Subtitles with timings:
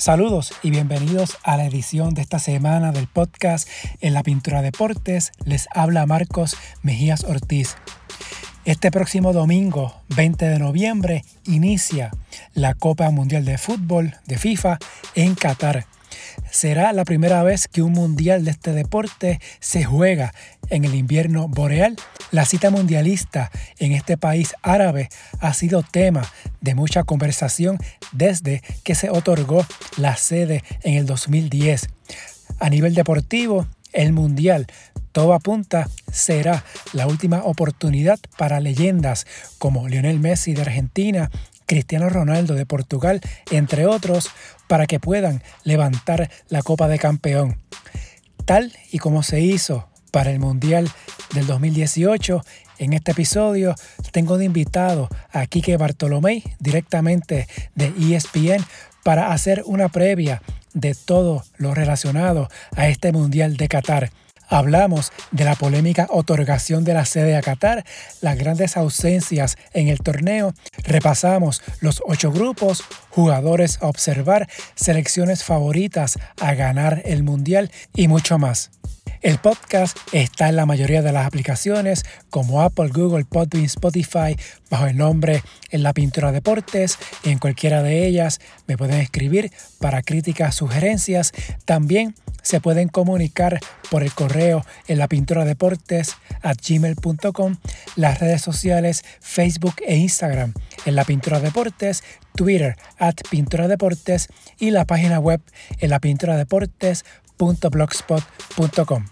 [0.00, 3.68] Saludos y bienvenidos a la edición de esta semana del podcast
[4.00, 5.30] En la Pintura Deportes.
[5.44, 7.76] Les habla Marcos Mejías Ortiz.
[8.64, 12.12] Este próximo domingo, 20 de noviembre, inicia
[12.54, 14.78] la Copa Mundial de Fútbol de FIFA
[15.16, 15.84] en Qatar.
[16.50, 20.32] Será la primera vez que un mundial de este deporte se juega
[20.70, 21.96] en el invierno boreal.
[22.30, 25.08] La cita mundialista en este país árabe
[25.40, 26.22] ha sido tema
[26.60, 27.78] de mucha conversación
[28.12, 29.66] desde que se otorgó
[29.96, 31.88] la sede en el 2010.
[32.60, 34.66] A nivel deportivo, el mundial
[35.12, 39.26] todo apunta será la última oportunidad para leyendas
[39.58, 41.30] como Lionel Messi de Argentina,
[41.66, 44.30] Cristiano Ronaldo de Portugal, entre otros,
[44.68, 47.58] para que puedan levantar la Copa de Campeón.
[48.44, 50.90] Tal y como se hizo para el Mundial
[51.34, 52.44] del 2018,
[52.78, 53.74] en este episodio
[54.12, 58.64] tengo de invitado a Quique Bartolomé directamente de ESPN
[59.04, 64.10] para hacer una previa de todo lo relacionado a este Mundial de Qatar.
[64.48, 67.84] Hablamos de la polémica otorgación de la sede a Qatar,
[68.20, 76.18] las grandes ausencias en el torneo, repasamos los ocho grupos, jugadores a observar, selecciones favoritas
[76.40, 78.72] a ganar el Mundial y mucho más.
[79.22, 84.34] El podcast está en la mayoría de las aplicaciones como Apple, Google, Podbean, Spotify,
[84.70, 86.98] bajo el nombre En la Pintura Deportes.
[87.24, 91.32] En cualquiera de ellas me pueden escribir para críticas, sugerencias.
[91.66, 97.56] También se pueden comunicar por el correo en la pintura deportes at gmail.com,
[97.96, 100.54] las redes sociales Facebook e Instagram
[100.86, 102.02] en la pintura deportes,
[102.34, 105.42] Twitter at pintura deportes y la página web
[105.78, 106.36] en la pintura
[107.40, 109.04] deportes.blogspot.com.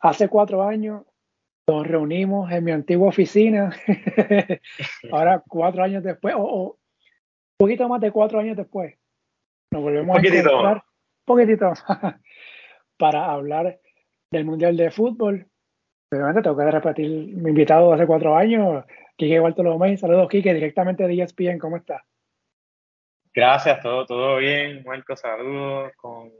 [0.00, 1.04] Hace cuatro años
[1.68, 3.74] nos reunimos en mi antigua oficina.
[5.12, 6.76] Ahora, cuatro años después, o, un
[7.56, 8.96] poquito más de cuatro años después,
[9.70, 10.82] nos volvemos a encontrar un
[11.24, 11.72] poquitito
[13.02, 13.80] para hablar
[14.30, 15.44] del Mundial de Fútbol.
[16.12, 18.84] Obviamente tengo que repetir mi invitado de hace cuatro años,
[19.16, 19.96] Quique Bartolomé.
[19.96, 21.58] Saludos, Quique, directamente de ESPN.
[21.58, 22.00] ¿Cómo estás?
[23.34, 25.90] Gracias, todo, todo bien, Marco, saludos.
[25.96, 26.30] Con...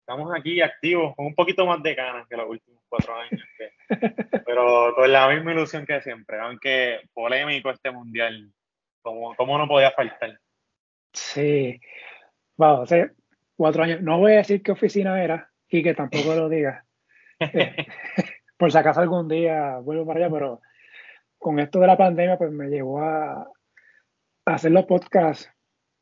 [0.00, 3.40] Estamos aquí activos, con un poquito más de ganas que los últimos cuatro años.
[4.44, 8.52] pero con la misma ilusión que siempre, aunque polémico este mundial,
[9.00, 10.38] como, como no podía faltar.
[11.14, 11.80] Sí,
[12.58, 13.12] wow, hace
[13.56, 14.02] cuatro años.
[14.02, 16.84] No voy a decir qué oficina era y que tampoco lo diga.
[18.56, 20.60] por si acaso algún día vuelvo para allá, pero
[21.38, 23.48] con esto de la pandemia, pues me llevó a,
[24.44, 25.50] hacer los podcasts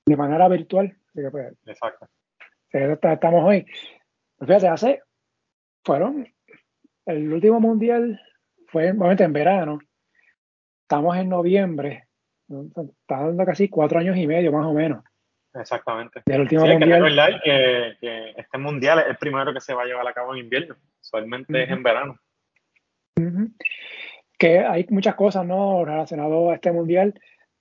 [0.06, 0.96] de manera virtual.
[1.14, 2.08] Pues, Exacto.
[2.72, 3.66] Estamos hoy.
[4.40, 5.02] Fíjate, hace,
[5.84, 6.26] fueron
[7.06, 8.20] el último mundial
[8.68, 9.80] fue en verano.
[10.82, 12.08] Estamos en noviembre.
[12.48, 15.04] Está dando casi cuatro años y medio, más o menos.
[15.54, 16.22] Exactamente.
[16.26, 17.40] Del último mundial.
[17.42, 20.44] Que, que, este mundial es el primero que se va a llevar a cabo en
[20.44, 20.76] invierno.
[21.00, 22.18] Usualmente es en verano.
[24.38, 25.84] Que hay muchas cosas, ¿no?
[25.84, 27.14] Relacionadas a este mundial.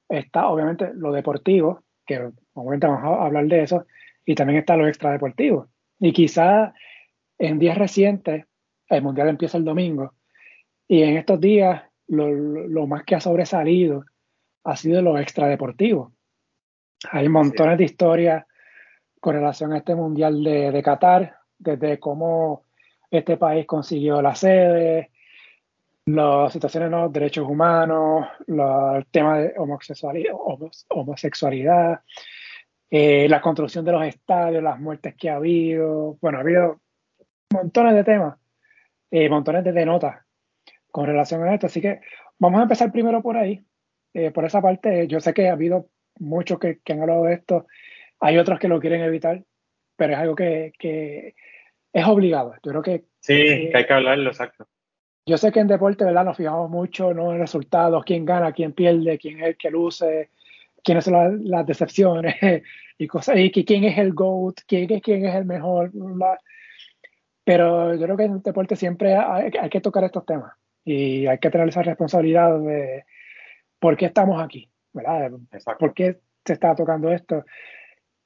[0.08, 3.86] Está, obviamente, lo deportivo, que obviamente vamos a hablar de eso.
[4.26, 5.70] Y también está lo extradeportivo.
[6.00, 6.74] Y quizá
[7.38, 8.46] en días recientes
[8.90, 10.14] el Mundial empieza el domingo.
[10.88, 14.06] Y en estos días, lo, más que ha sobresalido
[14.64, 16.14] ha sido lo extradeportivo.
[17.12, 18.46] Hay montones de historias
[19.20, 22.64] con relación a este Mundial de, Qatar, desde cómo
[23.10, 25.12] este país consiguió la sede,
[26.06, 30.34] las situaciones de los derechos humanos, el tema de homosexualidad,
[30.90, 32.02] homosexualidad
[32.92, 36.18] eh, la construcción de los estadios, las muertes que ha habido.
[36.22, 36.82] Bueno, ha habido
[37.54, 38.38] montones de temas
[39.12, 40.26] eh, montones de notas
[40.92, 41.68] con relación a esto.
[41.68, 42.02] Así que
[42.40, 43.64] vamos a empezar primero por ahí.
[44.14, 45.88] Eh, por esa parte, yo sé que ha habido
[46.20, 47.68] muchos que, han hablado de esto.
[48.20, 49.44] Hay otros que lo quieren evitar,
[49.96, 51.36] pero es algo que,
[51.92, 52.54] es obligado.
[52.64, 53.06] Yo creo que.
[53.20, 54.68] Sí, que hay que hablarlo, exacto.
[55.26, 56.26] Yo sé que en deporte, ¿verdad?
[56.26, 57.32] Nos fijamos mucho ¿no?
[57.32, 60.32] en resultados, quién gana, quién pierde, quién es el que luce,
[60.84, 62.36] quiénes son las, decepciones
[62.98, 65.92] y cosas, y quién es el GOAT, quién es, quién es el mejor.
[67.44, 71.38] Pero yo creo que en el deporte siempre hay, que tocar estos temas y hay
[71.40, 73.06] que tener esa responsabilidad de
[73.80, 75.32] por qué estamos aquí, ¿verdad?
[75.78, 77.46] ¿Por qué se está tocando esto?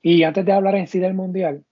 [0.02, 1.64] Y antes de hablar en sí del mundial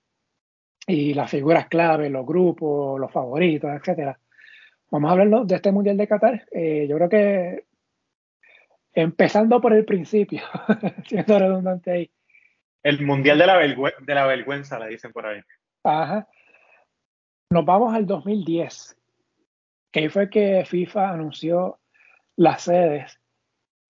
[0.87, 4.19] y las figuras clave, los grupos, los favoritos, etcétera,
[4.89, 6.47] vamos a hablar de este mundial de Qatar.
[6.51, 7.65] Eh, yo creo que
[8.93, 10.41] empezando por el principio,
[11.05, 12.11] siendo redundante ahí.
[12.83, 15.41] El mundial de la, de la vergüenza, le dicen por ahí.
[15.83, 16.27] Ajá.
[17.51, 18.97] Nos vamos al 2010,
[19.91, 21.79] que ahí fue que FIFA anunció
[22.37, 23.20] las sedes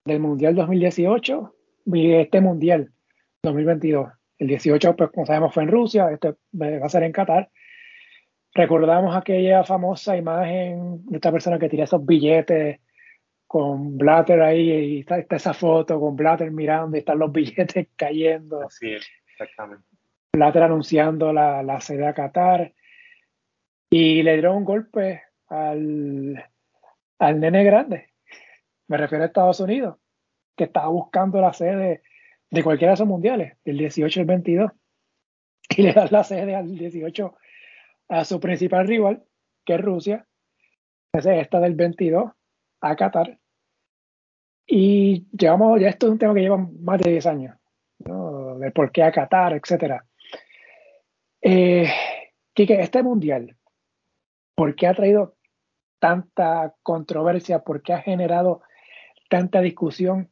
[0.04, 1.54] del Mundial 2018
[1.86, 2.92] y este Mundial
[3.42, 4.10] 2022.
[4.38, 7.50] El 18, pues como sabemos, fue en Rusia, este va a ser en Qatar.
[8.54, 12.80] Recordamos aquella famosa imagen de esta persona que tira esos billetes
[13.46, 18.62] con Blatter ahí y está, esa foto con Blatter mirando y están los billetes cayendo.
[18.66, 19.84] Así es, exactamente.
[20.32, 22.72] Blatter anunciando la, la sede a Qatar
[23.90, 26.42] y le dieron un golpe al,
[27.18, 28.11] al nene grande.
[28.92, 29.96] Me refiero a Estados Unidos,
[30.54, 32.02] que estaba buscando la sede
[32.50, 34.70] de cualquiera de esos mundiales, del 18 al 22,
[35.78, 37.34] y le dan la sede al 18
[38.10, 39.24] a su principal rival,
[39.64, 40.26] que es Rusia,
[41.10, 42.32] esa esta del 22
[42.82, 43.38] a Qatar.
[44.66, 47.56] Y llevamos, ya esto es un tema que lleva más de 10 años,
[48.00, 48.58] ¿no?
[48.58, 50.02] de por qué a Qatar, etc.
[51.40, 51.90] Eh,
[52.54, 53.56] este mundial,
[54.54, 55.34] ¿por qué ha traído
[55.98, 57.60] tanta controversia?
[57.60, 58.60] ¿Por qué ha generado
[59.28, 60.30] tanta discusión?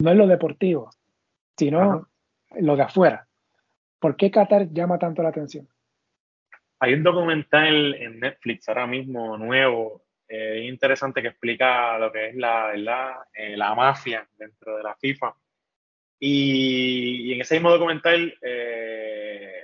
[0.00, 0.90] No en lo deportivo,
[1.56, 2.08] sino
[2.58, 3.28] lo de afuera.
[3.98, 5.68] ¿Por qué Qatar llama tanto la atención?
[6.80, 12.34] Hay un documental en Netflix ahora mismo nuevo eh, interesante que explica lo que es
[12.36, 15.36] la, la, eh, la mafia dentro de la FIFA.
[16.18, 19.62] Y, en ese mismo documental eh,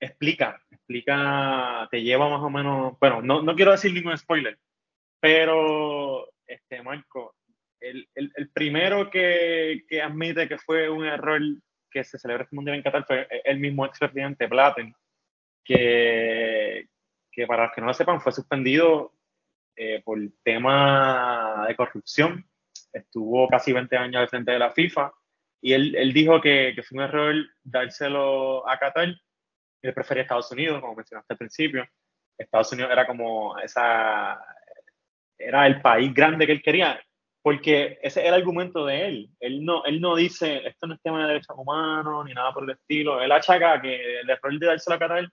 [0.00, 4.58] explica, explica, te lleva más o menos, bueno, no, no quiero decir ningún spoiler,
[5.20, 7.36] pero, este, Marco,
[7.80, 11.40] el, el, el primero que, que, admite que fue un error
[11.90, 14.94] que se celebró este mundial en Qatar fue el mismo expresidente Platen,
[15.64, 16.88] que,
[17.32, 19.14] que para los que no lo sepan fue suspendido
[19.76, 22.44] eh, por tema de corrupción.
[22.92, 25.12] Estuvo casi 20 años al frente de la FIFA
[25.62, 29.14] y él, él dijo que, que, fue un error dárselo a Qatar.
[29.82, 31.88] Él prefería Estados Unidos, como mencionaste al principio.
[32.36, 34.40] Estados Unidos era como esa,
[35.40, 37.00] era el país grande que él quería,
[37.42, 39.30] porque ese es el argumento de él.
[39.40, 42.64] Él no, él no dice, esto no es tema de derechos humanos ni nada por
[42.64, 43.20] el estilo.
[43.20, 45.28] Él achaca que el error de dárselo a Qatar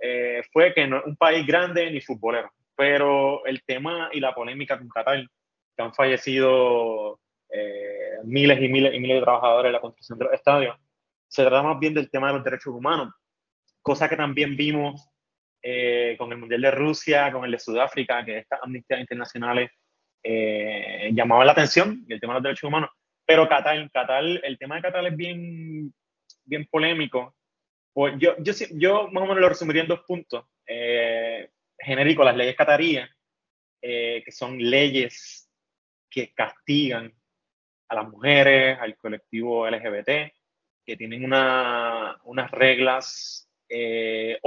[0.00, 2.50] eh, fue que no es un país grande ni futbolero.
[2.76, 5.26] Pero el tema y la polémica con Qatar,
[5.76, 7.18] que han fallecido
[7.50, 10.76] eh, miles y miles y miles de trabajadores en la construcción de los estadios,
[11.26, 13.12] se trata más bien del tema de los derechos humanos,
[13.82, 15.08] cosa que también vimos
[15.62, 19.70] eh, con el Mundial de Rusia, con el de Sudáfrica, que estas amnistías internacionales
[21.12, 22.90] llamaban la atención, el tema de los derechos humanos.
[23.24, 25.94] Pero Qatar, Qatar, el tema de Qatar es bien,
[26.44, 27.34] bien polémico
[27.98, 30.44] pues yo, yo, yo más o menos lo resumiría en dos puntos.
[30.64, 33.10] Eh, genérico, las leyes cataríes,
[33.82, 35.50] eh, que son leyes
[36.08, 37.12] que castigan
[37.88, 40.32] a las mujeres, al colectivo LGBT,
[40.86, 44.38] que tienen una, unas reglas eh,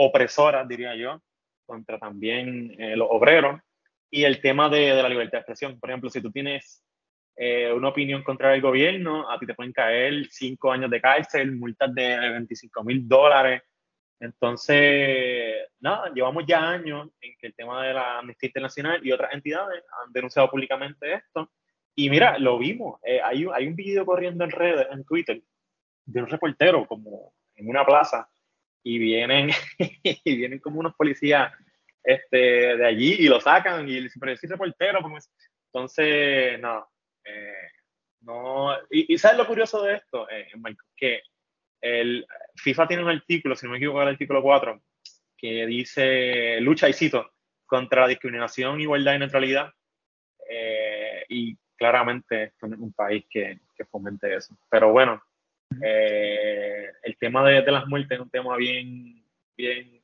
[0.68, 1.21] diría yo,
[1.65, 3.62] contra también eh, los obreros.
[4.09, 5.79] Y el tema de, la libertad de expresión.
[5.79, 6.83] Por ejemplo, si tú tienes
[7.38, 11.56] eh, una opinión contra el gobierno, a ti te pueden caer cinco años de cárcel,
[11.56, 13.62] multas de 25 mil dólares.
[14.19, 19.33] Entonces, nada, llevamos ya años en que el tema de la Amnistía Internacional y otras
[19.33, 21.50] entidades han denunciado públicamente esto.
[21.95, 23.00] Y mira, lo vimos.
[23.03, 25.41] Eh, hay, hay un video corriendo en redes, en Twitter,
[26.06, 28.29] de un reportero como en una plaza
[28.83, 31.51] y vienen, y vienen como unos policías
[32.03, 32.38] este,
[32.77, 35.00] de allí y lo sacan y le dicen, pero reportero.
[35.67, 36.89] Entonces, no,
[37.23, 37.69] eh,
[38.21, 40.47] no, y, ¿sabes lo curioso de esto, eh,
[40.95, 41.21] Que
[41.81, 44.81] el FIFA tiene un artículo, si no me equivoco, el artículo 4,
[45.38, 47.31] que dice lucha y cito
[47.65, 49.73] contra la discriminación, igualdad y neutralidad.
[50.50, 54.57] Eh, y claramente esto no es un país que, que fomente eso.
[54.69, 55.23] Pero bueno,
[55.82, 59.24] eh, el tema de, las muertes es un tema bien,
[59.56, 60.01] bien,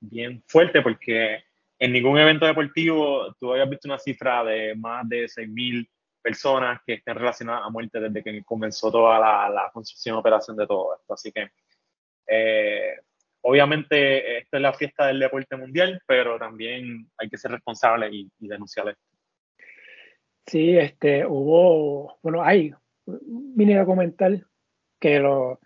[0.00, 1.44] bien fuerte porque
[1.78, 5.88] en ningún evento deportivo tú habías visto una cifra de más de 6.000
[6.22, 10.56] personas que estén relacionadas a muerte desde que comenzó toda la, la construcción y operación
[10.56, 11.14] de todo esto.
[11.14, 11.50] Así que,
[12.26, 13.00] eh,
[13.40, 18.30] obviamente, esta es la fiesta del deporte mundial, pero también hay que ser responsable y,
[18.38, 19.02] y denunciar esto.
[20.46, 22.74] Sí, este, hubo, bueno, hay
[23.26, 24.46] mini documental
[24.98, 25.60] que lo,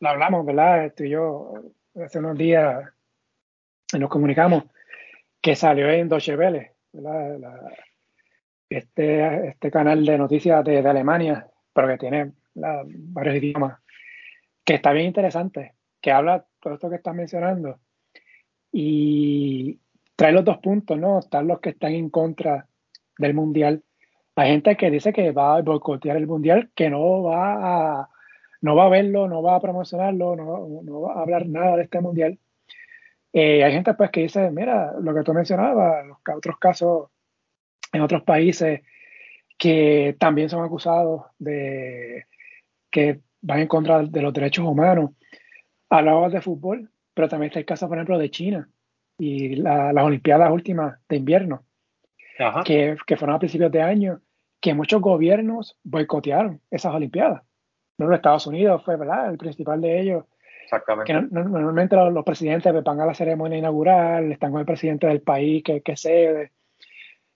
[0.00, 0.92] hablamos, ¿verdad?
[0.96, 1.54] Tú y yo
[2.02, 2.88] hace unos días
[3.98, 4.64] nos comunicamos
[5.40, 6.72] que salió en Deutsche Welle,
[8.68, 13.80] este, este canal de noticias de, Alemania, pero que tiene varios idiomas,
[14.64, 17.80] que está bien interesante, que habla todo esto que estás mencionando
[18.72, 19.80] y
[20.16, 21.20] trae los dos puntos, ¿no?
[21.20, 22.66] Están los que están en contra
[23.18, 23.82] del mundial.
[24.38, 28.08] Hay gente que dice que va a boicotear el mundial, que no va a,
[28.60, 32.00] no va a verlo, no va a promocionarlo, no, va a hablar nada de este
[32.00, 32.38] mundial.
[33.32, 37.10] Eh, hay gente pues que dice, mira, lo que tú mencionabas, los otros casos
[37.92, 38.82] en otros países
[39.58, 42.26] que también son acusados de
[42.92, 45.10] que van en contra de los derechos humanos.
[45.90, 48.68] Hablabas de fútbol, pero también está el caso, por ejemplo, de China
[49.18, 51.64] y las Olimpiadas últimas de invierno,
[52.64, 54.20] que, que, fueron a principios de año,
[54.60, 57.42] que muchos gobiernos boicotearon esas Olimpiadas.
[57.98, 59.30] No, Estados Unidos fue ¿verdad?
[59.30, 60.24] el principal de ellos.
[60.64, 61.12] Exactamente.
[61.12, 65.62] Que normalmente los, presidentes van a la ceremonia inaugural, están con el presidente del país
[65.64, 66.52] que, que cede.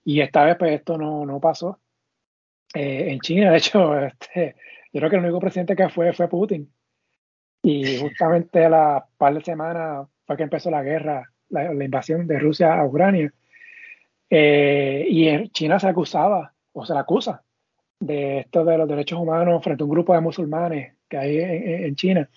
[0.05, 1.79] Y esta vez, pues, esto no, no pasó.
[2.73, 4.55] Eh, en China, de hecho, este,
[4.91, 6.71] yo creo que el único presidente que fue fue Putin.
[7.61, 12.39] Y justamente a la par de semanas fue que empezó la guerra, la, invasión de
[12.39, 13.33] Rusia a Ucrania.
[14.29, 17.43] Eh, y en China se acusaba, o se la acusa,
[17.99, 21.95] de esto de los derechos humanos frente a un grupo de musulmanes que hay en,
[21.95, 22.29] China.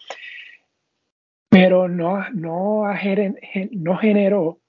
[1.48, 2.84] Pero no, no,
[3.72, 4.60] no generó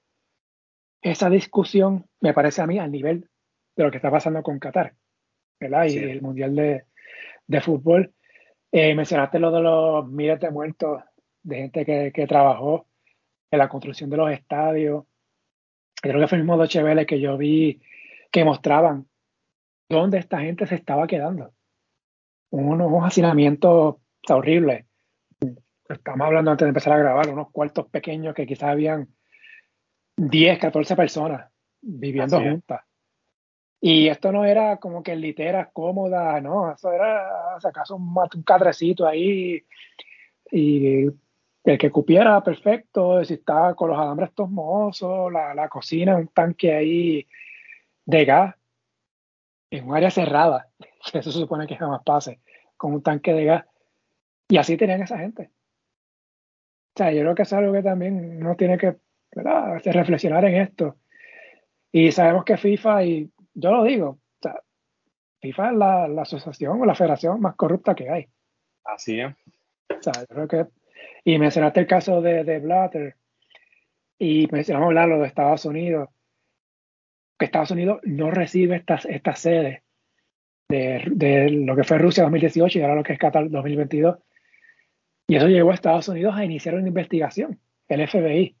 [1.02, 3.28] esa discusión, me parece a mí, al nivel
[3.76, 4.94] de lo que está pasando con Qatar,
[5.60, 5.86] ¿verdad?
[5.86, 6.84] Y el Mundial de,
[7.46, 8.12] de Fútbol.
[8.70, 11.02] Eh, mencionaste lo de los miles de muertos
[11.42, 12.86] de gente que, que, trabajó
[13.50, 15.04] en la construcción de los estadios.
[15.94, 17.80] Creo que fue el mismo Doche que yo vi
[18.30, 19.06] que mostraban
[19.88, 21.52] dónde esta gente se estaba quedando.
[22.50, 23.96] Unos hacinamientos
[24.28, 24.86] horribles.
[25.88, 29.08] Estamos hablando antes de empezar a grabar, unos cuartos pequeños que quizás habían
[30.16, 32.82] 10, 14 personas viviendo juntas.
[33.80, 38.42] Y esto no era como que literas cómodas, no, eso era, si acaso, un, un
[38.42, 39.64] cadrecito ahí
[40.50, 41.04] y
[41.64, 46.74] el que cupiera perfecto, si estaba con los alambres tosmosos, la, la cocina, un tanque
[46.74, 47.26] ahí
[48.04, 48.57] de gas,
[49.70, 50.68] en un área cerrada,
[51.12, 52.40] que eso se supone que jamás pase,
[52.76, 53.66] con un tanque de gas.
[54.48, 55.50] Y así tenían esa gente.
[56.94, 58.96] O sea, yo creo que es algo que también uno tiene que
[59.32, 59.80] ¿verdad?
[59.84, 60.96] reflexionar en esto.
[61.92, 64.60] Y sabemos que FIFA, y yo lo digo, o sea,
[65.40, 68.28] FIFA es la, la, asociación o la federación más corrupta que hay.
[68.84, 69.34] Así es.
[69.90, 70.66] O sea, yo creo que,
[71.24, 73.16] y mencionaste el caso de, de Blatter,
[74.18, 76.08] y mencionamos lo de Estados Unidos,
[77.38, 79.82] que Estados Unidos no recibe estas, estas sedes
[80.68, 84.18] de, de, lo que fue Rusia 2018 y ahora lo que es Qatar 2022.
[85.28, 88.56] Y eso llevó a Estados Unidos a iniciar una investigación, el FBI,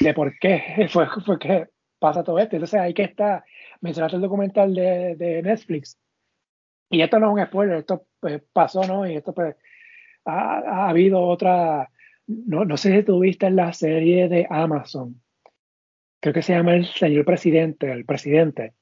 [0.00, 1.68] de por qué fue, fue que
[1.98, 2.56] pasa todo esto.
[2.56, 3.44] Entonces ahí que está,
[3.80, 5.98] mencionaste el documental de, de Netflix.
[6.90, 9.06] Y esto no es un spoiler, esto pues, pasó, ¿no?
[9.06, 9.56] Y esto pues
[10.24, 11.90] ha, ha habido otra,
[12.26, 15.20] no, no sé si tuviste la serie de Amazon,
[16.20, 18.74] creo que se llama el señor presidente, el presidente.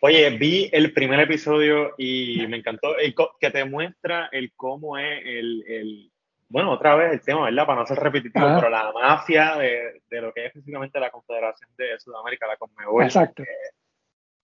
[0.00, 5.22] Oye, vi el primer episodio y me encantó el que te muestra el cómo es
[5.24, 6.12] el, el
[6.48, 7.66] bueno, otra vez el tema, ¿verdad?
[7.66, 11.70] Para no ser repetitivo, pero la mafia de, de, lo que es específicamente la Confederación
[11.76, 13.02] de Sudamérica, la Conmebol.
[13.02, 13.42] Exacto.
[13.42, 13.46] Eh,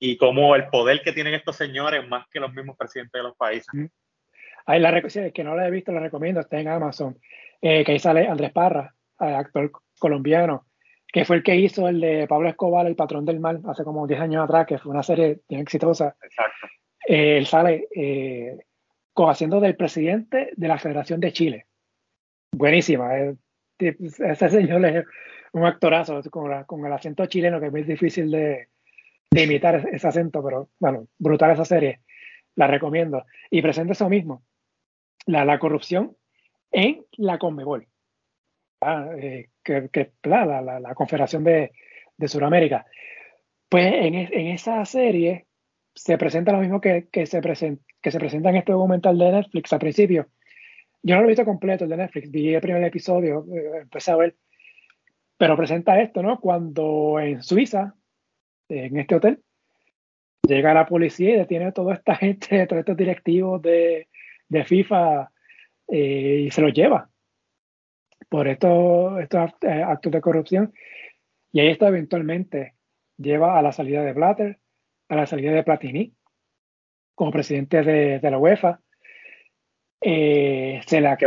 [0.01, 3.37] y cómo el poder que tienen estos señores más que los mismos presidentes de los
[3.37, 3.69] países.
[4.67, 5.01] Ahí la
[5.33, 7.19] que no la he visto, la recomiendo, está en Amazon.
[7.61, 10.67] Eh, que ahí sale Andrés Parra, actor colombiano,
[11.13, 14.07] que fue el que hizo el de Pablo Escobar, El Patrón del Mal, hace como
[14.07, 16.17] 10 años atrás, que fue una serie bien exitosa.
[16.23, 16.67] Exacto.
[17.07, 18.59] Eh, él sale eh,
[19.15, 21.67] haciendo del presidente de la Federación de Chile.
[22.51, 23.19] Buenísima.
[23.19, 23.37] Eh,
[23.79, 25.05] ese señor es
[25.53, 28.69] un actorazo con, con, el acento chileno, que es muy difícil de,
[29.31, 32.01] de imitar ese acento, pero bueno, brutal esa serie.
[32.55, 33.27] La recomiendo.
[33.51, 34.45] Y presenta eso mismo,
[35.27, 36.17] la, la corrupción
[36.71, 37.87] en la Conmebol.
[38.81, 41.73] Ah, eh, que, que la, la, la, Confederación de,
[42.17, 42.87] de Sudamérica.
[43.69, 45.47] Pues en, en, esa serie
[45.95, 49.73] se presenta lo mismo que, que, se que se presenta en este documental de Netflix
[49.73, 50.27] al principio.
[51.03, 54.13] Yo no lo he visto completo el de Netflix, vi el primer episodio, eh, empecé
[54.13, 54.37] a ver,
[55.37, 56.39] pero presenta esto, ¿no?
[56.41, 57.95] Cuando en Suiza,
[58.69, 59.41] en este hotel,
[60.47, 64.09] llega la policía y detiene a toda esta gente, todos estos directivos de,
[64.49, 65.31] de FIFA
[65.89, 67.12] eh, y se los lleva
[68.29, 70.73] por estos, estos eh, actos de corrupción.
[71.53, 72.75] Y ahí esto eventualmente
[73.17, 74.59] lleva a la salida de Blatter,
[75.09, 76.15] a la salida de Platini
[77.15, 78.81] como presidente de, de la UEFA.
[80.01, 81.27] Eh, se la qué,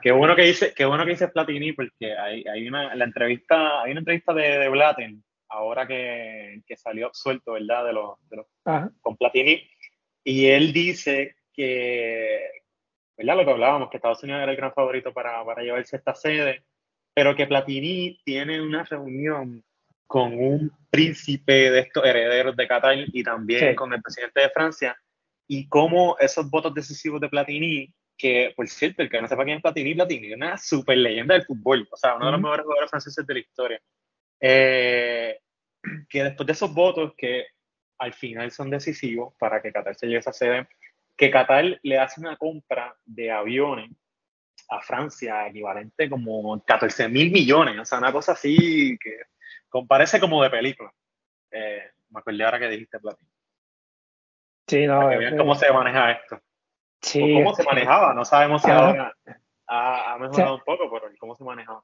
[0.00, 3.82] qué, bueno que dice qué bueno que dice Platini porque hay, hay una la entrevista
[3.82, 5.14] hay una entrevista de, de Blatter
[5.48, 8.46] ahora que, que, salió suelto verdad de los, de los
[9.00, 9.68] con Platini
[10.22, 12.59] y él dice que
[13.20, 13.36] ¿verdad?
[13.36, 16.64] Lo que hablábamos, que Estados Unidos era el gran favorito para, para llevarse esta sede,
[17.14, 19.62] pero que Platini tiene una reunión
[20.06, 24.96] con un príncipe de estos herederos de Qatar y también con el presidente de Francia,
[25.46, 29.56] y cómo esos votos decisivos de Platini que, por cierto, el que no sepa quién
[29.56, 32.64] es Platini, Platini es una super leyenda del fútbol, o sea, uno de los mejores
[32.64, 33.80] jugadores franceses de la historia.
[34.40, 35.38] Eh,
[36.08, 37.46] que después de esos votos que
[37.98, 40.68] al final son decisivos para que Qatar se lleve esa sede,
[41.20, 43.90] que Qatar le hace una compra de aviones
[44.70, 49.24] a Francia equivalente como 14 mil millones, o sea, una cosa así que
[49.68, 50.90] comparece como de película.
[51.50, 53.30] Eh, me acordé ahora que dijiste Platini.
[54.66, 55.00] Sí, no.
[55.00, 56.40] Para que vean cómo se maneja esto.
[57.02, 59.14] Sí, cómo se manejaba, no sabemos si ahora
[59.66, 61.82] ha, mejorado un poco, pero cómo se manejaba.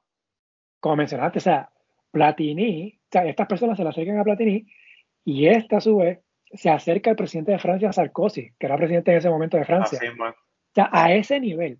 [0.79, 1.69] Como mencionaste, o sea,
[2.09, 4.65] Platini, o sea, estas personas se le acercan a Platini
[5.23, 6.23] y esta a su vez
[6.53, 9.99] se acerca al presidente de Francia, Sarkozy, que era presidente en ese momento de Francia.
[10.19, 10.33] o
[10.73, 11.79] sea, a ese nivel,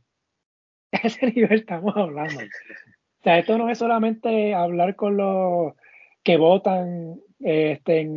[0.91, 2.39] a ese nivel estamos hablando.
[2.39, 5.73] O sea, esto no es solamente hablar con los
[6.23, 8.09] que votan, este,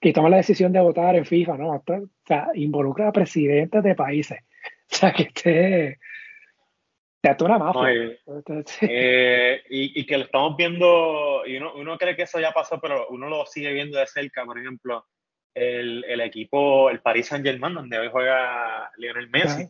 [0.00, 1.70] que toman la decisión de votar en FIFA, ¿no?
[1.70, 1.82] O
[2.26, 4.38] sea, involucra a presidentes de países.
[4.90, 5.98] O sea, que esté
[7.40, 8.18] una mafia.
[8.82, 13.08] Eh, y, que lo estamos viendo, y uno, uno, cree que eso ya pasó, pero
[13.08, 14.44] uno lo sigue viendo de cerca.
[14.44, 15.06] Por ejemplo,
[15.58, 19.68] el, el equipo, el Paris Saint-Germain, donde hoy juega Lionel Messi.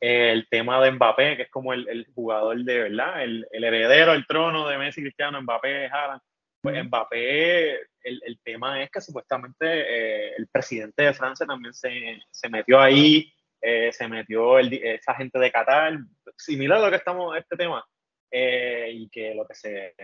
[0.00, 4.12] el tema de Mbappé, que es como el, el jugador de verdad, el, el, heredero
[4.12, 6.20] el trono de Messi Cristiano, Mbappé, Haaland.
[6.60, 12.20] Pues Mbappé, el, el tema es que supuestamente eh, el presidente de Francia también se,
[12.30, 13.32] se metió ahí
[13.64, 15.96] eh, se metió esa gente de Qatar,
[16.36, 17.86] similar a lo que estamos este tema,
[18.28, 19.94] eh, y que lo que se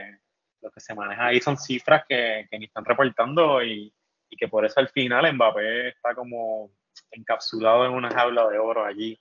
[0.61, 3.93] lo que se maneja ahí son cifras que, que ni están reportando y,
[4.31, 6.71] y, que por eso al final Mbappé está como
[7.11, 9.19] encapsulado en una jaula de oro allí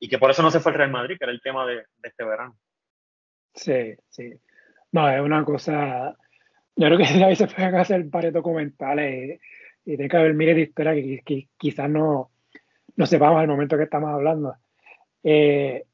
[0.00, 1.84] y que por eso no se fue el Real Madrid, que era el tema de,
[2.02, 2.56] este verano.
[3.54, 4.32] Sí, sí.
[4.92, 6.16] No, es una cosa.
[6.76, 9.40] Yo creo que a veces pueden hacer varios documentales
[9.84, 12.30] y, y tiene que haber miles de historias que, quizás no,
[12.96, 14.54] no sepamos el momento que estamos hablando.
[15.22, 15.84] Eh,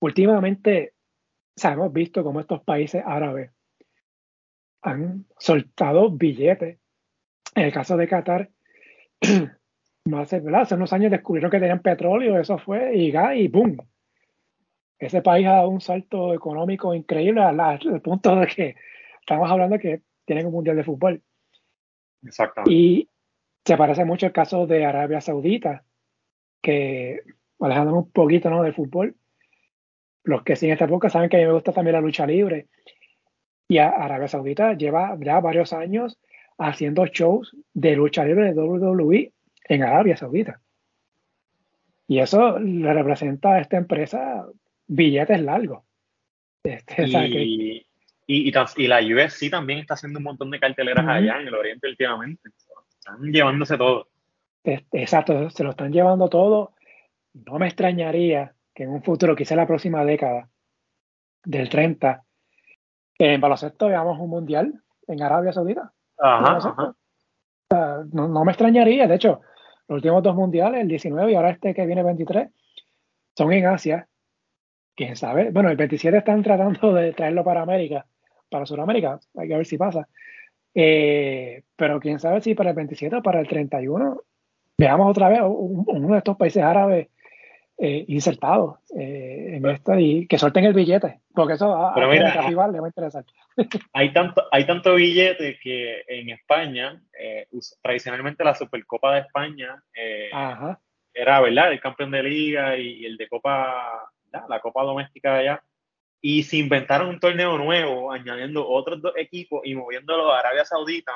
[0.00, 0.94] últimamente,
[1.62, 3.50] hemos visto cómo estos países árabes
[4.82, 6.78] han soltado billetes.
[7.54, 8.48] En el caso de Qatar,
[10.04, 13.76] no hace, hace unos años descubrieron que tenían petróleo, eso fue, y gas, y ¡boom!
[14.98, 18.76] Ese país ha dado un salto económico increíble al, punto de que
[19.20, 21.22] estamos hablando que tienen un mundial de fútbol.
[22.22, 22.72] Exactamente.
[22.72, 23.08] Y
[23.64, 25.84] se parece mucho el caso de Arabia Saudita,
[26.60, 27.22] que
[27.58, 28.62] alejándonos un poquito ¿no?
[28.62, 29.16] del fútbol,
[30.22, 32.68] los que siguen esta época saben que a mí me gusta también la lucha libre.
[33.68, 36.18] Y Arabia Saudita lleva ya varios años
[36.60, 39.32] haciendo shows de lucha libre de WWE
[39.64, 40.60] en Arabia Saudita.
[42.06, 44.46] Y eso le representa a esta empresa
[44.86, 45.84] billetes largos.
[46.62, 47.86] Este, y,
[48.26, 51.88] y, y, la UFC también está haciendo un montón de carteleras allá en el Oriente
[51.88, 52.50] últimamente.
[52.98, 54.08] Están llevándose todo.
[54.64, 56.74] Exacto, se lo están llevando todo.
[57.32, 60.50] No me extrañaría que en un futuro, quizá la próxima década,
[61.42, 62.22] del 30,
[63.18, 65.94] en baloncesto veamos un mundial en Arabia Saudita.
[66.20, 66.94] Ajá,
[68.12, 69.40] No, me extrañaría, de hecho,
[69.88, 72.48] los últimos dos mundiales, el 19 y ahora este que viene 23,
[73.36, 74.06] son en Asia.
[74.94, 75.50] Quién sabe.
[75.50, 78.06] Bueno, el 27 están tratando de traerlo para América,
[78.50, 79.18] para Sudamérica.
[79.36, 80.08] Hay que ver si pasa.
[80.74, 84.22] Eh, pero quién sabe si para el 27 o para el 31
[84.78, 87.08] veamos otra vez uno de estos países árabes
[87.82, 92.48] eh, insertados eh, en esto y que suelten el billete, porque eso a, Pero mira,
[92.48, 93.24] le va a interesar.
[93.94, 97.46] Hay tanto, hay tanto billete que en España, eh,
[97.82, 101.72] tradicionalmente la Supercopa de España era, ¿verdad?
[101.72, 104.10] El campeón de liga y, el de Copa,
[104.48, 105.64] la Copa Doméstica de allá.
[106.20, 111.12] Y se inventaron un torneo nuevo, añadiendo otros dos equipos y moviéndolo a Arabia Saudita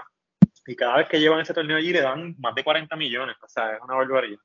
[0.66, 3.37] y cada vez que llevan ese torneo allí le dan más de 40 millones.
[3.42, 4.38] O sea, es una barbaridad.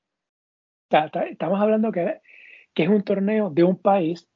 [0.90, 2.22] Estamos hablando que,
[2.74, 4.28] que es un torneo de un país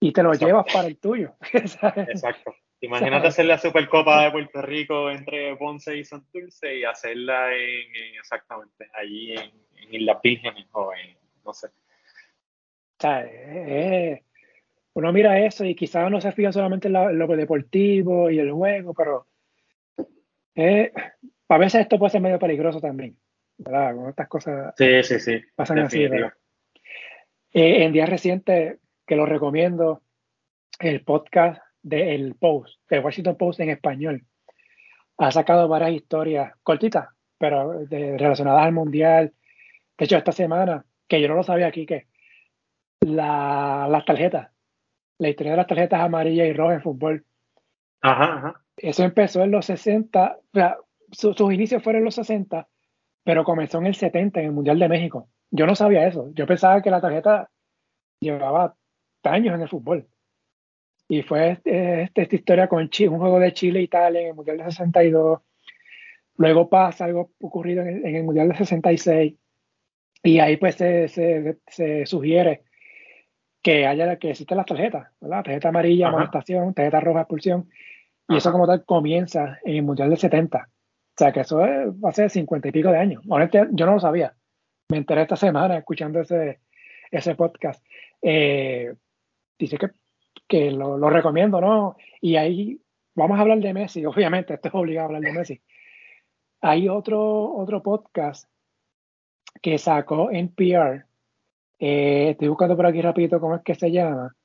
[0.00, 1.34] y te lo llevas para el tuyo.
[1.52, 2.54] Exacto.
[2.80, 8.88] Imagínate hacer la Supercopa de Puerto Rico entre Ponce y Santurce y hacerla en, exactamente
[8.92, 11.68] allí en, en Islas Vírgenes o en, no sé.
[11.68, 13.28] O sea,
[14.94, 18.94] uno mira eso y quizás no se fija solamente en lo deportivo y el juego,
[18.94, 19.26] pero
[20.54, 20.90] eh,
[21.48, 23.16] a veces esto puede ser medio peligroso también,
[23.58, 24.08] ¿verdad?
[24.08, 26.04] Estas cosas sí, sí, sí, pasan así.
[26.04, 30.02] Eh, en días recientes, que lo recomiendo,
[30.78, 34.24] el podcast del Post, de Washington Post en español,
[35.18, 39.32] ha sacado varias historias cortitas, pero relacionadas al Mundial.
[39.96, 42.06] De hecho, esta semana, que yo no lo sabía aquí, que
[43.00, 44.50] la, las tarjetas,
[45.18, 47.24] la historia de las tarjetas amarillas y rojas en fútbol.
[48.02, 48.62] Ajá, ajá.
[48.76, 50.38] Eso empezó en los 60,
[51.10, 52.68] sus inicios fueron en los 60,
[53.26, 55.28] pero comenzó en el 70, en el Mundial de México.
[55.50, 56.30] Yo no sabía eso.
[56.32, 57.50] Yo pensaba que la tarjeta
[58.20, 58.76] llevaba
[59.24, 60.06] años en el fútbol.
[61.08, 64.58] Y fue este, este, esta historia con Chile, un juego de Chile-Italia en el Mundial
[64.58, 65.40] de 62.
[66.36, 69.34] Luego pasa algo ocurrido en el, Mundial de 66.
[70.22, 72.62] Y ahí pues se, se, sugiere
[73.60, 75.42] que haya que existen las tarjetas, ¿verdad?
[75.42, 77.68] Tarjeta amarilla, amonestación, tarjeta roja, expulsión.
[78.28, 80.68] Y eso como tal comienza en el Mundial del 70.
[81.16, 83.22] O sea que eso es, hace cincuenta y pico de años.
[83.26, 84.34] Honestamente, yo no lo sabía.
[84.90, 86.60] Me enteré esta semana escuchando ese,
[87.10, 87.82] ese podcast.
[88.20, 88.94] Eh,
[89.58, 89.90] dice que,
[90.46, 91.96] que lo, recomiendo, ¿no?
[92.20, 92.78] Y ahí
[93.14, 95.62] vamos a hablar de Messi, obviamente, esto es obligado a hablar de Messi.
[96.60, 98.50] Hay otro, otro podcast
[99.62, 101.06] que sacó NPR,
[101.78, 104.36] eh, estoy buscando por aquí rapidito cómo es que se llama,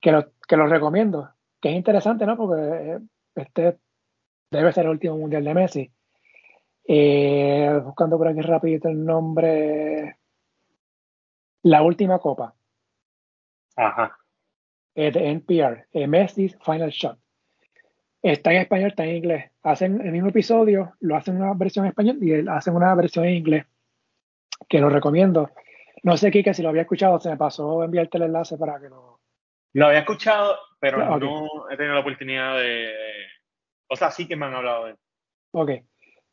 [0.00, 2.36] que lo, que lo recomiendo, que es interesante, ¿no?
[2.36, 2.98] Porque eh,
[3.34, 3.78] este
[4.50, 5.92] debe ser el último mundial de Messi.
[6.88, 10.18] Eh, buscando por aquí rapidito el nombre.
[11.62, 12.54] La última copa.
[13.76, 14.18] Ajá.
[14.94, 17.18] de NPR, Messi's Final Shot.
[18.22, 19.50] Está en español, está en inglés.
[19.62, 23.34] Hacen el mismo episodio, lo hacen una versión en español y hacen una versión en
[23.34, 23.66] inglés,
[24.68, 25.50] que lo recomiendo.
[26.02, 28.88] No sé, Kike, si lo había escuchado, se me pasó enviarte el enlace para que
[28.88, 29.20] lo...
[29.74, 32.92] Lo había escuchado, pero no he tenido la oportunidad de...
[33.88, 34.98] O sea, sí que me han hablado de él.
[35.52, 35.70] Ok.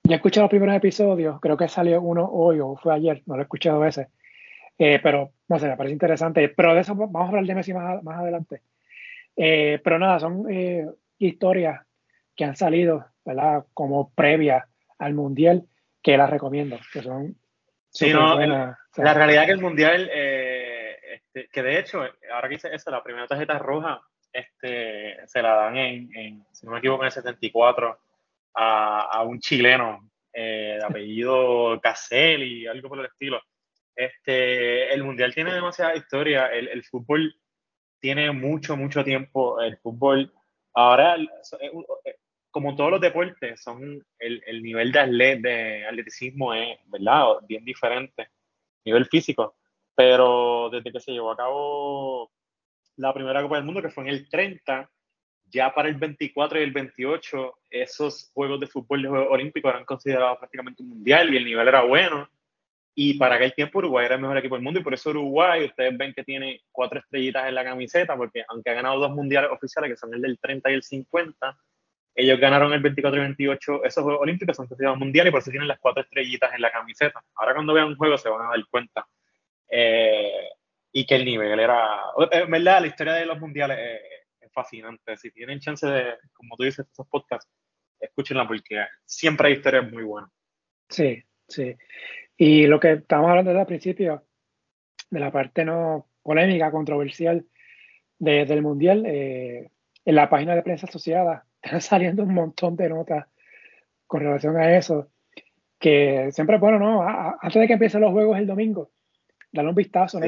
[0.06, 3.36] Ya he escuchado los primeros episodios, creo que salió uno hoy o fue ayer, no
[3.36, 4.10] lo he escuchado ese.
[4.78, 6.50] Eh, pero, no sé, me parece interesante.
[6.50, 8.62] Pero de eso vamos a hablar de Messi más, más adelante.
[9.38, 10.86] Eh, pero nada, son eh,
[11.20, 11.82] historias
[12.36, 13.66] que han salido, ¿verdad?
[13.74, 15.63] Como previa al Mundial,
[16.02, 17.38] que las recomiendo, que son
[17.89, 18.78] sí, no, buenas.
[18.98, 22.02] La realidad que el Mundial, este, que de hecho,
[22.34, 24.02] ahora que hice eso, la primera tarjeta roja,
[24.34, 27.98] este, se la dan en, en si no me equivoco, en el 74
[28.56, 33.42] a, un chileno de apellido Caselli, algo por el estilo
[33.96, 37.36] este, el Mundial tiene demasiada historia, el, fútbol
[38.00, 40.34] tiene mucho, mucho tiempo, el fútbol,
[40.74, 42.16] ahora, eh,
[42.50, 47.26] como todos los deportes, son el, el nivel de, atlet, atleticismo es, ¿verdad?
[47.48, 48.30] Bien diferente,
[48.86, 49.56] nivel físico,
[49.96, 52.32] pero desde que se llevó a cabo
[52.98, 54.89] la primera Copa del Mundo, que fue en el 30,
[55.54, 60.39] ya para el 24 y el 28, esos Juegos de Fútbol de Olímpicos eran considerados
[60.39, 62.28] prácticamente un mundial y el nivel era bueno
[62.96, 65.66] y para aquel tiempo Uruguay era el mejor equipo del mundo y por eso Uruguay,
[65.66, 69.52] ustedes ven que tiene cuatro estrellitas en la camiseta, porque aunque ha ganado dos mundiales
[69.52, 71.58] oficiales, que son el del 30 y el 50,
[72.16, 75.50] ellos ganaron el 24 y 28, esos Juegos Olímpicos son considerados mundiales y por eso
[75.50, 77.24] tienen las cuatro estrellitas en la camiseta.
[77.36, 79.08] Ahora cuando vean un juego se van a dar cuenta.
[79.70, 80.50] Eh,
[80.92, 82.00] y que el nivel era,
[82.32, 84.23] en verdad, la historia de los mundiales es,
[84.54, 85.18] fascinante.
[85.18, 87.52] Si tienen chance de, como tú dices, esos podcasts,
[88.00, 90.30] escúchenla porque siempre hay historias muy buenas.
[90.89, 91.76] Sí, sí.
[92.38, 94.24] Y lo que estábamos hablando desde el principio,
[95.10, 97.46] de la parte no polémica, controversial
[98.20, 99.70] del Mundial, eh,
[100.06, 103.28] en la página de prensa asociada están saliendo un montón de notas
[104.08, 105.10] con relación a eso,
[105.80, 107.02] que siempre bueno, ¿no?
[107.02, 108.92] antes de que empiecen los juegos el domingo,
[109.52, 110.20] darle un vistazo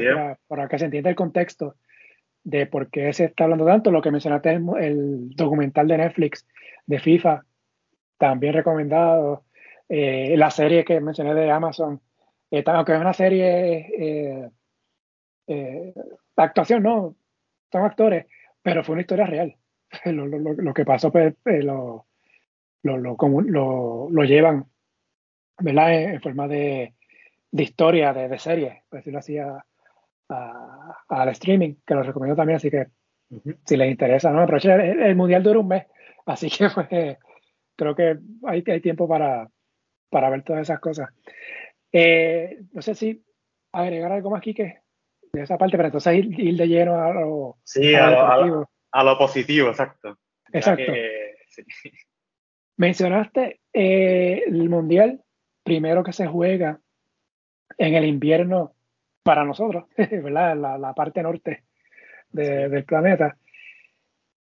[0.46, 1.76] para, que se entienda el contexto
[2.46, 3.90] de por qué se está hablando tanto.
[3.90, 6.46] Lo que mencionaste, el, el documental de Netflix
[6.86, 7.44] de FIFA,
[8.18, 9.44] también recomendado.
[9.88, 12.00] Eh, la serie que mencioné de Amazon,
[12.50, 14.48] eh, aunque es una serie
[15.48, 15.92] eh,
[16.36, 17.16] actuación, no,
[17.72, 18.26] son actores,
[18.62, 19.56] pero fue una historia real.
[20.04, 22.06] lo, lo, lo, que pasó, pues, lo,
[22.84, 24.66] lo, llevan,
[25.58, 25.94] ¿verdad?
[25.94, 26.94] En, forma de,
[27.50, 29.36] de, historia, de, de serie, por decirlo así,
[30.28, 32.86] al streaming, que lo recomiendo también, así que
[33.64, 34.40] si les interesa, ¿no?
[34.40, 35.86] Aprovechen, el, el, mundial dura un mes,
[36.26, 36.88] así que pues,
[37.76, 39.48] creo que hay, hay tiempo para,
[40.10, 41.10] para ver todas esas cosas.
[41.92, 43.24] Eh, no sé si
[43.72, 44.80] agregar algo más, Kike,
[45.32, 49.18] de esa parte, pero entonces ir, de lleno a lo, sí, a, lo, a, lo,
[49.18, 50.18] positivo, exacto.
[50.52, 50.92] Exacto.
[52.78, 55.22] Mencionaste eh, el Mundial,
[55.62, 56.80] primero que se juega
[57.78, 58.75] en el invierno
[59.26, 60.56] para nosotros, ¿verdad?
[60.56, 61.64] La, la parte norte
[62.30, 63.36] del planeta.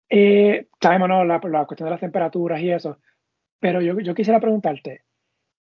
[0.07, 1.25] Eh, sabemos, ¿no?
[1.25, 2.99] La, la, cuestión de las temperaturas y eso,
[3.59, 5.03] pero yo, yo quisiera preguntarte,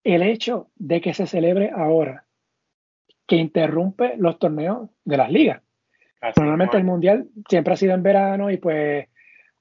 [0.06, 2.26] el hecho de que se celebre ahora,
[3.28, 5.62] que interrumpe los torneos de las ligas.
[6.38, 9.08] Normalmente el mundial siempre ha sido en verano y pues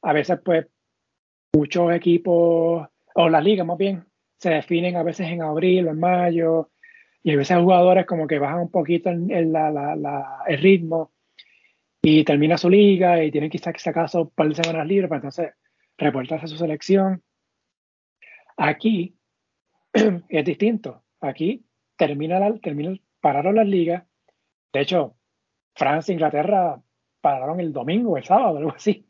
[0.02, 0.66] a veces pues
[1.54, 4.04] muchos equipos, o las ligas más bien,
[4.38, 6.70] se definen a veces en abril o en mayo
[7.22, 11.12] y a veces jugadores como que bajan un poquito el, el ritmo
[12.02, 15.52] y termina su liga y tienen que sacar un par de semanas libres para entonces
[15.98, 17.22] reportarse a su selección.
[18.56, 19.16] Aquí
[19.92, 21.04] es distinto.
[21.20, 24.04] Aquí termina la, termina, pararon las ligas.
[24.72, 25.16] De hecho,
[25.74, 26.80] Francia e Inglaterra
[27.20, 29.06] pararon el domingo, el sábado, algo así.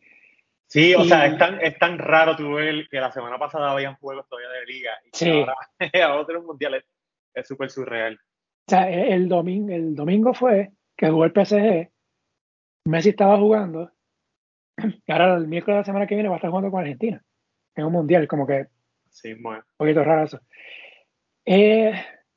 [0.66, 4.28] Sí, o sea, es tan, es tan raro ver que la semana pasada habían juegos
[4.28, 5.28] todavía de liga y sí.
[5.28, 5.54] ahora
[6.04, 6.84] a otros mundiales
[7.34, 8.14] es súper surreal.
[8.14, 11.90] O sea, el domingo, el domingo fue que jugó el PSG,
[12.86, 13.90] Messi estaba jugando,
[15.06, 17.22] y ahora el miércoles de la semana que viene va a estar jugando con Argentina
[17.74, 18.66] en un mundial, como que
[19.10, 20.40] sí, un poquito raro eso.
[21.44, 21.92] Eh,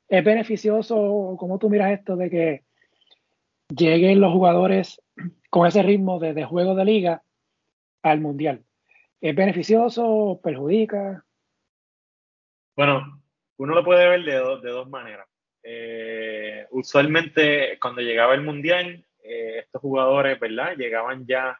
[0.08, 2.64] ¿Es beneficioso, como tú miras esto, de que
[3.68, 5.00] lleguen los jugadores
[5.50, 7.22] con ese ritmo de, de juego de liga
[8.02, 8.64] al mundial?
[9.20, 10.40] ¿Es beneficioso?
[10.42, 11.24] ¿Perjudica?
[12.76, 13.22] Bueno,
[13.58, 15.26] uno lo puede ver de, de dos maneras.
[15.62, 20.76] Eh, usualmente cuando llegaba el mundial, eh, estos jugadores, ¿verdad?
[20.76, 21.58] Llegaban ya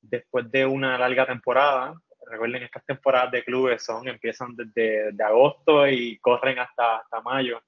[0.00, 1.94] después de una larga temporada.
[2.30, 7.62] Recuerden, estas temporadas de clubes son, empiezan desde de agosto y corren hasta, hasta mayo.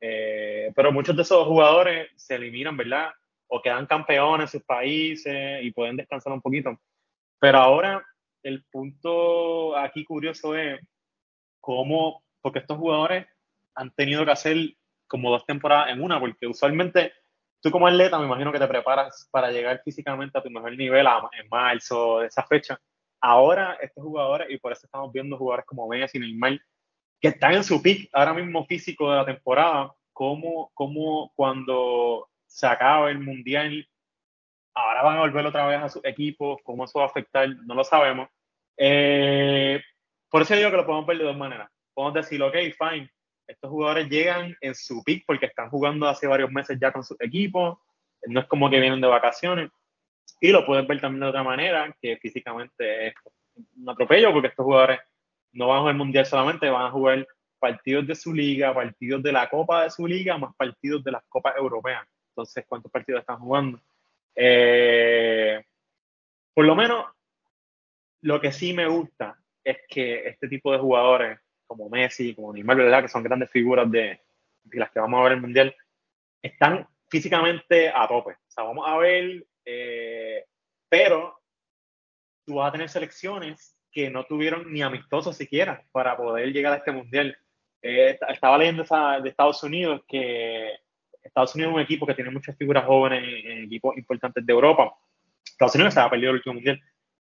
[0.00, 3.10] Eh, pero muchos de esos jugadores se eliminan, ¿verdad?
[3.48, 6.78] O quedan campeones en sus países y pueden descansar un poquito.
[7.40, 8.04] Pero ahora
[8.42, 10.80] el punto aquí curioso es
[11.60, 13.26] cómo, porque estos jugadores
[13.74, 14.56] han tenido que hacer
[15.06, 17.12] como dos temporadas en una, porque usualmente
[17.60, 21.06] tú como atleta me imagino que te preparas para llegar físicamente a tu mejor nivel
[21.06, 22.78] en marzo, de esa fecha.
[23.20, 26.60] Ahora estos jugadores, y por eso estamos viendo jugadores como Messi, Neymar,
[27.20, 32.66] que están en su pick ahora mismo físico de la temporada, como, como cuando se
[32.66, 33.88] acaba el Mundial,
[34.74, 37.74] ahora van a volver otra vez a sus equipos, cómo eso va a afectar, no
[37.74, 38.28] lo sabemos.
[38.76, 39.80] Eh,
[40.30, 41.70] por eso digo que lo podemos ver de dos maneras.
[41.98, 43.10] Podemos decir, ok, fine,
[43.48, 47.20] estos jugadores llegan en su pick porque están jugando hace varios meses ya con sus
[47.20, 47.76] equipos,
[48.28, 49.68] no es como que vienen de vacaciones.
[50.40, 53.14] Y lo puedes ver también de otra manera, que físicamente es
[53.76, 55.00] un atropello porque estos jugadores
[55.50, 57.26] no van a jugar mundial solamente, van a jugar
[57.58, 61.24] partidos de su liga, partidos de la Copa de su liga, más partidos de las
[61.28, 62.06] Copas Europeas.
[62.28, 63.80] Entonces, ¿cuántos partidos están jugando?
[64.36, 65.60] Eh,
[66.54, 67.06] por lo menos,
[68.20, 72.76] lo que sí me gusta es que este tipo de jugadores como Messi, como Neymar,
[72.76, 73.02] ¿verdad?
[73.02, 74.20] que son grandes figuras de,
[74.72, 75.76] las que vamos a ver en el Mundial,
[76.42, 78.32] están físicamente a tope.
[78.32, 80.44] O sea, vamos a ver, eh,
[80.88, 81.38] pero
[82.44, 86.76] tú vas a tener selecciones que no tuvieron ni amistosos siquiera para poder llegar a
[86.76, 87.36] este Mundial.
[87.82, 90.72] Eh, estaba leyendo esa, de Estados Unidos que
[91.22, 94.92] Estados Unidos es un equipo que tiene muchas figuras jóvenes en, equipos importantes de Europa.
[95.44, 96.80] Estados Unidos se ha perdido el último Mundial.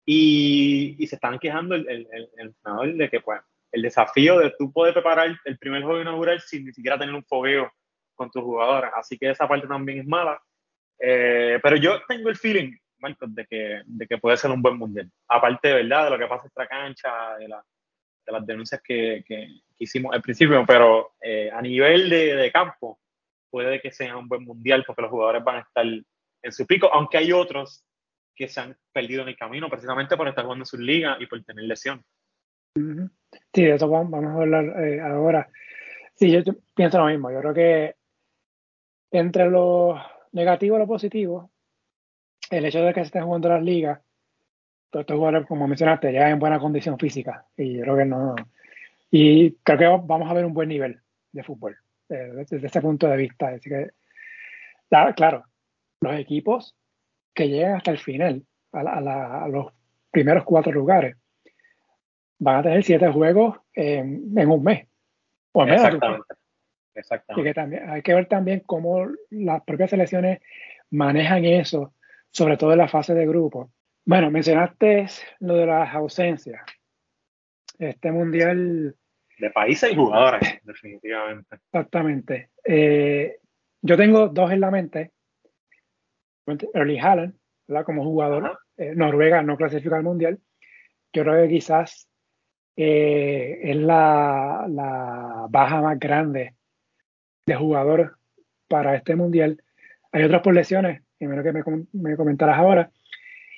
[0.06, 3.40] Y, y se están quejando el, el, el, entrenador de que pues
[3.72, 7.24] el desafío de tú poder preparar el primer juego inaugural sin ni siquiera tener un
[7.24, 7.70] fogueo
[8.14, 8.90] con tus jugadores.
[8.94, 10.40] Así que esa parte también es mala.
[10.98, 14.76] Eh, pero yo tengo el feeling, Marcos, de que, de que puede ser un buen
[14.76, 15.10] mundial.
[15.28, 16.04] Aparte, ¿verdad?
[16.04, 17.64] De lo que pasa en esta cancha, de, la,
[18.26, 23.00] de las denuncias que, que, hicimos al principio, pero eh, a nivel de, de, campo,
[23.48, 26.92] puede que sea un buen mundial porque los jugadores van a estar en su pico,
[26.92, 27.82] aunque hay otros
[28.34, 31.26] que se han perdido en el camino precisamente por estar jugando en sus ligas y
[31.26, 32.04] por tener lesión.
[33.52, 35.48] Sí, de eso vamos a hablar eh, ahora.
[36.14, 36.42] Sí, yo,
[36.74, 37.30] pienso lo mismo.
[37.30, 37.94] Yo creo que
[39.10, 40.00] entre lo
[40.32, 41.50] negativo y lo positivo,
[42.50, 44.00] el hecho de que se estén jugando las ligas,
[44.90, 47.46] todos estos jugadores, como mencionaste, ya en buena condición física.
[47.56, 48.34] Y yo creo que no.
[49.10, 51.00] Y creo que vamos a ver un buen nivel
[51.32, 51.76] de fútbol
[52.08, 53.48] eh, desde ese punto de vista.
[53.48, 53.90] Así que,
[55.16, 55.44] claro,
[56.00, 56.76] los equipos
[57.34, 59.72] que llegan hasta el final, a los
[60.10, 61.16] primeros cuatro lugares,
[62.40, 64.88] van a tener siete juegos en, un mes.
[65.52, 65.84] O menos.
[65.84, 66.34] Exactamente.
[66.94, 67.40] Exactamente.
[67.40, 70.40] Y que también, hay que ver también cómo las propias selecciones
[70.90, 71.94] manejan eso,
[72.30, 73.70] sobre todo en la fase de grupo.
[74.04, 75.06] Bueno, mencionaste
[75.40, 76.62] lo de las ausencias.
[77.78, 78.96] Este mundial.
[79.38, 81.56] De países y jugadores, definitivamente.
[81.56, 82.50] Exactamente.
[82.64, 83.36] Eh,
[83.82, 85.12] yo tengo dos en la mente.
[86.74, 87.34] Early Haaland,
[87.84, 88.58] como jugador.
[88.76, 90.38] Eh, Noruega no clasifica al mundial.
[91.12, 92.09] Yo creo que quizás
[92.82, 94.66] eh, es la,
[95.50, 96.54] baja más grande
[97.44, 98.16] de jugador
[98.68, 99.62] para este mundial.
[100.12, 101.62] Hay otras por lesiones, y menos que me,
[101.92, 102.90] me comentarás ahora.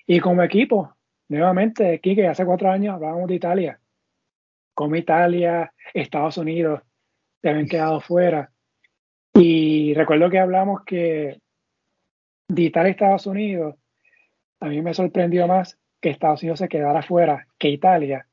[0.08, 0.96] Y como equipo,
[1.28, 3.80] nuevamente, que hace cuatro años hablábamos de Italia.
[4.74, 6.82] Como Italia, Estados Unidos
[7.40, 8.50] se habían quedado fuera.
[9.34, 11.40] Y recuerdo que hablamos que
[12.48, 13.76] de Italia y Estados Unidos,
[14.58, 18.26] a mí me sorprendió más que Estados Unidos se quedara fuera que Italia,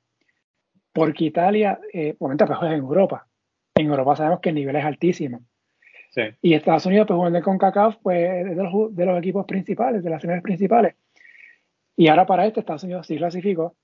[0.99, 3.27] porque Italia, eh, momento, pues juega en Europa.
[3.75, 5.41] En Europa sabemos que el nivel es altísimo.
[6.11, 6.21] Sí.
[6.41, 10.09] Y Estados Unidos, pues jugando con CACAF, pues de los, de los equipos principales, de
[10.09, 10.95] las finales principales.
[11.95, 13.75] Y ahora para este, Estados Unidos sí clasificó.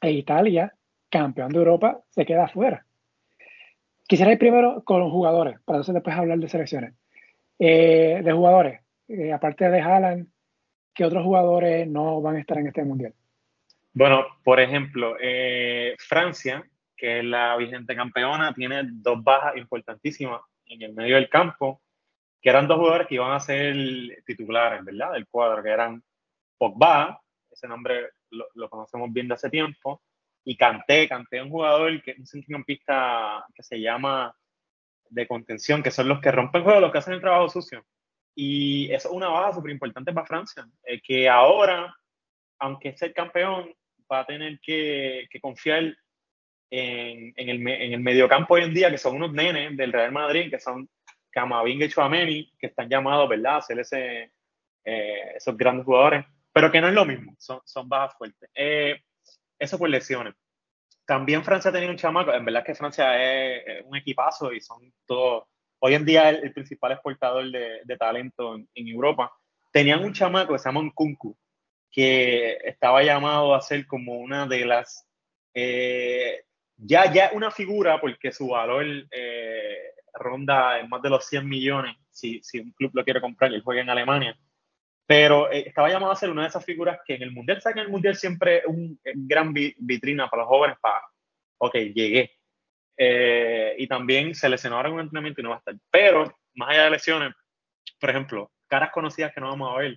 [0.00, 0.74] E Italia,
[1.10, 2.84] campeón de Europa, se queda afuera.
[4.06, 6.94] Quisiera ir primero con los jugadores, para entonces después hablar de selecciones.
[7.58, 10.28] Eh, de jugadores, eh, aparte de Haaland,
[10.94, 13.14] ¿qué otros jugadores no van a estar en este mundial?
[13.96, 16.62] Bueno, por ejemplo, eh, Francia,
[16.94, 21.80] que es la vigente campeona, tiene dos bajas importantísimas en el medio del campo,
[22.42, 23.74] que eran dos jugadores que iban a ser
[24.26, 25.12] titulares, ¿verdad?
[25.12, 26.04] Del cuadro, que eran
[26.58, 30.02] Pogba, ese nombre lo, conocemos bien de hace tiempo,
[30.44, 34.36] y Kanté es un jugador, que un centrocampista que se llama
[35.08, 37.82] de contención, que son los que rompen juego, los que hacen el trabajo sucio.
[38.34, 41.96] Y es una baja súper importante para Francia, eh, que ahora,
[42.58, 43.74] aunque es el campeón,
[44.10, 45.96] va a tener que, que confiar
[46.70, 50.12] en, en, el, en el mediocampo hoy en día, que son unos nenes del Real
[50.12, 50.88] Madrid, que son
[51.30, 54.32] Camavinga y Chouameni, que están llamados, ¿verdad?, a ser ese,
[54.84, 58.48] eh, esos grandes jugadores, pero que no es lo mismo, son, son bajas fuertes.
[58.54, 59.00] Eh,
[59.58, 60.34] eso por lesiones.
[61.04, 65.44] También Francia tenía un chamaco, en verdad que Francia es, un equipazo y son todos,
[65.80, 69.32] hoy en día el, el principal exportador de, de talento en, en, Europa.
[69.70, 71.36] Tenían un chamaco que se llama Kunku,
[71.96, 75.08] que estaba llamado a ser como una de las,
[75.54, 76.44] eh,
[76.76, 81.96] ya, ya una figura porque su valor eh, ronda en más de los 100 millones
[82.10, 84.38] si, si un club lo quiere comprar y juega en Alemania
[85.06, 87.74] pero eh, estaba llamado a ser una de esas figuras que en el Mundial, ¿sabes
[87.74, 91.02] que en el Mundial siempre es un gran vitrina para los jóvenes para,
[91.58, 92.32] ok, llegué.
[92.98, 95.74] Eh, y también se lesionó ahora en un entrenamiento y no va a estar.
[95.90, 97.34] Pero, más allá de lesiones,
[98.00, 99.96] por ejemplo, caras conocidas que no vamos a ver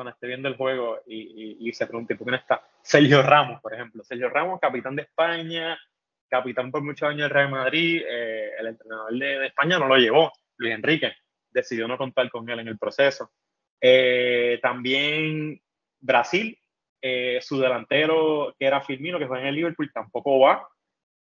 [0.00, 2.66] cuando esté viendo el juego y, y, se pregunte por qué no está.
[2.80, 4.02] Sergio Ramos, por ejemplo.
[4.02, 5.78] Sergio Ramos, capitán de España,
[6.26, 9.96] capitán por muchos años del Real Madrid, eh, el entrenador de, de España no lo
[9.98, 11.12] llevó, Luis Enrique,
[11.50, 13.30] decidió no contar con él en el proceso.
[13.78, 15.60] Eh, también
[15.98, 16.58] Brasil,
[17.02, 20.66] eh, su delantero que era Firmino, que fue en el Liverpool, tampoco va.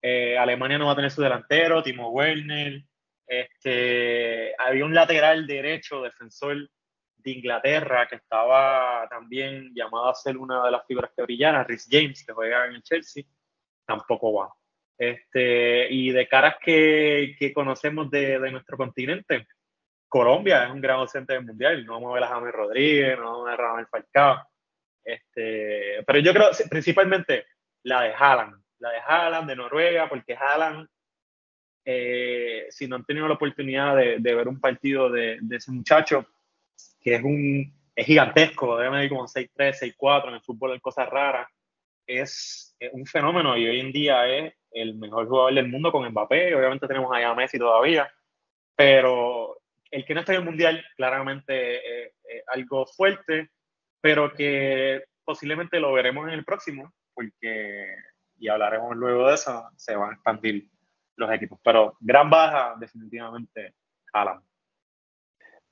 [0.02, 2.82] Eh, Alemania no va a tener su delantero, Timo Werner.
[3.28, 6.70] Este, había un lateral derecho, defensor
[7.24, 11.88] de Inglaterra, que estaba también llamado a ser una de las figuras que brillaran, Rhys
[11.90, 13.24] James, que juega en el Chelsea,
[13.86, 14.54] tampoco va.
[14.98, 19.48] Este, y de caras que, que conocemos de, de nuestro continente,
[20.10, 21.86] Colombia es un gran ausente del mundial.
[21.86, 24.44] No vamos a ver a James Rodríguez, no vamos a ver a Ramel Falcao.
[25.04, 27.46] Este, pero yo creo principalmente
[27.84, 30.88] la de Haaland, la de Haaland de Noruega, porque Haaland,
[31.86, 35.72] eh, si no han tenido la oportunidad de, de ver un partido de, de, ese
[35.72, 36.26] muchacho,
[37.00, 41.10] que es un es gigantesco, debe medir como 6'3, 6'4, en el fútbol hay cosas
[41.10, 41.48] raras,
[42.08, 46.08] es, es, un fenómeno y hoy en día es el mejor jugador del mundo con
[46.08, 48.10] Mbappé, obviamente tenemos a Messi todavía,
[48.74, 49.60] pero
[49.92, 52.14] el que no está en el mundial, claramente eh,
[52.48, 53.50] algo fuerte,
[54.00, 57.88] pero que posiblemente lo veremos en el próximo, porque,
[58.38, 60.70] y hablaremos luego de eso, se van a expandir
[61.16, 61.60] los equipos.
[61.64, 63.76] Pero gran baja, definitivamente,
[64.14, 64.42] Alan.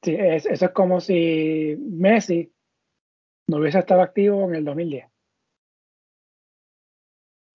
[0.04, 2.52] Sí, eso es como si Messi
[3.48, 5.06] no hubiese estado activo en el 2010.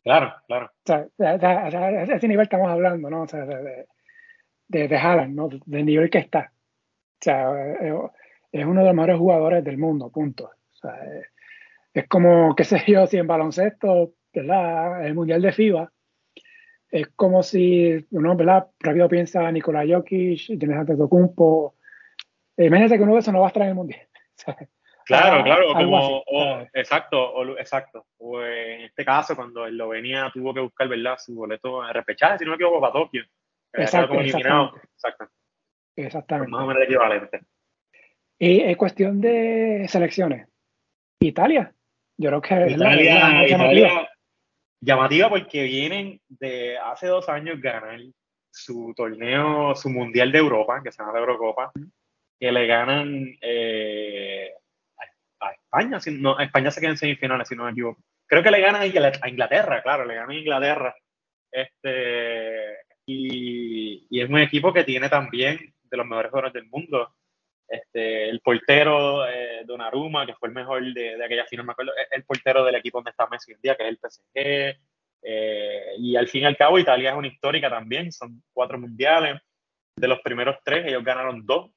[0.03, 0.67] Claro, claro.
[0.67, 3.23] O sea, a ese nivel estamos hablando, ¿no?
[3.23, 3.87] O sea, de,
[4.69, 5.49] de, de Haaland, ¿no?
[5.65, 6.53] Del nivel que está.
[6.55, 7.53] O sea,
[8.51, 10.47] es uno de los mejores jugadores del mundo, punto.
[10.47, 10.99] O sea,
[11.95, 15.07] es como, qué sé yo, si en baloncesto, ¿verdad?
[15.07, 15.93] El Mundial de FIBA,
[16.91, 18.67] es como si uno, ¿verdad?
[18.81, 21.77] Rápido piensa Nicolás Jokic, tienes Antetokounmpo.
[22.67, 24.07] Imagínate que uno de esos no va a estar en el Mundial.
[25.05, 28.07] Claro, claro, como, o, exacto, o, exacto.
[28.19, 31.17] O en este caso, cuando él lo venía, tuvo que buscar, ¿verdad?
[31.19, 33.25] Su boleto de repechaje, si no me equivoco, para Tokio.
[33.73, 34.81] Exacto, exactamente.
[34.95, 35.29] Exacto.
[35.97, 36.51] Exactamente.
[36.51, 37.41] Más o menos equivalente.
[38.39, 40.49] Y es cuestión de selecciones.
[41.21, 41.73] Italia,
[42.17, 44.09] yo creo que Italia, es la, llamativa.
[44.81, 48.01] llamativa porque vienen de hace dos años ganar
[48.51, 51.73] su torneo, su mundial de Europa, que se llama la Eurocopa,
[52.43, 54.53] que le ganan eh,
[55.39, 58.03] a, España, no, España se queda en semifinales, si no me equivoco.
[58.27, 60.93] Creo que le ganan a Inglaterra, claro, le ganan a Inglaterra.
[61.53, 67.15] Este, y, y, es un equipo que tiene también de los mejores jugadores del mundo.
[67.69, 71.93] Este, el portero eh, Donnarumma, que fue el mejor de, de aquella final, me acuerdo,
[71.97, 74.81] es el portero del equipo donde está Messi hoy día, que es el PSG.
[75.23, 79.41] Eh, y al fin y al cabo, Italia es una histórica también, son cuatro mundiales.
[79.95, 81.71] De los primeros tres, ellos ganaron dos,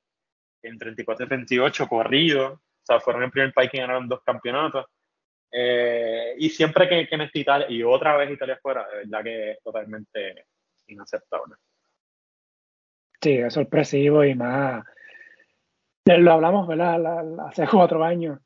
[0.65, 2.53] en 34 y 38, corridos.
[2.53, 4.85] O sea, fueron el primer país que ganaron dos campeonatos.
[5.51, 9.23] Eh, y siempre que, que no está Italia, y otra vez Italia fuera, de verdad
[9.23, 10.45] que es totalmente
[10.87, 11.55] inaceptable.
[13.21, 14.85] Sí, es sorpresivo y más.
[16.05, 17.47] Lo hablamos, ¿verdad?
[17.47, 18.39] hace cuatro años,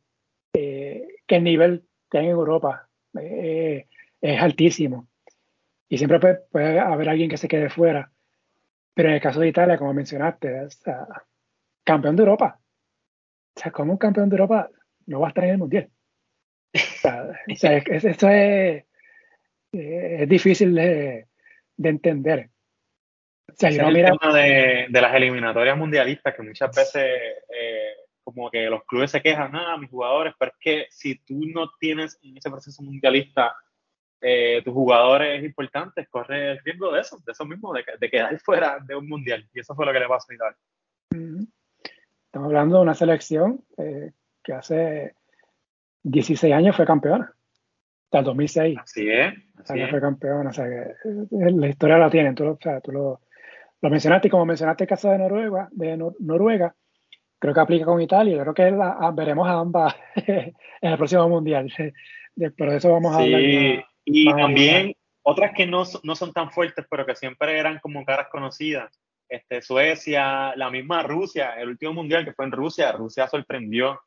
[0.54, 2.88] eh, que el nivel que hay en Europa
[3.20, 3.88] eh,
[4.22, 5.10] es altísimo.
[5.90, 6.20] Y siempre
[6.52, 8.12] puede, haber alguien que se quede fuera.
[8.94, 10.82] Pero en el caso de Italia, como mencionaste, es
[11.90, 12.60] campeón de Europa.
[13.56, 14.70] O sea, como un campeón de Europa
[15.08, 15.90] no va a estar en el Mundial.
[16.72, 18.86] O sea, esto es,
[19.72, 21.28] es difícil de,
[21.82, 22.50] entender.
[23.48, 28.70] O sea, yo el tema de, las eliminatorias mundialistas, que muchas veces eh, como que
[28.70, 32.38] los clubes se quejan, ah, mis jugadores, pero es que si tú no tienes en
[32.38, 33.56] ese proceso mundialista
[34.22, 38.40] eh, tus jugadores importantes, corre el riesgo de eso, de eso mismo, de, de, quedar
[38.46, 39.50] fuera de un mundial.
[39.54, 40.58] Y eso fue lo que le pasó a Italia.
[42.30, 44.12] Estamos hablando de una selección eh,
[44.44, 45.16] que hace
[46.04, 47.34] 16 años fue campeona.
[48.06, 48.78] Hasta el 2006.
[48.84, 49.34] Así es.
[49.58, 50.52] Así fue campeona.
[50.52, 52.36] O sea, que eh, la historia la tienen.
[52.36, 53.22] Tú, o sea, tú lo,
[53.82, 56.76] lo, mencionaste y como mencionaste el caso de Noruega, de Noruega,
[57.40, 58.38] creo que aplica con Italia.
[58.38, 61.74] Yo creo que veremos a ambas en el próximo mundial.
[62.36, 63.42] Pero de eso vamos a hablar.
[63.42, 68.06] Sí, y también otras que no, no son tan fuertes, pero que siempre eran como
[68.06, 69.00] caras conocidas
[69.30, 74.02] este, Suecia, la misma Rusia, el último mundial que fue en Rusia, Rusia sorprendió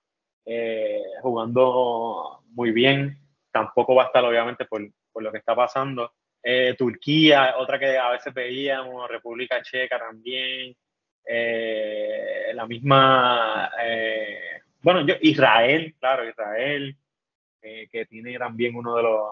[0.45, 3.17] eh, jugando muy bien,
[3.53, 6.13] tampoco va a estar obviamente por, por lo que está pasando.
[6.43, 10.75] Eh, Turquía, otra que a veces veíamos, República Checa también,
[11.25, 13.71] eh, la misma,
[14.81, 16.97] bueno, Israel, claro, Israel,
[17.61, 19.29] que tiene también uno de los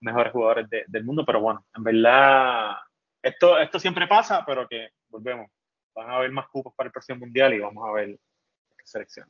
[0.00, 2.76] mejores jugadores del mundo, pero bueno, en verdad
[3.22, 5.50] esto, esto siempre pasa, pero que volvemos.
[5.94, 8.18] Van a haber más cupos para el próximo mundial y vamos a ver
[8.76, 9.28] qué selección.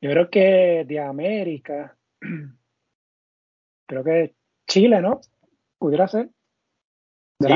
[0.00, 1.96] Yo creo que de América,
[3.86, 4.34] creo que
[4.66, 5.20] Chile, ¿no?
[5.78, 6.28] Pudiera ser.
[7.40, 7.48] sí,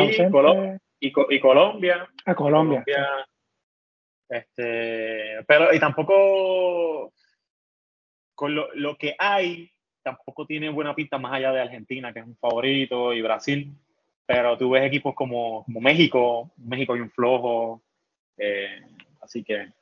[1.03, 2.09] y, Colombia.
[2.27, 2.85] A Colombia.
[4.29, 7.13] este, pero, y tampoco,
[8.35, 12.27] con lo, lo que hay, tampoco tiene buena pinta más allá de Argentina, que es
[12.27, 13.75] un favorito, y Brasil
[14.33, 17.83] pero tú ves equipos como, México, México y un flojo,
[18.37, 18.81] eh,
[19.23, 19.73] así que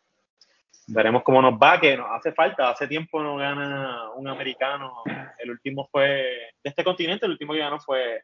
[0.86, 5.02] veremos cómo nos va, que nos hace falta, hace tiempo no gana un americano,
[5.38, 8.22] el último fue de este continente, el último que ganó fue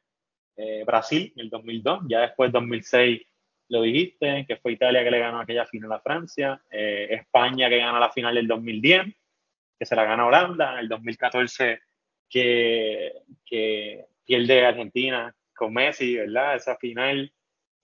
[0.56, 3.20] eh, Brasil en el 2002, ya después 2006
[3.68, 7.80] lo dijiste, que fue Italia que le ganó aquella final a Francia, eh, España que
[7.80, 9.14] gana la final del 2010,
[9.78, 11.80] que se la gana Holanda, en el 2014
[12.30, 13.12] que,
[13.44, 16.56] que pierde Argentina con Messi, ¿verdad?
[16.56, 17.32] Esa final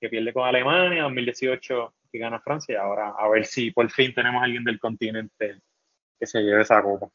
[0.01, 4.13] que pierde con Alemania, 2018 que gana Francia, y ahora a ver si por fin
[4.13, 5.61] tenemos a alguien del continente
[6.19, 7.09] que se lleve esa copa.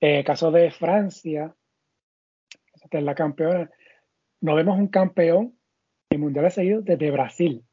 [0.00, 1.54] En el caso de Francia,
[2.90, 3.70] que es la campeona,
[4.40, 5.56] no vemos un campeón
[6.10, 7.64] en mundiales seguidos desde Brasil.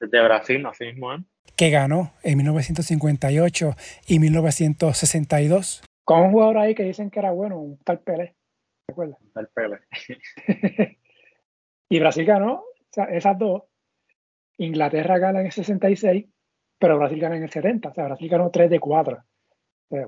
[0.00, 1.18] Desde Brasil, así mismo, ¿eh?
[1.56, 3.76] Que ganó en 1958
[4.08, 5.84] y 1962.
[6.04, 8.34] Con un jugador ahí que dicen que era bueno, un tal Pelé.
[11.88, 12.64] y Brasil ganó
[13.10, 13.62] esas dos.
[14.58, 16.26] Inglaterra gana en el 66,
[16.78, 17.88] pero Brasil gana en el 70.
[17.88, 19.24] O sea, Brasil ganó 3 de 4.
[19.90, 20.06] Eh,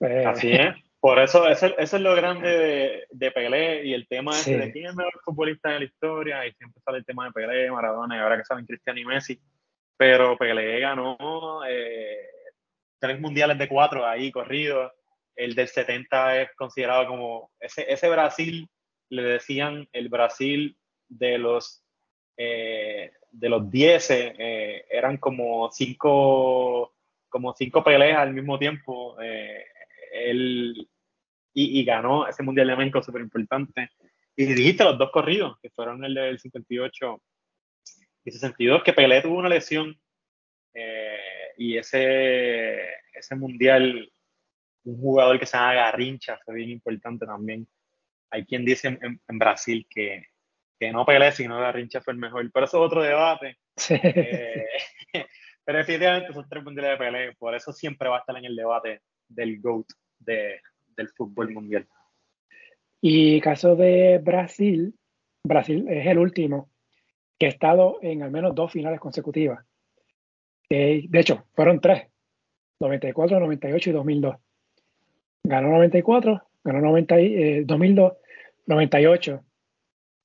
[0.00, 0.74] eh, Así es.
[1.00, 4.90] Por eso, eso, es lo grande de, de, Pelé y el tema de quién es
[4.90, 6.46] el mejor futbolista de la historia.
[6.46, 9.40] Y siempre sale el tema de Pelé, Maradona y ahora que salen Cristiano y Messi.
[9.96, 12.28] Pero Pelé ganó eh,
[12.98, 14.92] tres mundiales de cuatro ahí corridos
[15.36, 18.68] el del 70 es considerado como ese, ese Brasil,
[19.10, 20.76] le decían el Brasil
[21.08, 21.84] de los
[22.36, 26.94] eh, de los 10 eh, eran como cinco
[27.28, 29.64] como cinco peleas al mismo tiempo eh,
[30.12, 30.88] él,
[31.54, 33.90] y, ganó ese mundial de México súper importante
[34.36, 37.22] y dijiste los dos corridos que fueron el del 58
[38.24, 39.98] y 62 que Pelé tuvo una lesión
[41.56, 42.76] y ese
[43.14, 44.10] ese mundial
[44.86, 47.66] un jugador que se llama Garrincha fue bien importante también.
[48.30, 50.26] Hay quien dice en, Brasil que,
[50.78, 53.58] que, no Pelé, sino Garrincha fue el mejor, pero eso es otro debate.
[53.90, 54.64] Eh,
[55.64, 58.56] pero definitivamente son tres mundiales de Pelé, por eso siempre va a estar en el
[58.56, 59.86] debate del GOAT
[60.20, 60.60] de,
[60.96, 61.86] del fútbol mundial.
[63.00, 64.94] Y caso de Brasil,
[65.44, 66.70] Brasil es el último
[67.38, 69.64] que ha estado en al menos dos finales consecutivas.
[70.70, 72.08] de hecho, fueron tres,
[72.80, 74.36] 94, 98 y 2002
[75.46, 77.16] ganó 94, ganó 90,
[77.64, 78.12] 2002,
[78.66, 79.44] 98.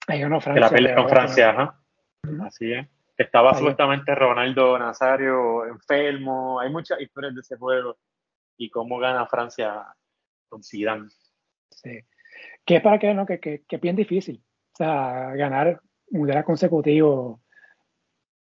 [0.07, 0.61] Ahí ganó Francia.
[0.61, 1.79] La pelea con Francia, ajá.
[2.45, 2.87] Así es.
[3.17, 6.59] Estaba supuestamente Ronaldo Nazario enfermo.
[6.59, 7.97] Hay muchas historias de ese juego
[8.57, 9.85] y cómo gana Francia
[10.49, 11.07] con Zidane.
[11.69, 11.99] Sí.
[12.65, 13.25] Que es para que, ¿no?
[13.25, 14.43] que, que, que es bien difícil.
[14.73, 17.41] O sea, ganar mundial consecutivo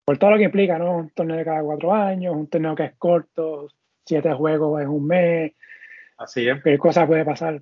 [0.06, 0.98] por todo lo que implica, ¿no?
[0.98, 3.70] Un torneo de cada cuatro años, un torneo que es corto,
[4.06, 5.54] siete juegos en un mes,
[6.18, 6.64] Así es.
[6.64, 7.62] ¿Qué cosa puede pasar?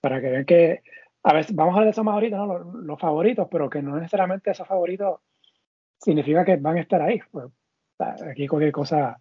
[0.00, 0.82] Para que vean que,
[1.22, 2.58] a ver, vamos a hablar de esos más ahorita, ¿no?
[2.58, 5.20] Los, favoritos, pero que no necesariamente esos favoritos
[5.98, 7.20] significa que van a estar ahí.
[7.30, 7.46] Pues,
[7.98, 9.20] Aquí cualquier cosa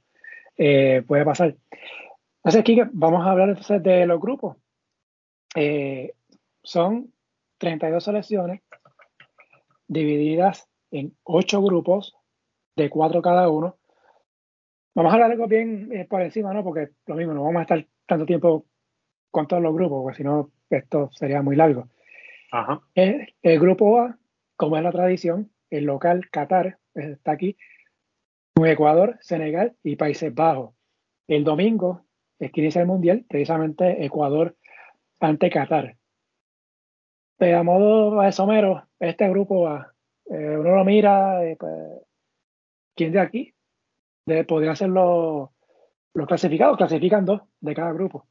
[0.56, 1.56] eh, puede pasar.
[2.38, 4.58] Entonces, aquí vamos a hablar entonces de los grupos.
[5.56, 6.14] Eh,
[6.62, 7.12] son
[7.58, 8.62] 32 selecciones
[9.88, 12.16] divididas en 8 grupos
[12.76, 13.77] de 4 cada uno.
[14.98, 16.64] Vamos a hablar algo bien eh, por encima, ¿no?
[16.64, 18.66] Porque lo mismo, no vamos a estar tanto tiempo
[19.30, 21.88] con todos los grupos, porque si no, esto sería muy largo.
[22.96, 24.18] El, el, grupo A,
[24.56, 27.56] como es la tradición, el local Qatar está aquí,
[28.56, 30.74] Ecuador, Senegal y Países Bajos.
[31.28, 32.04] El domingo
[32.40, 34.58] es que inicia el Mundial, precisamente Ecuador
[35.20, 35.96] ante Qatar.
[37.38, 39.94] De a modo de somero, este grupo A,
[40.26, 42.02] eh, uno lo mira, eh, pues,
[42.96, 43.54] ¿quién de aquí?
[44.28, 45.50] De, podrían ser los,
[46.14, 48.28] los clasificados, clasifican dos de cada grupo.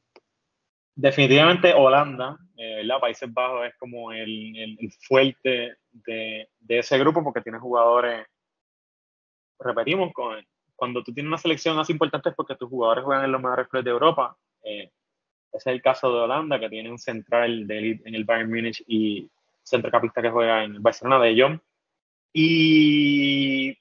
[0.95, 7.41] Definitivamente Holanda, eh, Países Bajos es como el, el, fuerte de, de, ese grupo porque
[7.41, 8.25] tiene jugadores,
[9.59, 10.37] repetimos, con,
[10.75, 13.67] cuando tú tienes una selección así importante es porque tus jugadores juegan en los mejores
[13.67, 14.37] clubes de Europa.
[14.63, 14.91] Eh,
[15.51, 18.49] ese es el caso de Holanda, que tiene un central de elite en el Bayern
[18.49, 19.27] Múnich y
[19.63, 21.59] centrocampista que juega en el Barcelona de Jong.
[22.31, 23.75] Y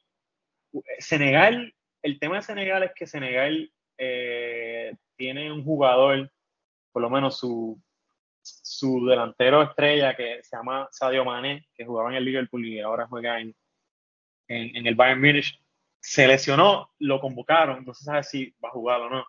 [0.98, 1.74] Senegal,
[2.06, 6.30] el tema de Senegal es que Senegal eh, tiene un jugador
[6.92, 7.78] por lo menos su,
[8.42, 13.08] su delantero estrella que se llama Sadio Mané, que jugaba en el Liverpool y ahora
[13.08, 13.54] juega en,
[14.46, 15.60] en, el Bayern Munich,
[16.00, 19.26] se lesionó, lo convocaron, no se sabe si va a jugar o no.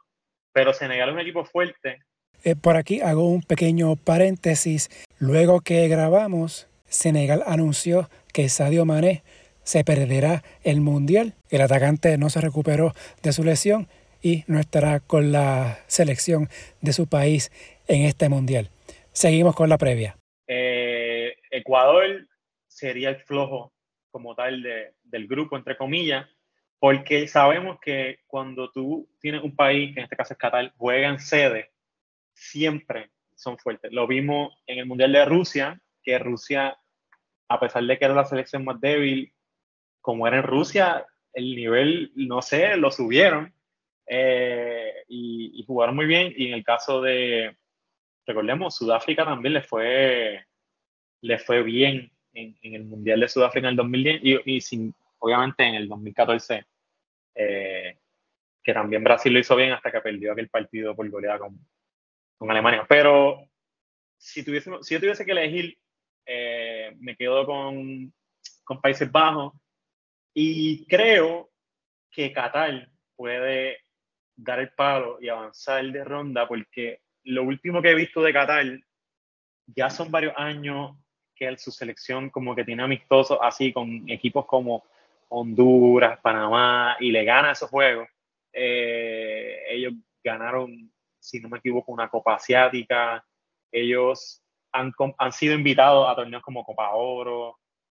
[0.53, 2.03] Pero Senegal es un equipo fuerte.
[2.43, 4.89] Eh, por aquí hago un pequeño paréntesis.
[5.17, 9.23] Luego que grabamos, Senegal anunció que Sadio Mané
[9.67, 11.33] se perderá el Mundial.
[11.49, 13.89] El atacante no se recuperó de su lesión
[14.21, 16.47] y no estará con la selección
[16.79, 17.51] de su país
[17.89, 18.69] en este mundial.
[19.11, 20.15] Seguimos con la previa.
[20.47, 22.29] Eh, Ecuador
[22.65, 23.73] sería el flojo
[24.09, 24.63] como tal
[25.03, 26.25] del grupo, entre comillas,
[26.79, 31.09] porque sabemos que cuando tú tienes un país, que en este caso es Qatar, juega
[31.09, 31.71] en sede,
[32.33, 33.91] siempre son fuertes.
[33.91, 36.77] Lo vimos en el Mundial de Rusia, que Rusia,
[37.49, 39.33] a pesar de que era la selección más débil,
[40.07, 43.53] como era en Rusia, el nivel, no sé, lo subieron
[44.05, 46.33] eh, y, jugaron muy bien.
[46.33, 47.57] Y en el caso de,
[48.25, 50.45] recordemos, Sudáfrica también le fue,
[51.19, 55.65] le fue bien en, el Mundial de Sudáfrica en el 2010 y, y sin, obviamente
[55.65, 56.63] en el 2014,
[57.35, 57.97] eh,
[58.63, 61.59] que también Brasil lo hizo bien hasta que perdió aquel partido por goleada con,
[62.37, 62.85] con Alemania.
[62.87, 63.45] Pero
[64.15, 65.77] si, tuviese, si yo tuviese que elegir,
[66.25, 68.13] eh, me quedo con,
[68.63, 69.51] con Países Bajos
[70.39, 71.49] y creo
[72.11, 73.79] que Qatar puede
[74.35, 78.65] dar el palo y avanzar de ronda, porque lo último que he visto de Qatar,
[79.65, 80.95] ya son varios años
[81.33, 84.83] que su selección como que tiene amistosos así con equipos como
[85.29, 88.07] Honduras, Panamá, y le gana esos juegos.
[88.53, 93.25] Eh, ellos ganaron, si no me equivoco, una Copa Asiática.
[93.71, 97.57] Ellos han, han sido invitados a torneos como Copa Oro,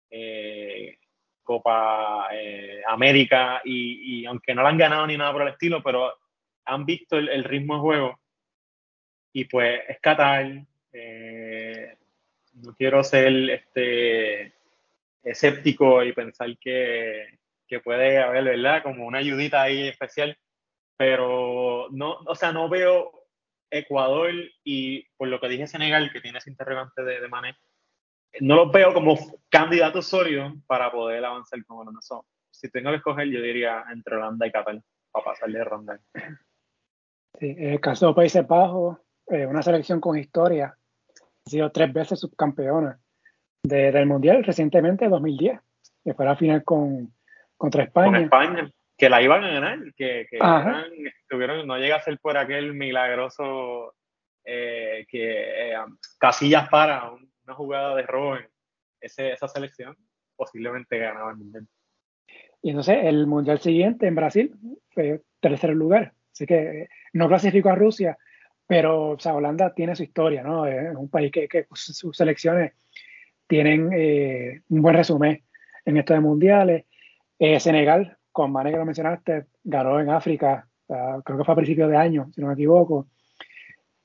[0.09, 0.99] eh,
[1.49, 5.83] Copa eh, América, y, y, aunque no la han ganado ni nada por el estilo,
[5.83, 6.13] pero
[6.67, 8.21] han visto el, ritmo de juego
[9.33, 10.63] y pues es Qatar.
[10.93, 11.97] Eh,
[12.53, 14.53] no quiero ser este,
[15.23, 18.83] escéptico y pensar que, que, puede haber, ¿verdad?
[18.83, 20.37] Como una ayudita ahí especial,
[20.99, 23.11] pero no, o sea, no veo
[23.71, 24.35] Ecuador
[24.65, 27.29] y por lo que dije Senegal, que tiene ese interrogante de, de
[28.41, 29.17] no los veo como
[29.49, 32.23] candidatos sólidos para poder avanzar como no son.
[32.51, 34.81] Si tengo que escoger, yo diría entre Holanda y Qatar
[35.11, 36.01] para pasarle de ronda.
[37.39, 40.77] Sí, en el caso de Países Bajos, eh, una selección con historia,
[41.47, 42.99] ha sido tres veces subcampeona
[43.63, 45.61] del Mundial recientemente, 2010,
[46.05, 47.13] que fue la final con,
[47.57, 48.07] contra España.
[48.07, 50.39] Con España, que la iban a ganar, que, que
[51.29, 53.95] tuvieron, no llega a ser por aquel milagroso
[54.45, 55.77] eh, que eh,
[56.19, 57.13] Casillas para
[57.49, 58.37] una jugada de robo
[59.01, 59.97] ese, esa selección,
[60.37, 61.67] posiblemente ganaba el Mundial.
[62.61, 64.55] Y entonces el Mundial siguiente en Brasil
[64.91, 66.13] fue tercer lugar.
[66.33, 68.19] Así que no clasificó a Rusia,
[68.67, 70.67] pero o sea, Holanda tiene su historia, ¿no?
[70.67, 72.73] Es un país que, que sus selecciones
[73.47, 75.43] tienen eh, un buen resumen
[75.85, 76.85] en estos de mundiales.
[77.39, 81.91] Eh, Senegal, con Mane que lo mencionaste, ganó en África, creo que fue a principios
[81.91, 83.09] de año, si no me equivoco.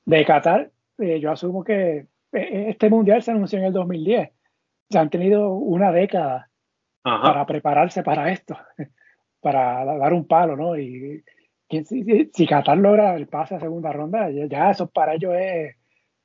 [0.06, 4.30] De Qatar, eh, yo asumo que este mundial se anunció en el 2010.
[4.90, 6.50] Se han tenido una década
[7.02, 8.56] para prepararse para esto,
[9.40, 10.76] para dar un palo, ¿no?
[10.76, 11.22] Y
[11.68, 15.76] si, si, Qatar logra el pase a segunda ronda, ya, eso para ellos es,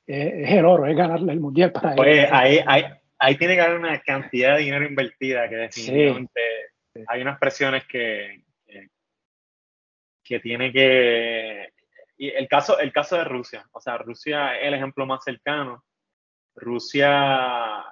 [0.05, 2.86] es, el oro, es ganarle el mundial para pues Ahí, ahí,
[3.18, 6.41] ahí, tiene que haber una cantidad de dinero invertida que definitivamente
[7.07, 8.43] hay unas presiones que,
[10.24, 11.74] que tiene que...
[12.18, 15.84] Y el caso, el caso de Rusia, o sea, Rusia es el ejemplo más cercano.
[16.60, 17.86] Rusia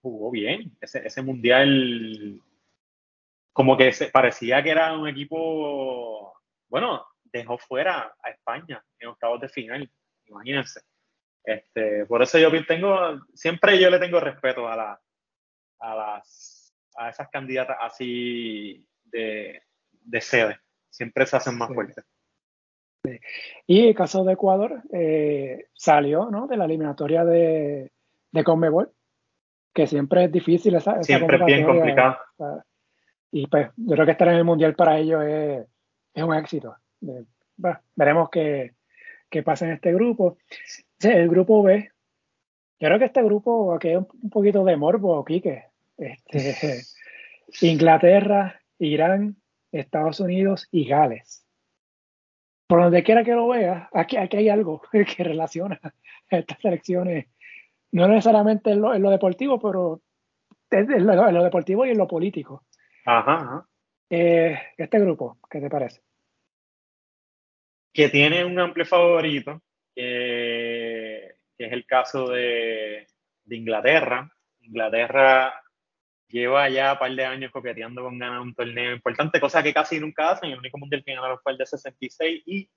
[0.00, 2.40] jugó bien, ese, ese mundial
[3.52, 9.40] como que se, parecía que era un equipo, bueno, dejó fuera a España en octavos
[9.40, 9.90] de final,
[10.26, 10.80] imagínense.
[11.42, 15.00] Este, por eso yo tengo, siempre yo le tengo respeto a, la,
[15.78, 20.60] a, las, a esas candidatas así de, de sede.
[20.90, 22.04] Siempre se hacen más fuertes.
[23.66, 26.46] Y el caso de Ecuador eh, salió ¿no?
[26.46, 27.92] de la eliminatoria de,
[28.36, 28.92] de Conmebol,
[29.74, 32.16] que siempre es difícil esa, Siempre es bien complicado.
[33.32, 35.66] Y pues yo creo que estar en el Mundial para ellos es,
[36.14, 36.76] es un éxito.
[37.94, 38.74] veremos qué,
[39.28, 40.38] qué, pasa en este grupo.
[41.00, 41.90] El grupo B,
[42.78, 45.64] yo creo que este grupo aquí es un poquito de morbo, Quique.
[45.96, 46.82] Este,
[47.62, 49.36] Inglaterra, Irán,
[49.72, 51.44] Estados Unidos y Gales.
[52.66, 54.82] Por donde quiera que lo vea, aquí, aquí hay algo
[55.16, 55.80] que relaciona
[56.28, 57.26] estas selecciones,
[57.92, 60.00] no necesariamente en lo, en lo deportivo, pero
[60.70, 62.64] en lo, en lo deportivo y en lo político.
[63.04, 63.66] Ajá,
[64.08, 66.00] eh, este grupo, ¿qué te parece?
[67.92, 69.62] Que tiene un amplio favorito,
[69.94, 71.26] que
[71.58, 73.06] es el caso de,
[73.48, 74.30] Inglaterra.
[74.60, 75.62] Inglaterra
[76.28, 79.98] lleva ya un par de años coqueteando con ganar un torneo importante, cosa que casi
[79.98, 80.50] nunca hacen.
[80.50, 82.70] El único mundial que ganaron fue el de 66 y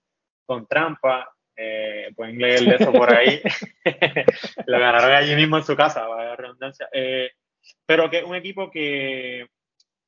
[0.45, 3.41] con trampa, eh, pueden leer eso por ahí,
[4.65, 6.87] lo ganaron allí mismo en su casa, vaya redundancia.
[6.93, 7.31] Eh,
[7.85, 9.47] pero que es un equipo que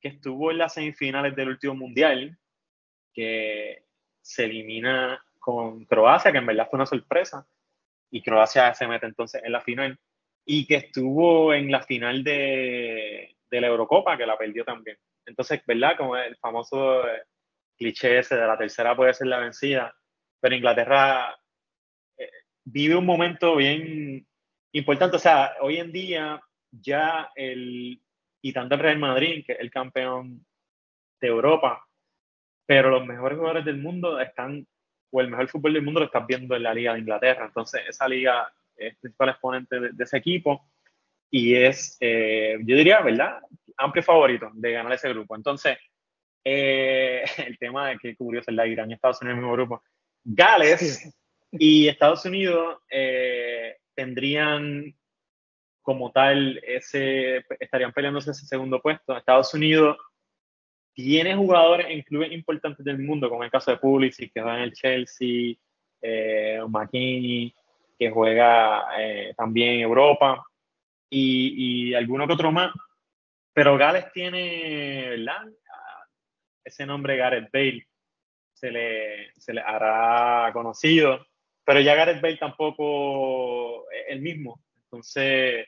[0.02, 2.36] que estuvo en las semifinales del último mundial,
[3.14, 3.84] que
[4.20, 7.46] se elimina con Croacia, que en verdad fue una sorpresa,
[8.10, 9.96] y Croacia se mete entonces en la final,
[10.44, 14.98] y que estuvo en la final de, la Eurocopa, que la perdió también.
[15.24, 15.96] Entonces, ¿verdad?
[15.96, 17.22] Como el famoso eh,
[17.78, 19.94] cliché ese de la tercera puede ser la vencida,
[20.40, 21.38] pero Inglaterra
[22.64, 24.26] vive un momento bien
[24.72, 25.16] importante.
[25.16, 26.40] O sea, hoy en día
[26.70, 28.00] ya el,
[28.40, 30.44] y tanto el Real Madrid, que es el campeón
[31.20, 31.86] de Europa,
[32.66, 34.66] pero los mejores jugadores del mundo están,
[35.10, 37.46] o el mejor fútbol del mundo lo estás viendo en la Liga de Inglaterra.
[37.46, 40.66] Entonces, esa liga es principal exponente de, ese equipo
[41.30, 43.40] y es, eh, yo diría, ¿verdad?
[43.76, 45.36] Amplio favorito de ganar ese grupo.
[45.36, 45.78] Entonces,
[46.44, 49.52] eh, el tema de que curioso es la Irán y Estados Unidos en el mismo
[49.52, 49.82] grupo.
[50.24, 51.14] Gales
[51.52, 54.94] y Estados Unidos eh, tendrían
[55.82, 59.16] como tal ese, estarían peleándose ese segundo puesto.
[59.16, 59.98] Estados Unidos
[60.94, 64.62] tiene jugadores en clubes importantes del mundo, como el caso de Pulisic, que juega en
[64.64, 65.54] el Chelsea,
[66.00, 67.54] eh, McKinney,
[67.98, 70.44] que juega eh, también en Europa,
[71.10, 72.72] y, y alguno que otro más.
[73.52, 75.46] Pero Gales tiene, ¿verdad?
[76.64, 77.86] Ese nombre Gareth Bale
[78.54, 81.26] se le, se le hará conocido,
[81.64, 84.62] pero ya Gareth Bale tampoco es el mismo.
[84.84, 85.66] Entonces,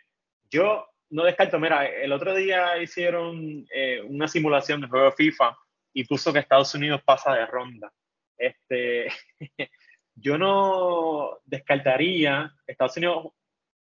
[0.51, 5.57] yo no descarto, mira, el otro día hicieron eh, una simulación de juego de FIFA
[5.93, 7.93] y puso que Estados Unidos pasa de ronda.
[8.37, 9.09] Este,
[10.17, 13.29] yo no descartaría, Estados Unidos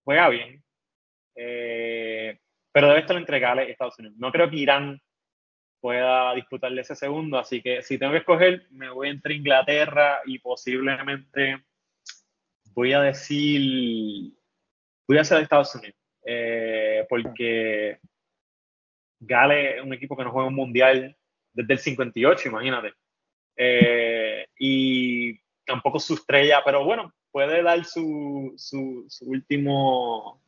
[0.05, 0.63] juega bien,
[1.37, 2.39] eh,
[2.73, 4.17] pero debe estar entre Gales y Estados Unidos.
[4.19, 5.01] No creo que Irán
[5.81, 10.39] pueda disputarle ese segundo, así que si tengo que escoger, me voy entre Inglaterra y
[10.39, 11.65] posiblemente
[12.75, 14.33] voy a decir
[15.11, 17.99] voy a ser Estados Unidos, eh, porque
[19.19, 21.17] Gales es un equipo que no juega un mundial
[21.53, 22.93] desde el 58, imagínate.
[23.57, 30.41] Eh, y tampoco su estrella, pero bueno, puede dar su, su, último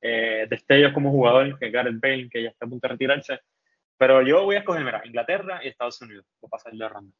[0.00, 3.40] eh, destello como jugador, que es Gareth Bale, que ya está a punto de retirarse.
[3.98, 7.16] Pero yo voy a escoger, mira, Inglaterra y Estados Unidos, para pasar la ronda.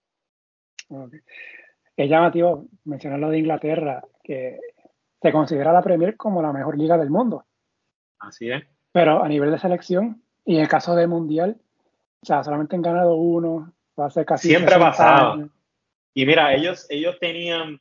[1.97, 4.61] Es llamativo mencionar lo de Inglaterra, que
[5.20, 7.44] se considera la Premier como la mejor liga del mundo.
[8.18, 8.64] Así es.
[8.92, 11.57] Pero a nivel de selección, y en el caso de Mundial,
[12.22, 14.49] o sea, solamente han ganado uno, va a ser casi.
[14.49, 15.49] Siempre ha pasado.
[16.14, 17.80] Y mira, ellos, ellos tenían,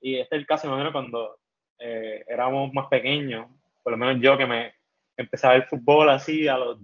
[0.00, 1.38] y este es el caso, imagino, cuando
[1.78, 3.46] eh, éramos más pequeños,
[3.82, 4.74] por lo menos yo que me
[5.16, 6.78] empezaba el fútbol así a los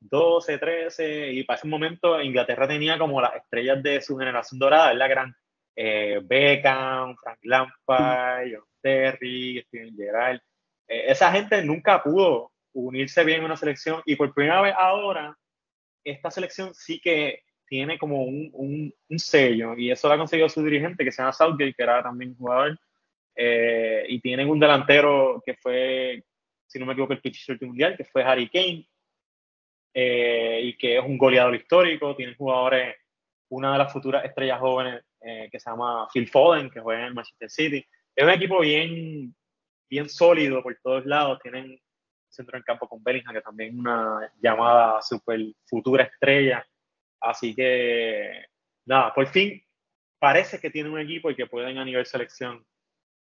[0.00, 4.92] 12, 13, y para ese momento Inglaterra tenía como las estrellas de su generación dorada,
[4.94, 5.34] la gran
[5.74, 10.40] eh, Beckham, Frank Lampard, John Terry, Steven Gerrard.
[10.88, 15.36] Eh, esa gente nunca pudo unirse bien en una selección y por primera vez ahora
[16.04, 18.50] esta selección sí que tiene como un,
[19.08, 22.02] un, sello y eso lo ha conseguido su dirigente que se llama Southgate, que era
[22.02, 22.78] también jugador,
[23.34, 26.22] eh, y tienen un delantero que fue,
[26.66, 28.86] si no me equivoco, el pitcher mundial, que fue Harry Kane,
[29.94, 32.96] y que es un goleador histórico, tienen jugadores,
[33.48, 37.14] una de las futuras estrellas jóvenes eh, que se llama Phil Foden, que juega en
[37.14, 37.86] Manchester City.
[38.14, 39.34] Es un equipo bien,
[39.88, 41.38] bien sólido por todos lados.
[41.42, 41.80] Tienen
[42.28, 46.66] centro en campo con Bellingham, que también es una llamada super futura estrella.
[47.20, 48.46] Así que,
[48.86, 49.62] nada, por fin
[50.22, 52.64] parece que tienen un equipo y que pueden a nivel selección.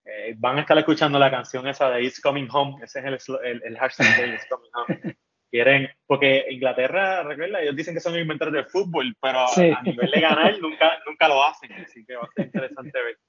[0.03, 3.61] Eh, van a estar escuchando la canción esa de It's Coming Home, ese es el,
[3.63, 5.17] el, hashtag de It's Coming Home.
[5.49, 10.19] Quieren, porque Inglaterra, recuerda, ellos dicen que son inventores del fútbol, pero a nivel de
[10.19, 13.17] ganar nunca, nunca lo hacen, así que va a ser interesante ver.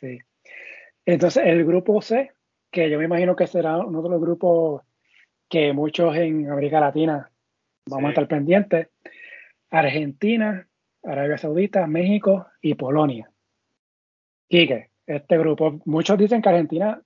[0.00, 0.18] Sí.
[1.04, 2.32] Entonces, el grupo C,
[2.70, 4.82] que yo me imagino que será uno de los grupos
[5.48, 7.30] que muchos en América Latina
[7.86, 8.88] vamos a estar pendientes.
[9.70, 10.68] Argentina,
[11.02, 13.30] Arabia Saudita, México y Polonia.
[14.48, 17.00] Quique, este grupo, muchos dicen que Argentina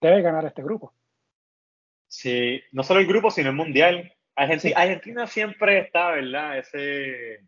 [0.00, 0.94] debe ganar este grupo.
[2.16, 4.14] Sí, no solo el grupo, sino el mundial.
[4.36, 6.58] Argentina, Argentina siempre está, ¿verdad?
[6.58, 7.40] Ese,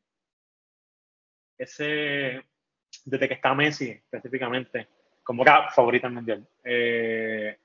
[1.56, 2.42] ese,
[3.04, 4.88] desde que está Messi específicamente,
[5.22, 6.48] como favorita mundial.
[6.64, 7.56] Eh,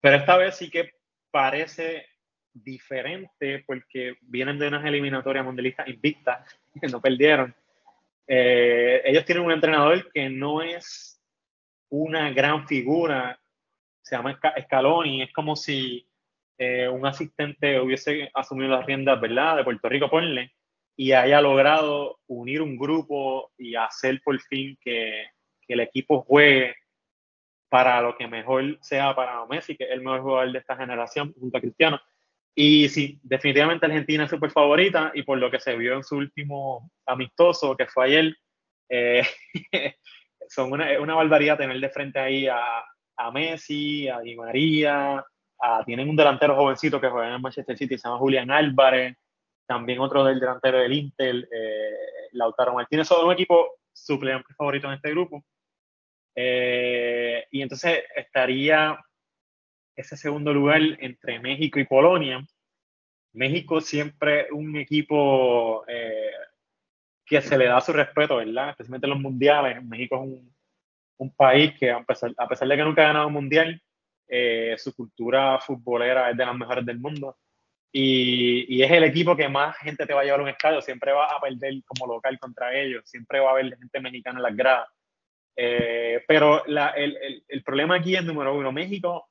[0.00, 0.94] pero esta vez sí que
[1.32, 2.06] parece
[2.52, 6.48] diferente porque vienen de unas eliminatorias mundialistas invictas
[6.80, 7.52] que no perdieron.
[8.28, 11.20] Eh, ellos tienen un entrenador que no es
[11.88, 13.40] una gran figura,
[14.00, 16.06] se llama Scaloni, es como si
[16.62, 20.52] eh, un asistente hubiese asumido las riendas, ¿verdad?, de Puerto Rico, ponle,
[20.94, 25.28] y haya logrado unir un grupo y hacer por fin que,
[25.66, 26.76] que el equipo juegue
[27.70, 31.32] para lo que mejor sea para Messi, que es el mejor jugador de esta generación,
[31.32, 31.98] junto a Cristiano.
[32.54, 36.16] Y sí, definitivamente Argentina es súper favorita y por lo que se vio en su
[36.16, 38.36] último amistoso, que fue ayer,
[38.90, 39.22] eh,
[40.46, 42.84] son una, una, barbaridad tener de frente ahí a,
[43.16, 45.24] a Messi, a Di María,
[45.84, 49.16] tienen un delantero jovencito que juega en el Manchester City, se llama Julián Álvarez,
[49.66, 54.94] también otro del delantero del Inter, eh, Lautaro Martínez, son un equipo suplente favorito en
[54.94, 55.44] este grupo.
[56.34, 58.98] Eh, y entonces estaría
[59.94, 62.44] ese segundo lugar entre México y Polonia.
[63.32, 66.32] México siempre un equipo eh,
[67.24, 68.70] que se le da su respeto, ¿verdad?
[68.70, 69.84] Especialmente en los mundiales.
[69.84, 70.54] México es un,
[71.18, 73.80] un país que a pesar, a pesar, de que nunca ha ganado un mundial,
[74.30, 77.36] eh, su cultura futbolera es de las mejores del mundo.
[77.92, 80.80] Y, es el equipo que más gente te va a llevar a un estadio.
[80.80, 83.02] Siempre va a perder como local contra ellos.
[83.04, 84.88] Siempre va a haber gente mexicana en las gradas.
[85.56, 88.70] Eh, pero el, el, el, problema aquí es número uno.
[88.70, 89.28] México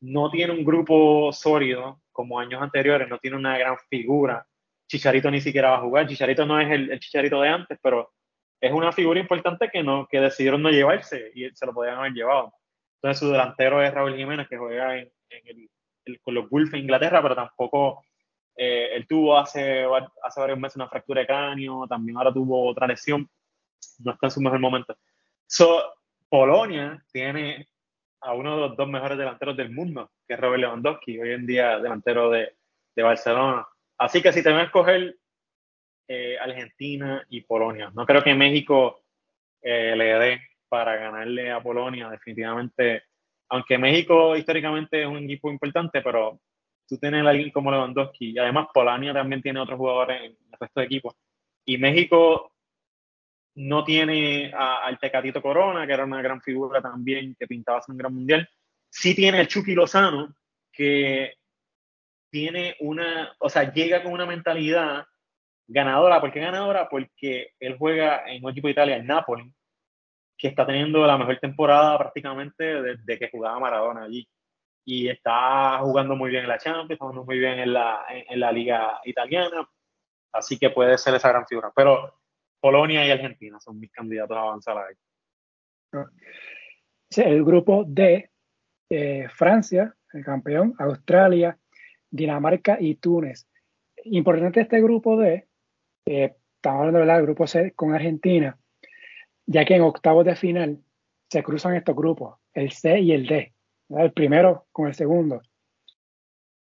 [0.00, 4.46] no tiene un grupo sólido como años anteriores, no tiene una gran figura.
[4.86, 6.06] Chicharito ni siquiera va a jugar.
[6.06, 8.12] Chicharito no es el, Chicharito de antes, pero
[8.60, 12.12] es una figura importante que, no, que decidieron no llevarse y se lo podían haber
[12.12, 12.52] llevado.
[13.04, 15.68] Entonces su delantero es Raúl Jiménez, que juega en, en
[16.06, 18.02] el, con los Wolves en Inglaterra, pero tampoco
[18.56, 19.84] eh, él tuvo hace,
[20.22, 23.28] hace varios meses una fractura de cráneo, también ahora tuvo otra lesión,
[23.98, 24.96] no está en su mejor momento.
[25.46, 25.84] So,
[26.30, 27.68] Polonia tiene
[28.22, 31.44] a uno de los dos mejores delanteros del mundo, que es Robert Lewandowski, hoy en
[31.44, 32.56] día delantero de,
[32.96, 33.68] de Barcelona.
[33.98, 35.14] Así que si te van a escoger
[36.08, 39.02] eh, Argentina y Polonia, no creo que México
[39.60, 40.40] eh, le dé
[40.74, 43.04] para ganarle a Polonia, definitivamente.
[43.48, 46.40] Aunque México históricamente es un equipo importante, pero
[46.88, 50.58] tú tienes a alguien como Lewandowski y además Polonia también tiene otros jugadores en el
[50.58, 51.14] resto de equipos.
[51.64, 52.52] Y México
[53.54, 57.98] no tiene al Tecatito Corona, que era una gran figura también, que pintaba ser un
[57.98, 58.48] gran mundial.
[58.90, 60.34] Sí tiene el Chucky Lozano,
[60.72, 61.34] que
[62.32, 65.06] tiene una, o sea, llega con una mentalidad
[65.68, 66.20] ganadora.
[66.20, 66.88] ¿Por qué ganadora?
[66.88, 69.52] Porque él juega en un equipo de Italia, el Napoli,
[70.44, 74.28] que está teniendo la mejor temporada prácticamente desde que jugaba Maradona allí.
[74.84, 78.38] Y está jugando muy bien en la Champions, está jugando muy bien en la, en
[78.38, 79.66] la Liga Italiana.
[80.34, 81.72] Así que puede ser esa gran figura.
[81.74, 82.20] Pero
[82.60, 86.04] Polonia y Argentina son mis candidatos a avanzar ahí.
[87.16, 88.30] El grupo D,
[88.90, 91.56] eh, Francia, el campeón, Australia,
[92.10, 93.48] Dinamarca y Túnez.
[94.04, 95.48] Importante este grupo D,
[96.04, 98.58] eh, estamos hablando del grupo C con Argentina,
[99.46, 100.82] ya que en octavos de final
[101.30, 103.54] se cruzan estos grupos, el C y el D,
[103.90, 105.42] el primero con el segundo.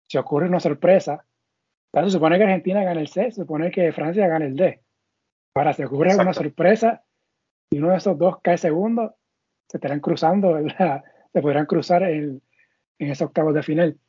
[0.07, 1.25] Si ocurre una sorpresa,
[1.93, 4.81] se supone que Argentina gana el C, se supone que Francia gana el D
[5.53, 7.03] para se ocurre una sorpresa
[7.69, 9.15] y uno de esos dos cae segundo,
[9.67, 10.57] se estarán cruzando,
[11.33, 12.41] se podrán cruzar en,
[12.97, 13.99] en esos octavos de final.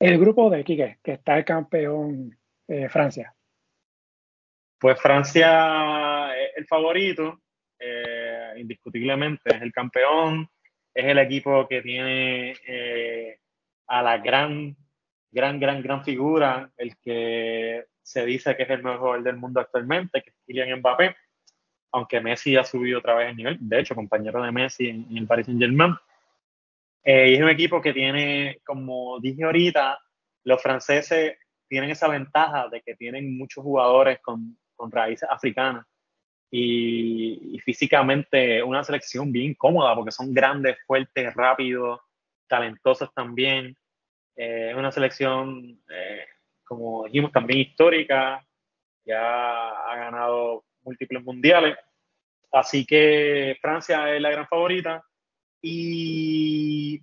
[0.00, 2.36] El grupo de Quique, que está el campeón
[2.68, 3.34] eh, Francia.
[4.78, 7.40] Pues Francia es el favorito,
[7.78, 10.48] eh, indiscutiblemente, es el campeón,
[10.94, 13.38] es el equipo que tiene eh,
[13.88, 14.76] a la gran,
[15.30, 20.22] gran, gran, gran figura, el que se dice que es el mejor del mundo actualmente,
[20.22, 21.16] que es Kylian Mbappé.
[21.92, 25.26] aunque Messi ha subido otra vez el nivel, de hecho, compañero de Messi en, el
[25.26, 25.94] Paris Saint Germain.
[27.04, 29.98] Eh, es un equipo que tiene, como dije ahorita,
[30.44, 31.36] los franceses
[31.68, 35.86] tienen esa ventaja de que tienen muchos jugadores con, con raíces africanas
[36.56, 42.00] y, físicamente una selección bien cómoda porque son grandes, fuertes, rápidos,
[42.46, 43.76] talentosos también.
[44.36, 46.26] Eh, una selección, eh,
[46.64, 48.46] como dijimos, también histórica,
[49.04, 51.76] ya ha ganado múltiples mundiales.
[52.52, 55.04] Así que Francia es la gran favorita.
[55.60, 57.00] Y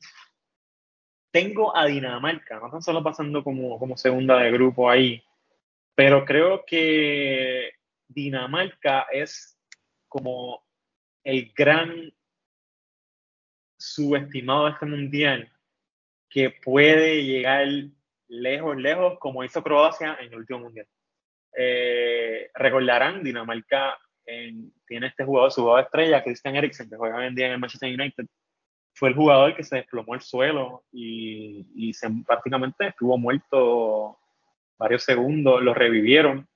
[1.32, 5.22] tengo a Dinamarca, no tan solo pasando como, como segunda de grupo ahí,
[5.96, 7.81] pero creo que
[8.14, 9.58] Dinamarca es
[10.08, 10.64] como
[11.24, 12.14] el gran
[13.78, 15.52] subestimado de este mundial
[16.30, 17.68] que puede llegar
[18.28, 20.88] lejos, lejos, como hizo Croacia en el último mundial.
[21.58, 23.98] Eh, recordarán, Dinamarca
[24.88, 27.60] tiene este jugador, su jugador estrella, Christian Eriksen, que juega hoy en día en el
[27.60, 28.26] Manchester United.
[28.94, 34.18] Fue el jugador que se desplomó el suelo y, se, prácticamente estuvo muerto
[34.78, 36.48] varios segundos, lo revivieron,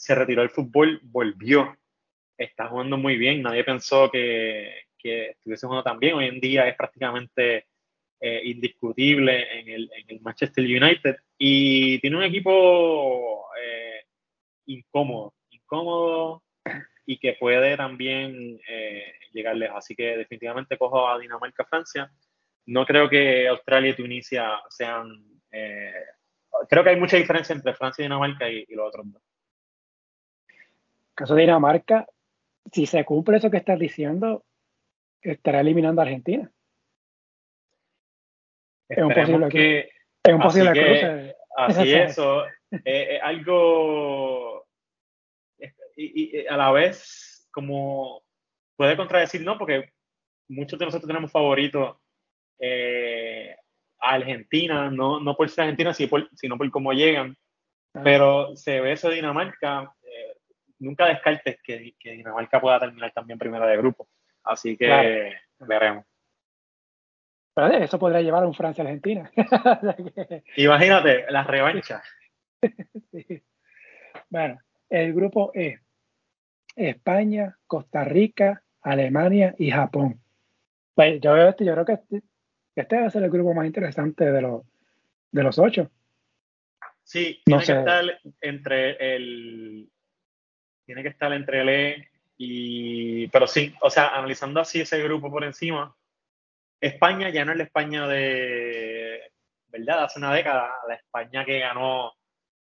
[0.00, 1.76] se retiró del fútbol, volvió,
[2.38, 6.66] está jugando muy bien, nadie pensó que, que estuviese jugando tan bien, hoy en día
[6.66, 7.66] es prácticamente
[8.18, 14.04] eh, indiscutible en el, en el, Manchester United y tiene un equipo eh,
[14.66, 16.42] incómodo, incómodo
[17.04, 19.76] y que puede también eh, llegar lejos.
[19.76, 22.10] Así que definitivamente cojo a Dinamarca, Francia.
[22.64, 25.42] No creo que Australia y Tunisia sean...
[25.50, 29.29] creo que hay mucha diferencia entre Francia y Dinamarca y, los otros dos.
[31.20, 32.06] Caso de Dinamarca,
[32.72, 34.42] si se cumple eso que estás diciendo,
[35.20, 36.50] estará eliminando a Argentina.
[38.88, 39.90] Es un posible, que,
[40.24, 41.36] es un posible así cruce.
[41.56, 42.44] así es, eso.
[42.84, 44.66] es algo
[45.96, 48.22] y, a la vez como
[48.76, 49.58] puede contradecir, ¿no?
[49.58, 49.90] Porque
[50.48, 51.98] muchos de nosotros tenemos favoritos
[52.58, 53.54] eh,
[54.00, 57.36] a Argentina, no, no por ser Argentina, sino por, cómo llegan.
[58.04, 59.99] Pero se ve eso de Dinamarca, eh,
[60.80, 64.08] nunca descartes que, que, Dinamarca pueda terminar también primera de grupo.
[64.42, 66.04] Así que veremos.
[67.54, 69.30] Pero eso podría llevar a un Francia-Argentina.
[70.56, 72.02] Imagínate, la revancha.
[74.28, 75.80] Bueno, el grupo E.
[76.76, 80.20] España, Costa Rica, Alemania y Japón.
[80.94, 82.22] Pues yo veo este, yo creo que este,
[82.76, 84.62] este va a ser el grupo más interesante de los,
[85.32, 85.90] de los ocho.
[87.02, 88.04] Sí, tiene que estar
[88.40, 89.90] entre el.
[90.84, 93.28] Tiene que estar entre el E y.
[93.28, 95.94] Pero sí, o sea, analizando así ese grupo por encima,
[96.80, 99.32] España ya no es la España de.
[99.68, 100.04] ¿Verdad?
[100.04, 102.12] Hace una década, la España que ganó,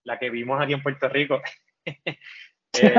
[0.03, 1.41] la que vimos aquí en Puerto Rico.
[2.75, 2.91] Eh,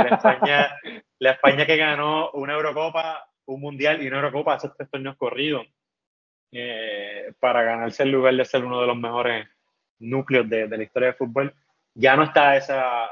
[1.19, 5.67] la, España, que ganó una Eurocopa, un Mundial y una Eurocopa, esos tres torneos corridos,
[6.53, 9.49] eh, para ganarse el lugar de ser uno de los mejores
[9.99, 11.55] núcleos de, la historia del fútbol.
[11.93, 13.11] Ya no está esa,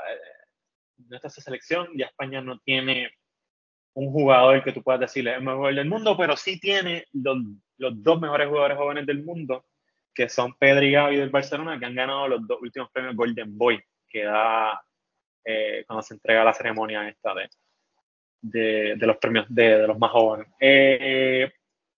[1.13, 3.13] no está esa selección, ya España no tiene
[3.95, 7.37] un jugador que tú puedas decirle es el mejor del mundo, pero sí tiene los,
[7.77, 9.67] los, dos mejores jugadores jóvenes del mundo,
[10.15, 13.57] que son Pedro y Gaby del Barcelona, que han ganado los dos últimos premios Golden
[13.59, 14.83] Boy, que da
[15.45, 17.35] eh, cuando se entrega la ceremonia esta
[18.41, 20.47] de, de, los premios de, los más jóvenes.
[20.59, 21.53] Eh,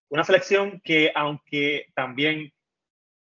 [0.09, 2.53] una selección que, aunque también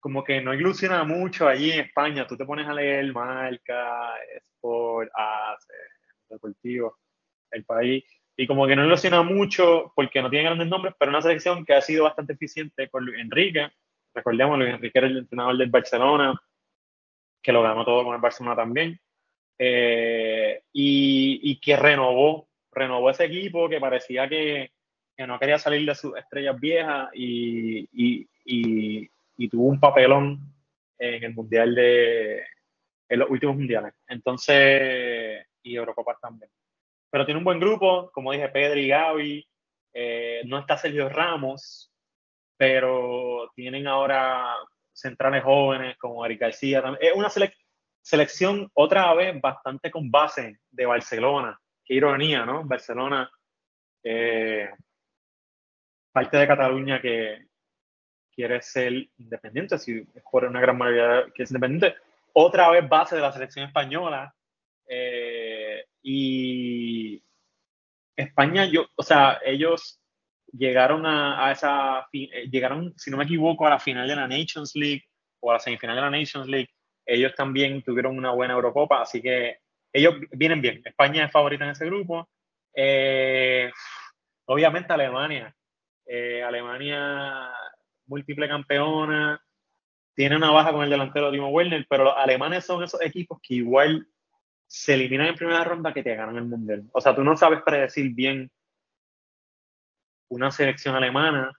[0.02, 4.14] como que no ilusiona mucho allí en España, tú te pones a leer Marca,
[4.56, 5.64] Sport, AS,
[6.28, 6.98] Deportivo,
[7.52, 8.04] el país,
[8.36, 11.74] y como que no ilusiona mucho porque no tiene grandes nombres, pero una selección que
[11.74, 13.70] ha sido bastante eficiente con Luis Enrique.
[14.12, 16.34] Recordemos, Luis Enrique era el entrenador del Barcelona,
[17.40, 18.98] que lo ganó todo con el Barcelona también.
[19.56, 24.72] Eh, y, que renovó, renovó ese equipo que parecía que,
[25.16, 29.08] que no quería salir de sus estrellas viejas y, y, y,
[29.48, 30.40] tuvo un papelón
[30.98, 32.44] en el mundial de
[33.08, 33.92] en los últimos mundiales.
[34.08, 36.50] Entonces, y Eurocopa también.
[37.10, 39.48] Pero tiene un buen grupo, como dije, Pedro y Gaby.
[39.92, 41.92] Eh, no está Sergio Ramos,
[42.56, 44.56] pero tienen ahora
[44.92, 46.82] centrales jóvenes como Eric García.
[47.00, 47.62] Es una selección
[48.02, 51.58] selección otra vez bastante con base de Barcelona.
[51.84, 52.64] Qué ironía, ¿no?
[52.64, 53.30] Barcelona,
[54.02, 54.68] eh,
[56.10, 57.46] parte de Cataluña que
[58.34, 61.96] quiere ser independiente, si por una gran mayoría que es independiente.
[62.32, 64.34] Otra vez base de la selección española.
[64.88, 67.22] Eh, y
[68.16, 70.00] España, yo, o sea, ellos
[70.52, 74.28] llegaron a, a esa, eh, llegaron, si no me equivoco, a la final de la
[74.28, 75.04] Nations League
[75.40, 76.68] o a la semifinal de la Nations League
[77.06, 79.58] ellos también tuvieron una buena Eurocopa, así que
[79.92, 80.82] ellos vienen bien.
[80.84, 82.28] España es favorita en ese grupo.
[82.74, 83.70] Eh,
[84.46, 85.54] obviamente Alemania.
[86.06, 87.50] Eh, Alemania
[88.12, 89.42] múltiple campeona,
[90.14, 93.54] tiene una baja con el delantero Timo Werner, pero los alemanes son esos equipos que
[93.54, 94.06] igual
[94.66, 96.84] se eliminan en primera ronda que te ganan el mundial.
[96.92, 98.50] O sea, tú no sabes predecir bien
[100.28, 101.52] una selección alemana,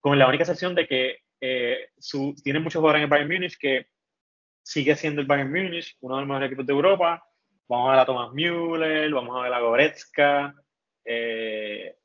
[0.00, 3.58] con la única excepción de que eh, su, tiene muchos jugadores en el Bayern Múnich
[3.58, 3.86] que
[4.62, 7.24] sigue siendo el Bayern Múnich, uno de los mejores equipos de Europa.
[7.68, 10.54] Vamos a ver a Thomas Müller, vamos a ver a Goretzka,
[11.04, 11.96] eh,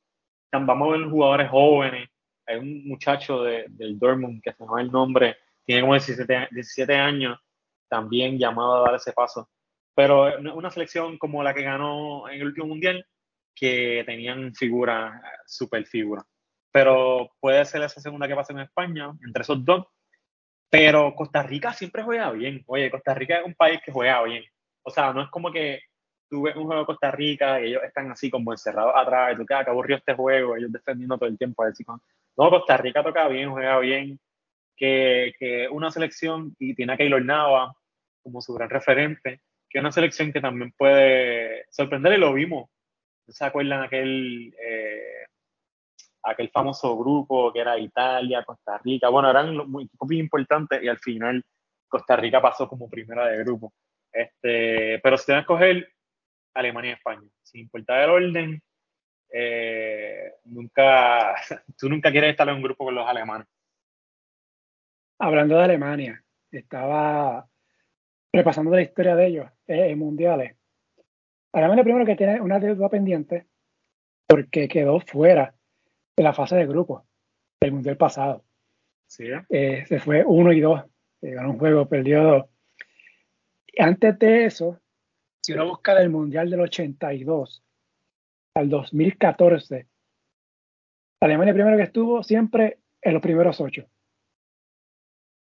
[0.51, 2.09] vamos a ver jugadores jóvenes.
[2.47, 6.95] Hay un muchacho de, del Dortmund que se llama el nombre, tiene como 17, 17
[6.95, 7.39] años,
[7.87, 9.49] también llamado a dar ese paso.
[9.95, 13.05] Pero una selección como la que ganó en el último mundial,
[13.55, 16.25] que tenían figuras, super figuras.
[16.71, 19.85] Pero puede ser esa segunda que pasa en España, entre esos dos.
[20.69, 22.61] Pero Costa Rica siempre juega bien.
[22.67, 24.43] Oye, Costa Rica es un país que juega bien.
[24.83, 25.79] O sea, no es como que
[26.29, 29.45] tú un juego de Costa Rica y ellos están así como encerrados atrás y tú
[29.45, 31.63] quedas, que aburrió este juego, ellos defendiendo todo el tiempo.
[31.63, 31.85] A ver si
[32.37, 34.19] No, Costa Rica toca bien, juega bien.
[34.77, 37.73] Que, que una selección, y tiene a Keylor Nava
[38.21, 42.69] como su gran referente, que una selección que también puede sorprender y lo vimos.
[43.27, 45.25] ¿Se acuerdan aquel, eh,
[46.23, 49.09] aquel famoso grupo que era Italia, Costa Rica?
[49.09, 51.43] Bueno, eran muy, muy importantes y al final
[51.87, 53.73] Costa Rica pasó como primera de grupo.
[54.11, 55.87] Este, pero si te van a escoger
[56.53, 58.61] Alemania y España, sin importar el orden,
[59.37, 61.35] eh, nunca,
[61.77, 63.47] tú nunca quieres estar en un grupo con los alemanes.
[65.19, 67.45] Hablando de Alemania, estaba
[68.31, 70.55] repasando la historia de ellos eh, en mundiales.
[71.51, 73.45] Alemania primero que tiene una deuda pendiente
[74.25, 75.53] porque quedó fuera
[76.15, 77.05] de la fase de grupo
[77.59, 78.45] del mundial pasado.
[79.05, 79.27] Sí.
[79.49, 80.81] Eh, se fue uno y dos,
[81.21, 82.45] ganó un juego, perdió dos.
[83.67, 84.79] Y antes de eso,
[85.41, 87.64] si uno busca del mundial del 82
[88.55, 89.87] al 2014,
[91.19, 93.85] Alemania primero que estuvo siempre en los primeros ocho.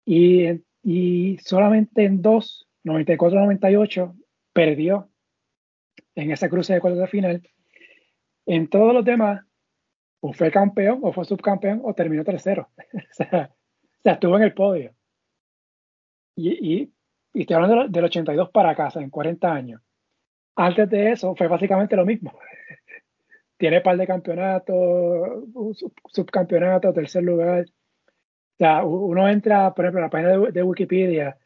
[0.06, 0.46] Y,
[0.82, 4.16] y solamente en dos 94-98
[4.52, 5.10] perdió
[6.14, 7.42] en ese cruce de cuartos de final.
[8.46, 9.44] En todos los demás,
[10.20, 12.70] o fue campeón, o fue subcampeón, o terminó tercero.
[12.94, 13.50] o, sea,
[14.04, 14.94] estuvo en el podio.
[16.36, 16.92] Y, y,
[17.34, 19.82] estoy hablando del 82 para casa, en 40 años.
[20.56, 22.38] Antes de eso, fue básicamente lo mismo.
[23.60, 25.44] Tiene un par de campeonatos,
[26.06, 27.66] subcampeonato, tercer lugar.
[27.68, 31.36] O sea, uno entra, por ejemplo, en la página de Wikipedia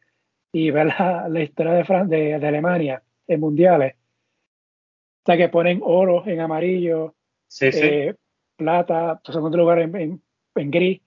[0.53, 3.95] y ver la, historia de, de, Alemania en mundiales.
[3.95, 7.15] O sea, que ponen oro en amarillo,
[7.59, 8.15] eh,
[8.55, 10.21] plata, segundo lugar en,
[10.55, 11.01] en, gris,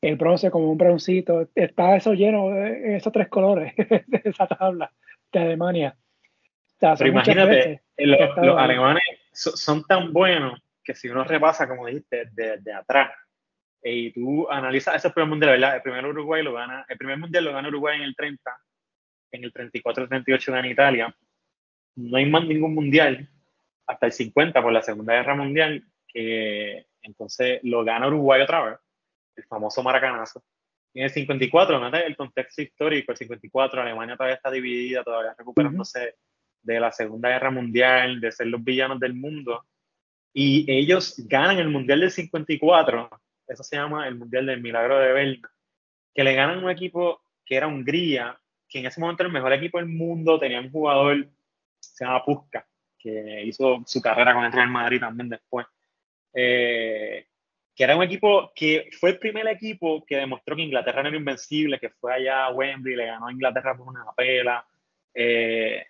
[0.00, 1.48] el bronce como un broncito.
[1.56, 4.92] Está eso lleno de esos tres colores de esa tabla
[5.32, 5.96] de Alemania.
[6.78, 9.02] Pero imagínate, los, alemanes
[9.34, 13.10] son tan buenos que si uno repasa, como dijiste, de, de atrás,
[13.84, 15.76] y tú analizas ese primer mundial, ¿verdad?
[15.76, 18.58] El primer Uruguay lo gana, el primer mundial lo gana Uruguay en el 30,
[19.32, 21.16] en el 34-38 en Italia.
[21.96, 23.28] No hay más ningún mundial
[23.86, 28.78] hasta el 50 por la Segunda Guerra Mundial, que entonces lo gana Uruguay otra vez,
[29.36, 30.42] el famoso maracanazo.
[30.94, 31.94] Y en el 54, ¿no?
[31.94, 36.14] el contexto histórico, el 54, Alemania todavía está dividida, todavía recuperándose
[36.64, 39.64] de la Segunda Guerra Mundial, de ser los villanos del mundo.
[40.32, 43.08] Y ellos ganan el Mundial del 54,
[43.46, 45.50] eso se llama el Mundial del Milagro de Berna,
[46.12, 48.38] que le ganan un equipo que era Hungría,
[48.68, 51.28] que en ese momento era el mejor equipo del mundo, tenía un jugador,
[51.78, 52.66] se llama Pusca,
[52.98, 55.66] que hizo su carrera con el Real Madrid también después.
[56.32, 57.26] Eh,
[57.74, 61.18] que era un equipo que fue el primer equipo que demostró que Inglaterra no era
[61.18, 64.64] invencible, que fue allá a Wembley, le ganó a Inglaterra por una pela.
[65.12, 65.84] Eh,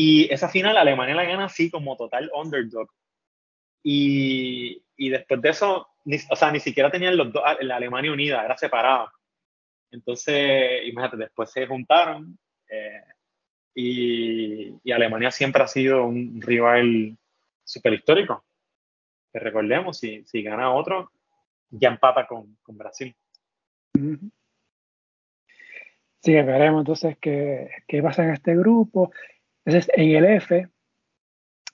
[0.00, 2.88] y esa final Alemania la gana así como total underdog.
[3.82, 8.12] Y, y después de eso, ni, o sea, ni siquiera tenían los dos, la Alemania
[8.12, 9.10] unida, era separada.
[9.90, 12.38] Entonces, imagínate, después se juntaron
[12.70, 13.02] eh,
[13.74, 17.18] y, Alemania siempre ha sido un rival
[17.64, 18.44] super histórico.
[19.32, 21.10] Que recordemos, si, si gana otro,
[21.70, 23.16] ya empata con, con Brasil.
[26.22, 29.10] Sí, veremos entonces qué, qué pasa en este grupo.
[29.68, 30.66] Entonces, en el F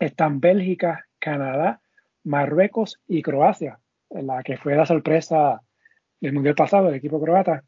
[0.01, 1.81] están Bélgica, Canadá,
[2.25, 3.79] Marruecos y Croacia,
[4.11, 5.63] la que fue la sorpresa
[6.19, 7.63] del Mundial pasado, el equipo croata.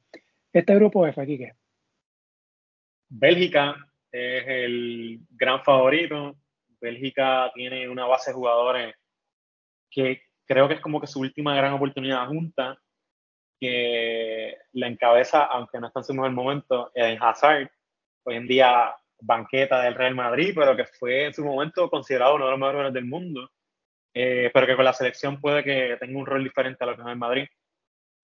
[0.53, 1.53] Este grupo F, aquí, ¿qué?
[3.09, 3.77] Bélgica
[4.11, 6.37] es el gran favorito.
[6.81, 8.97] Bélgica tiene una base de jugadores
[9.89, 12.77] que creo que es como que su última gran oportunidad junta,
[13.61, 17.71] que la encabeza, aunque no está en su mejor momento, en Hazard.
[18.25, 22.47] Hoy en día banqueta del Real Madrid, pero que fue en su momento considerado uno
[22.47, 23.51] de los mejores del mundo,
[24.15, 27.03] eh, pero que con la selección puede que tenga un rol diferente a lo que
[27.03, 27.47] es el Madrid.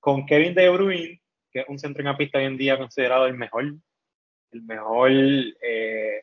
[0.01, 1.21] Con Kevin De Bruyne,
[1.51, 3.65] que es un centrocampista hoy en día considerado el mejor,
[4.53, 6.23] el mejor eh,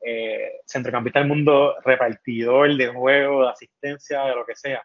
[0.00, 4.82] eh, centrocampista del mundo, repartidor de juego, de asistencia, de lo que sea.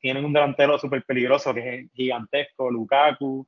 [0.00, 3.46] tienen un delantero súper peligroso que es gigantesco, Lukaku,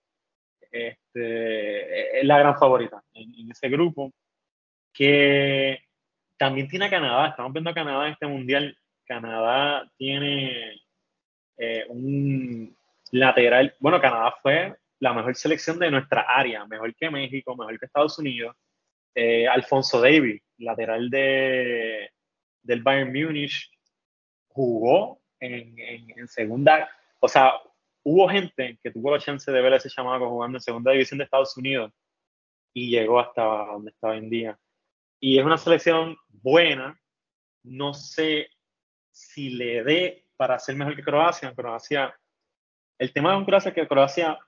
[0.70, 4.12] este, es la gran favorita en, ese grupo,
[4.92, 5.78] que
[6.36, 10.80] también tiene a Canadá, estamos viendo a Canadá en este mundial, Canadá tiene
[11.56, 12.76] eh, un
[13.12, 17.86] lateral, bueno, Canadá fue la mejor selección de nuestra área, mejor que México, mejor que
[17.86, 18.54] Estados Unidos.
[19.14, 22.10] Eh, Alfonso Davis, lateral de,
[22.62, 23.70] del Bayern Múnich,
[24.48, 27.54] jugó en, en, segunda, o sea,
[28.03, 31.18] hubo gente que tuvo la chance de ver a ese chamaco jugando en segunda división
[31.18, 31.92] de Estados Unidos
[32.72, 34.59] y llegó hasta donde está hoy en día.
[35.20, 36.98] Y es una selección buena.
[37.62, 38.48] No sé
[39.11, 41.55] si le dé para ser mejor que Croacia.
[41.55, 42.18] Croacia,
[42.98, 44.38] el tema de Croacia es que Croacia,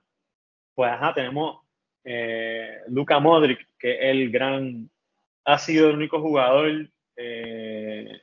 [0.73, 1.61] pues ajá, tenemos
[2.03, 4.89] eh, Luka Modric, que es el gran,
[5.45, 8.21] ha sido el único jugador eh,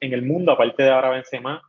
[0.00, 1.62] en el mundo, aparte de ahora Benzema,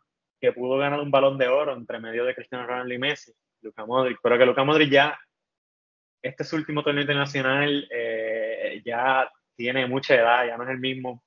[0.43, 3.31] que pudo ganar un balón de oro entre medio de Cristiano Ronaldo y Messi,
[3.61, 5.17] Luka Modric, pero que Luka Modric ya,
[6.21, 11.23] este último torneo internacional, eh, ya tiene mucha edad, ya no es el mismo.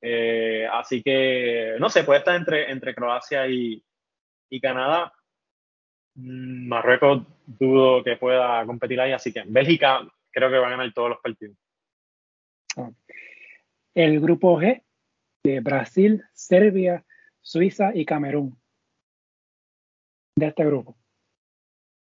[0.00, 3.80] Eh, así que, no sé, puede estar entre, entre Croacia y,
[4.50, 5.12] y Canadá.
[6.16, 10.00] Mm, Marruecos dudo que pueda competir ahí, así que Bélgica
[10.32, 11.56] creo que va a ganar todos los partidos.
[13.94, 14.82] El grupo G
[15.44, 17.04] de Brasil, Serbia,
[17.42, 18.56] Suiza y Camerún
[20.36, 20.96] de este grupo.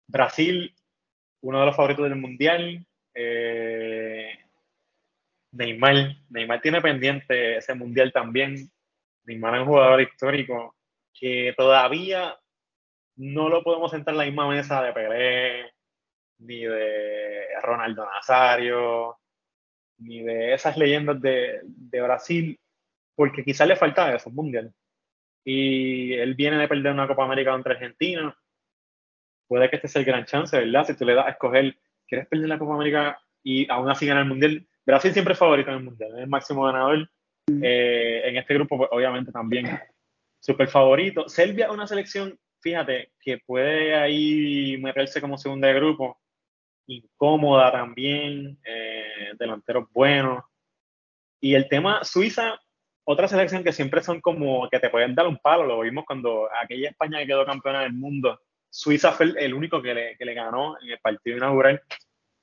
[0.07, 0.73] Brasil,
[1.41, 2.85] uno de los favoritos del mundial.
[3.15, 4.39] Eh,
[5.51, 8.71] Neymar, Neymar tiene pendiente ese mundial también.
[9.25, 10.75] Neymar es un jugador histórico
[11.13, 12.37] que todavía
[13.15, 15.73] no lo podemos sentar en la misma mesa de Pelé,
[16.39, 19.17] ni de Ronaldo Nazario,
[19.97, 22.59] ni de esas leyendas de, de Brasil,
[23.15, 24.73] porque quizás le falta esos mundiales
[25.43, 28.35] y él viene de perder una Copa América contra Argentina.
[29.47, 30.85] Puede que este sea el gran chance, ¿verdad?
[30.85, 31.75] Si tú le das a escoger,
[32.07, 34.65] ¿quieres perder la Copa América y aún así ganar el Mundial?
[34.85, 37.09] Brasil siempre es favorito en el Mundial, es el máximo ganador.
[37.61, 39.79] Eh, en este grupo, pues, obviamente, también
[40.39, 41.27] súper favorito.
[41.27, 46.21] Serbia es una selección, fíjate, que puede ahí meterse como segunda de grupo,
[46.87, 50.43] incómoda también, eh, delanteros buenos.
[51.41, 52.59] Y el tema Suiza,
[53.05, 56.49] otra selección que siempre son como que te pueden dar un palo, lo vimos cuando
[56.61, 58.39] aquella España que quedó campeona del mundo,
[58.69, 61.81] Suiza fue el, único que le, que le, ganó en el partido inaugural.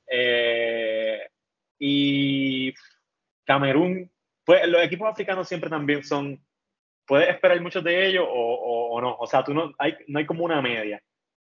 [0.06, 1.28] Eh,
[1.78, 2.72] y
[3.44, 4.10] Camerún,
[4.44, 6.40] pues los equipos africanos siempre también son,
[7.06, 10.26] puedes esperar muchos de ellos o, o, no, o sea, tú no hay, no hay
[10.26, 11.02] como una media.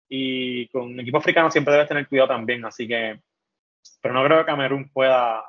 [0.08, 3.20] Y con equipos africanos siempre debes tener cuidado también, así que,
[4.02, 5.44] pero no creo que Camerún pueda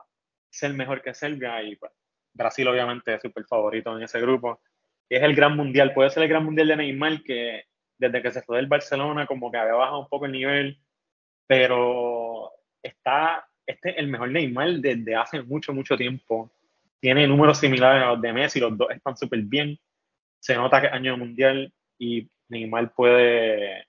[0.49, 1.91] ser mejor que Serbia y pues,
[2.37, 4.61] Brasil obviamente es súper favorito en ese grupo.
[5.09, 7.63] es el gran mundial, puede ser el gran mundial de Neymar que
[7.97, 10.79] desde que se fue del Barcelona como que había bajado un poco el nivel,
[11.47, 12.51] pero
[12.83, 16.51] está este el mejor Neymar desde hace mucho, mucho tiempo.
[16.99, 19.77] Tiene números similares a los de Messi, los dos están súper bien.
[20.39, 23.87] Se nota que es año mundial y Neymar puede,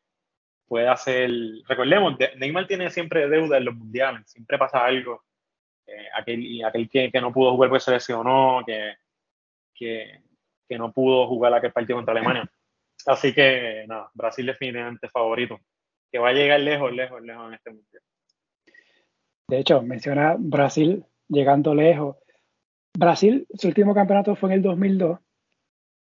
[0.66, 1.30] puede hacer.
[1.66, 5.22] Recordemos, Neymar tiene siempre deuda en los mundiales, siempre pasa algo
[6.15, 8.94] aquel, aquel que, que, no pudo jugar pues se lesionó, que,
[9.74, 10.20] que,
[10.69, 12.51] que, no pudo jugar aquel partido contra Alemania.
[13.06, 15.60] Así que nada, Brasil definitivamente favorito,
[16.10, 18.02] que va a llegar lejos, lejos, lejos en este mundial.
[19.48, 22.16] De hecho, menciona Brasil llegando lejos.
[22.97, 25.20] Brasil, su último campeonato fue en el 2002.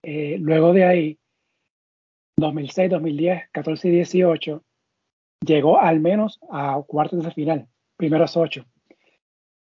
[0.04, 1.20] Eh, luego de ahí,
[2.38, 4.64] 2006, 2010, 14 y 18,
[5.46, 7.68] llegó al menos a cuartos de final,
[7.98, 8.66] primeros ocho.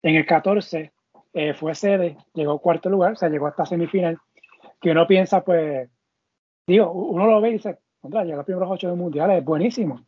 [0.01, 0.91] En el 14
[1.33, 4.17] eh, fue sede, llegó cuarto lugar, o sea, llegó hasta semifinal.
[4.79, 5.89] Que uno piensa, pues,
[6.65, 9.45] digo, uno lo ve y dice, contra, llegó a los primeros ocho de mundiales, es
[9.45, 10.05] buenísimo.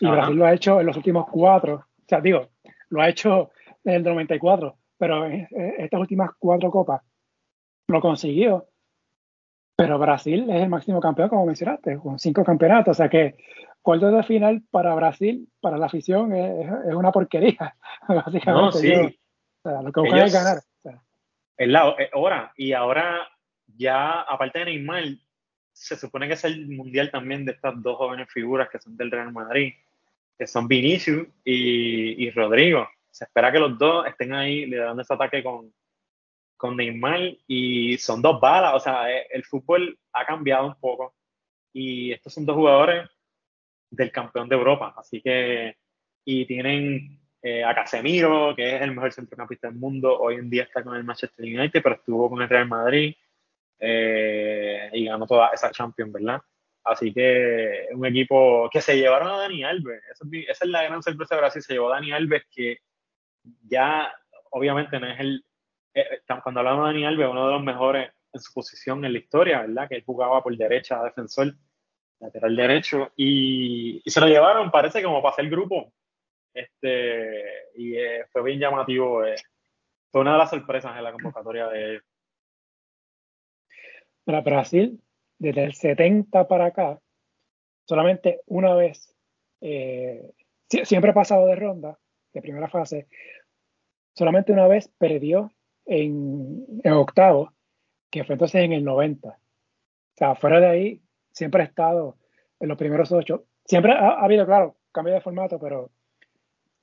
[0.00, 2.48] Y Brasil lo ha hecho en los últimos cuatro, o sea, digo,
[2.90, 3.50] lo ha hecho
[3.82, 5.46] desde el 94, pero en
[5.78, 7.02] estas últimas cuatro copas
[7.88, 8.66] lo consiguió.
[9.76, 12.92] Pero Brasil es el máximo campeón, como mencionaste, con cinco campeonatos.
[12.92, 13.36] O sea que
[13.80, 17.76] cuarto de final para Brasil, para la afición, es, una porquería.
[18.08, 18.60] Básicamente.
[18.60, 19.18] No, sí
[19.82, 20.58] lo que buscan es ganar.
[21.56, 22.52] Es la hora.
[22.56, 23.28] Y ahora,
[23.66, 25.04] ya, aparte de Neymar,
[25.72, 29.10] se supone que es el mundial también de estas dos jóvenes figuras que son del
[29.10, 29.72] Real Madrid,
[30.36, 32.82] que son Vinicius y, y Rodrigo.
[32.82, 35.72] O se espera que los dos estén ahí liderando ese ataque con,
[36.58, 41.14] con Neymar y son dos balas, o sea, eh, el fútbol ha cambiado un poco
[41.72, 43.08] y estos son dos jugadores
[43.90, 45.76] del campeón de Europa, así que,
[46.24, 50.64] y tienen eh, a Casemiro, que es el mejor centrocampista del mundo, hoy en día
[50.64, 53.14] está con el Manchester United, pero estuvo con el Real Madrid
[53.78, 56.40] eh, y ganó toda esa Champions, ¿verdad?
[56.84, 61.34] Así que un equipo que se llevaron a Dani Alves, esa es, la gran sorpresa
[61.34, 62.78] de Brasil, se llevó a Dani Alves que
[63.68, 64.12] ya
[64.50, 65.44] obviamente no es el,
[65.94, 69.18] eh, cuando hablamos de Dani Alves, uno de los mejores en su posición en la
[69.18, 69.88] historia, ¿verdad?
[69.88, 71.54] Que él jugaba por derecha, defensor,
[72.20, 75.92] lateral derecho, y, se lo llevaron, parece como para hacer grupo.
[76.58, 79.24] Este, y eh, fue bien llamativo.
[79.24, 79.36] Eh,
[80.10, 82.00] fue una de las sorpresas en la convocatoria de
[84.24, 85.00] Para Brasil,
[85.38, 87.00] desde el 70 para acá,
[87.84, 89.14] solamente una vez,
[89.60, 91.98] siempre ha pasado de ronda,
[92.32, 93.08] de primera fase,
[94.14, 95.52] solamente una vez perdió
[95.86, 97.52] en, en octavo,
[98.10, 99.28] que fue entonces en el 90.
[99.28, 99.36] O
[100.16, 101.02] sea, fuera de ahí,
[101.32, 102.18] siempre ha estado
[102.60, 103.46] en los primeros ocho.
[103.64, 105.90] Siempre ha, habido, claro, cambio de formato, pero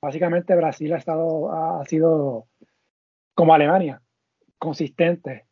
[0.06, 2.46] básicamente Brasil ha estado, ha, sido
[3.34, 4.00] como Alemania,
[4.56, 5.46] consistente,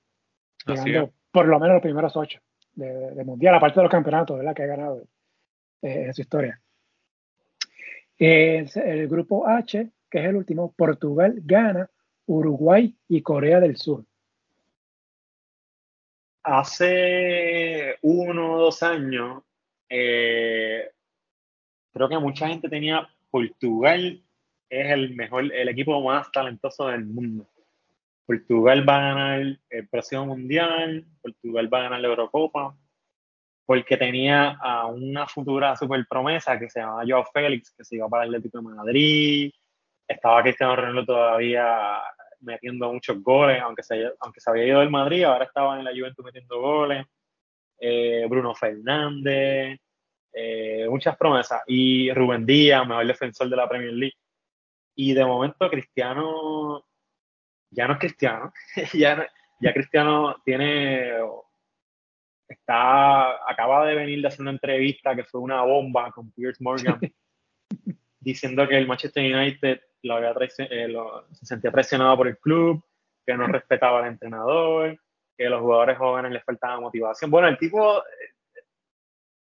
[0.64, 2.38] llegando por lo menos los primeros ocho
[2.72, 4.54] de, mundial, aparte de los campeonatos, ¿verdad?
[4.54, 5.02] Que ha ganado
[5.82, 6.62] eh, en su historia.
[8.16, 11.90] el grupo H, que es el último, Portugal gana
[12.26, 14.04] Uruguay y Corea del Sur.
[16.44, 19.42] Hace uno o dos años,
[19.88, 20.92] eh,
[21.92, 24.22] creo que mucha gente tenía Portugal
[24.80, 27.46] es el mejor, el equipo más talentoso del mundo.
[28.26, 32.76] Portugal va a ganar el próximo mundial, Portugal va a ganar la Eurocopa,
[33.66, 38.08] porque tenía a una futura super promesa que se llamaba Joao Félix, que se iba
[38.08, 39.52] para el Atlético de Madrid,
[40.06, 42.00] estaba Cristiano Ronaldo todavía
[42.40, 45.92] metiendo muchos goles, aunque se, aunque se había ido del Madrid, ahora estaba en la
[45.92, 47.06] Juventus metiendo goles.
[47.80, 49.78] Eh, Bruno Fernández,
[50.32, 51.62] eh, muchas promesas.
[51.66, 54.16] Y Rubén Díaz, mejor defensor de la Premier League.
[54.94, 56.84] Y de momento Cristiano
[57.74, 58.52] ya no es Cristiano,
[58.94, 59.28] ya,
[59.60, 61.12] ya Cristiano tiene,
[62.48, 67.00] está, acaba de venir de hacer una entrevista que fue una bomba con Piers Morgan,
[68.20, 70.94] diciendo que el Manchester United lo había eh,
[71.32, 72.84] se sentía presionado por el club,
[73.26, 74.98] que no respetaba al entrenador,
[75.36, 77.30] que a los jugadores jóvenes les faltaba motivación.
[77.30, 78.62] Bueno, el tipo, eh,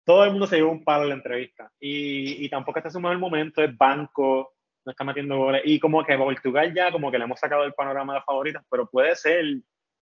[0.04, 3.14] todo el mundo se llevó un palo en la entrevista y, y tampoco está sumado
[3.14, 4.57] el momento, es banco,
[4.88, 7.74] no está metiendo goles y como que Portugal ya como que le hemos sacado el
[7.74, 9.44] panorama de favoritas, pero puede ser,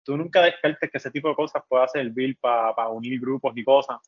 [0.03, 3.99] tú nunca descartes que ese tipo de cosas pueda servir para unir grupos y cosas.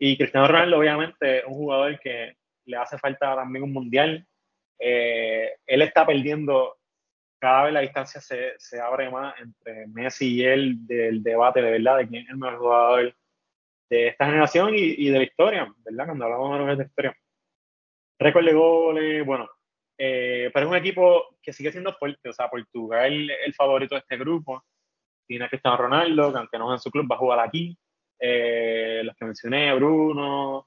[0.00, 2.34] Y Cristiano Ronaldo obviamente es un jugador que
[2.64, 4.26] le hace falta también un mundial,
[4.80, 6.76] eh, él está perdiendo,
[7.38, 11.70] cada vez la distancia se, se, abre más entre Messi y él del debate de
[11.70, 13.14] verdad de quién es el mejor jugador
[13.88, 16.06] de esta generación y, y de la historia, ¿verdad?
[16.06, 17.16] Cuando hablamos de la historia.
[18.18, 19.48] Récord de goles, bueno,
[20.02, 24.00] eh, pero es un equipo que sigue siendo fuerte, o sea, Portugal el favorito de
[24.00, 24.64] este grupo,
[25.26, 27.78] tiene a Cristiano Ronaldo, que aunque no es en su club, va a jugar aquí,
[28.18, 30.66] eh, los que mencioné, Bruno,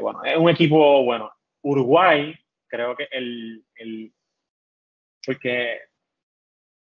[0.00, 1.32] bueno, es un equipo, bueno,
[1.62, 2.34] Uruguay,
[2.68, 4.12] creo que el, el
[5.24, 5.80] porque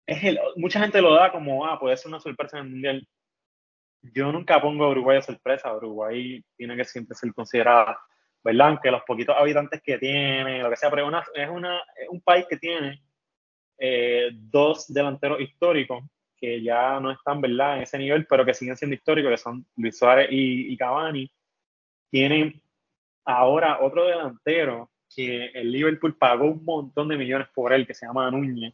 [0.05, 3.07] es el, mucha gente lo da como, ah, puede ser una sorpresa en el Mundial.
[4.01, 5.75] Yo nunca pongo a Uruguay a sorpresa.
[5.75, 7.97] Uruguay tiene que siempre ser considerada,
[8.43, 8.69] ¿verdad?
[8.69, 12.57] Aunque los poquitos habitantes que tiene, lo que sea, pero es, una, un país que
[12.57, 13.01] tiene
[13.77, 16.03] eh, dos delanteros históricos
[16.37, 19.65] que ya no están, ¿verdad?, en ese nivel, pero que siguen siendo históricos, que son
[19.77, 21.31] Luis Suárez y, y Cavani.
[22.11, 22.61] Tienen
[23.23, 28.05] ahora otro delantero que el Liverpool pagó un montón de millones por él, que se
[28.05, 28.73] llama Núñez.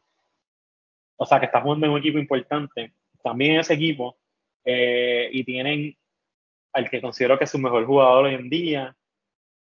[1.16, 2.94] O sea, que está jugando en un equipo importante.
[3.22, 4.18] También ese equipo.
[4.66, 5.96] Eh, y tienen
[6.74, 8.96] al que considero que es su mejor jugador hoy en día,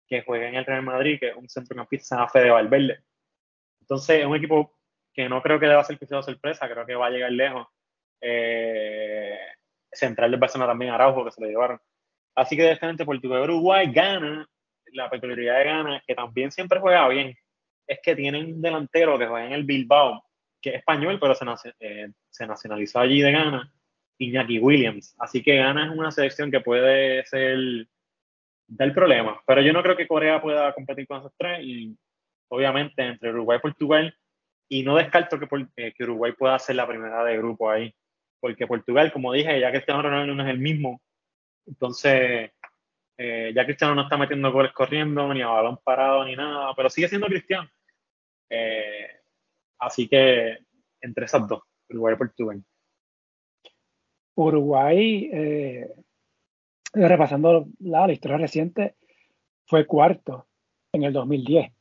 [0.08, 3.00] que juega en el Real Madrid, que es un centrocampista, Fede Valverde.
[3.82, 4.78] Entonces, es un equipo
[5.14, 7.68] que no creo que deba ser que sea sorpresa, creo que va a llegar lejos.
[8.22, 9.38] Eh,
[9.92, 11.80] central del Barcelona también Araujo, que se lo llevaron.
[12.36, 14.48] Así que, definitivamente, Portugal Uruguay gana
[14.94, 17.36] la peculiaridad de Ghana, que también siempre juega bien,
[17.88, 20.24] es que tienen un delantero que juega en el Bilbao,
[20.62, 21.46] que es español, pero se,
[21.80, 22.10] eh,
[22.48, 23.74] nacionalizó allí de Ghana,
[24.18, 25.16] Iñaki Williams.
[25.20, 27.88] Así que Ghana es una selección que puede ser
[28.68, 29.42] del problema.
[29.46, 31.98] Pero yo no creo que Corea pueda competir con esos tres y
[32.50, 34.18] obviamente entre Uruguay y Portugal.
[34.70, 37.94] Y no descarto que, eh, que Uruguay pueda ser la primera de grupo ahí.
[38.40, 41.02] Porque Portugal, como dije, ya Cristiano Ronaldo no es el mismo,
[41.66, 42.52] entonces
[43.18, 46.90] eh, ya Cristiano no está metiendo goles corriendo, ni a balón parado, ni nada, pero
[46.90, 47.70] sigue siendo Cristiano.
[48.50, 49.08] Eh,
[49.80, 50.58] así que
[51.00, 52.64] entre esas dos, Uruguay y Portugal.
[54.36, 55.30] Uruguay,
[56.94, 58.96] repasando la, historia reciente,
[59.66, 60.48] fue cuarto
[60.92, 61.72] en el 2010.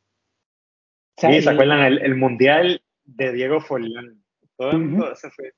[1.17, 1.81] sí, ¿se acuerdan?
[1.81, 4.23] El, Mundial de Diego Forlán.
[4.57, 5.53] Todo el mundo se fue.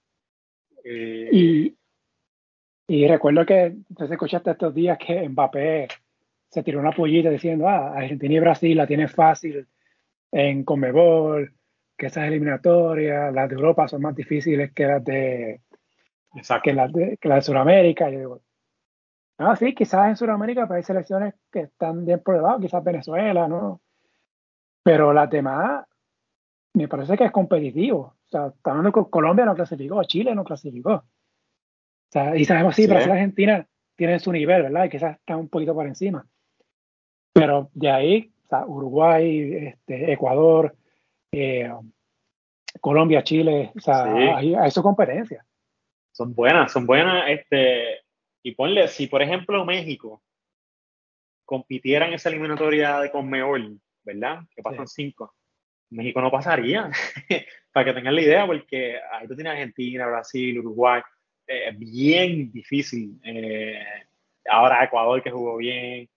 [0.85, 1.77] Eh, y,
[2.87, 5.89] y recuerdo que entonces escuchaste estos días que Mbappé
[6.49, 9.67] se tiró una pollita diciendo, ah, Argentina y Brasil la tienen fácil
[10.31, 11.53] en Conmebol,
[11.97, 15.61] que esas eliminatorias, las de Europa son más difíciles que las de,
[16.63, 18.09] que las de, que las de Sudamérica.
[18.09, 18.41] Y yo digo,
[19.39, 23.81] ah, sí, quizás en Sudamérica hay selecciones que están bien por debajo, quizás Venezuela, ¿no?
[24.83, 25.87] Pero las demás,
[26.75, 28.17] me parece que es competitivo.
[28.27, 31.05] O sea, hablando con Colombia no clasificó, Chile no clasificó
[32.37, 33.67] y sabemos, sí, Brasil y Argentina
[33.97, 34.85] tienen su nivel, ¿verdad?
[34.85, 36.27] Y quizás están un poquito por encima.
[37.33, 38.33] Pero de ahí,
[38.67, 40.77] Uruguay, este, Ecuador,
[41.33, 41.73] eh,
[42.81, 44.05] Colombia, Chile, o sea,
[44.37, 45.45] hay, su competencia.
[46.13, 47.25] Son buenas, son buenas.
[47.29, 48.04] Este,
[48.45, 50.23] y ponle, si por ejemplo México
[51.47, 54.41] compitiera en esa eliminatoria de Conmebol, ¿verdad?
[54.55, 55.35] Que pasan cinco.
[55.91, 56.91] México no pasaría,
[57.73, 61.01] para que tengan la idea, porque ahí tú tienes Argentina, Brasil, Uruguay,
[61.47, 63.19] eh, bien difícil.
[63.25, 63.83] Eh,
[64.47, 66.09] ahora Ecuador que jugó bien,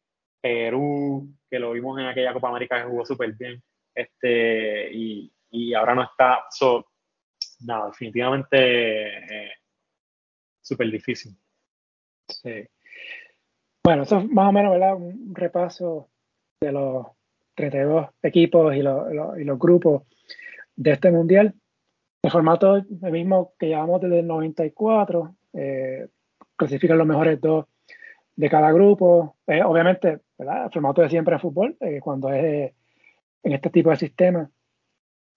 [0.42, 3.62] Perú, que lo vimos en aquella Copa América que jugó súper bien,
[3.96, 6.46] este, y, y, ahora no está.
[6.50, 6.88] So,
[7.62, 8.58] nada, definitivamente
[9.46, 9.52] eh,
[10.62, 11.38] súper difícil.
[12.28, 12.68] Sí.
[13.84, 14.96] Bueno, eso es más o menos ¿verdad?
[14.96, 16.10] un repaso
[16.60, 17.08] de los
[17.56, 19.08] 32 equipos y los,
[19.40, 20.04] y los grupos
[20.76, 21.54] de este mundial.
[22.22, 26.08] El formato es el mismo que llevamos desde el 94, eh,
[26.56, 27.66] clasifican los mejores dos
[28.36, 29.38] de cada grupo.
[29.48, 30.66] Eh, obviamente, ¿verdad?
[30.66, 32.74] el formato de siempre es fútbol, eh, cuando es
[33.44, 34.50] en este tipo de sistema,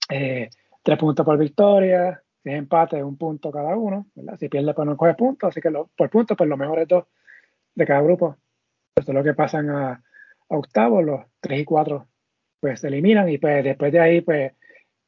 [0.08, 4.06] tres puntos por victoria, si es empate, un punto cada uno.
[4.14, 4.38] ¿verdad?
[4.38, 7.04] Si pierde, pues no coge puntos, así que por puntos, pues los mejores dos
[7.74, 8.36] de cada grupo.
[8.96, 10.02] Eso es lo que pasan a, a
[10.48, 12.06] octavos, los tres y cuatro
[12.60, 14.52] pues se eliminan y pues después de ahí, pues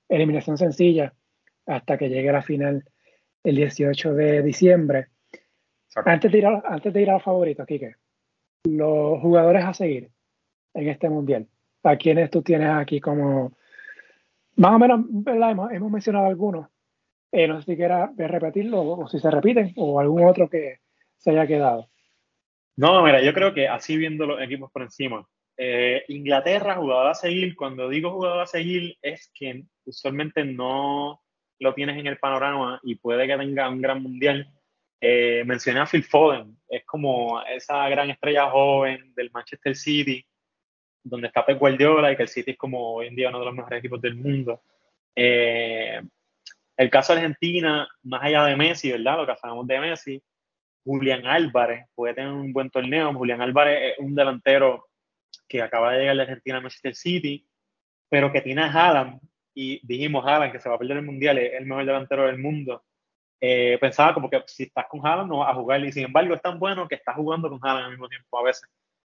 [0.09, 1.14] eliminación sencilla
[1.66, 2.84] hasta que llegue la final
[3.44, 5.09] el 18 de diciembre.
[5.94, 7.96] Antes de, ir a, antes de ir a los favoritos, Kike,
[8.64, 10.10] los jugadores a seguir
[10.72, 11.46] en este mundial,
[11.82, 13.52] ¿a quiénes tú tienes aquí como,
[14.56, 15.50] más o menos, ¿verdad?
[15.70, 16.68] Hemos, mencionado algunos,
[17.32, 20.80] eh, no sé si quieras repetirlo o, si se repiten o algún otro que
[21.16, 21.88] se haya quedado.
[22.76, 25.26] No, mira, yo creo que así viendo los equipos por encima,
[25.56, 31.22] eh, Inglaterra, jugador a seguir, cuando digo jugador a seguir es que usualmente no
[31.59, 34.50] lo tienes en el panorama y puede que tenga un gran mundial.
[35.00, 40.24] Eh, mencioné a Phil Foden, es como esa gran estrella joven del Manchester City,
[41.02, 43.46] donde está Pep Guardiola y que el City es como hoy en día uno de
[43.46, 44.62] los mejores equipos del mundo.
[45.14, 46.00] Eh,
[46.82, 49.18] el caso de Argentina, más allá de Messi, ¿verdad?
[49.18, 50.22] Lo que sabemos de Messi,
[50.84, 53.14] Julián Álvarez puede tener un buen torneo.
[53.14, 54.88] Julián Álvarez es un delantero
[55.48, 57.46] que acaba de llegar de Argentina a Manchester City,
[58.09, 59.20] pero que tiene a Haaland,
[59.54, 62.38] y dijimos Haaland que se va a perder el mundial, es el mejor delantero del
[62.38, 62.82] mundo.
[63.40, 66.34] Eh, pensaba como que si estás con Haaland no vas a jugar y sin embargo
[66.34, 68.68] es tan bueno que estás jugando con Haaland al mismo tiempo a veces.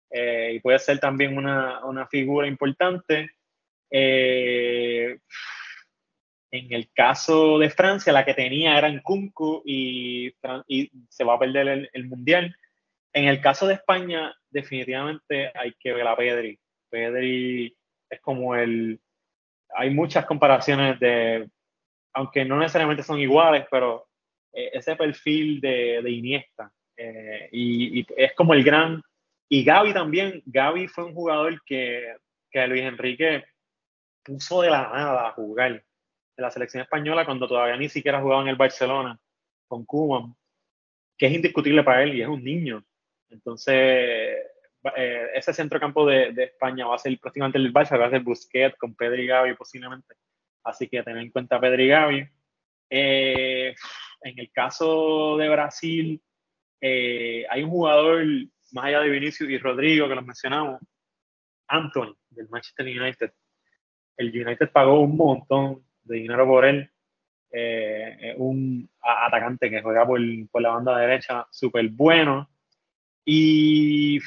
[0.10, 3.32] Eh, y puede ser también una, una figura importante.
[3.90, 5.20] Eh,
[6.52, 10.34] en el caso de Francia, la que tenía era Nkunku y,
[10.68, 12.56] y se va a perder el, el, Mundial.
[13.14, 16.60] En el caso de España, definitivamente hay que ver a Pedri.
[16.90, 17.76] Pedri
[18.10, 19.00] es como el,
[19.74, 21.50] hay muchas comparaciones de,
[22.14, 24.08] aunque no necesariamente son iguales, pero
[24.52, 26.72] eh, ese perfil de, de Iniesta.
[26.98, 29.02] Eh, y, es como el gran...
[29.48, 32.16] Y Gaby también, Gaby fue un jugador que,
[32.50, 33.44] que Luis Enrique
[34.24, 35.84] puso de la nada a jugar
[36.38, 39.20] en la selección española cuando todavía ni siquiera jugaba en el Barcelona
[39.68, 40.28] con Cuba,
[41.18, 42.84] que es indiscutible para él y es un niño.
[43.30, 43.76] Entonces,
[44.96, 48.22] eh, ese centrocampo de, de, España va a ser prácticamente el Barça, va a ser
[48.22, 50.16] Busquets con Pedri y Gavi posiblemente.
[50.64, 52.28] Así que tener en cuenta a Pedri y Gavi.
[52.90, 53.76] Eh,
[54.22, 56.22] en el caso de Brasil,
[56.82, 58.26] eh, hay un jugador
[58.72, 60.82] más allá de Vinicius y Rodrigo que los mencionamos,
[61.68, 63.32] Anthony del Manchester United.
[64.18, 66.90] El United pagó un montón de dinero por él.
[68.38, 70.20] un atacante que juega por,
[70.52, 72.50] por la banda derecha, súper bueno.
[73.26, 74.20] Y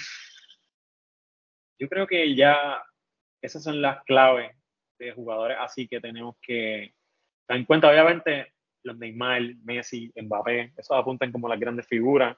[1.78, 2.82] yo creo que ya
[3.40, 4.52] esas son las claves
[4.98, 6.94] de jugadores así que tenemos que
[7.46, 7.90] tener en cuenta.
[7.90, 12.36] Obviamente, los Neymar, Messi, Mbappé, esos apuntan como las grandes figuras.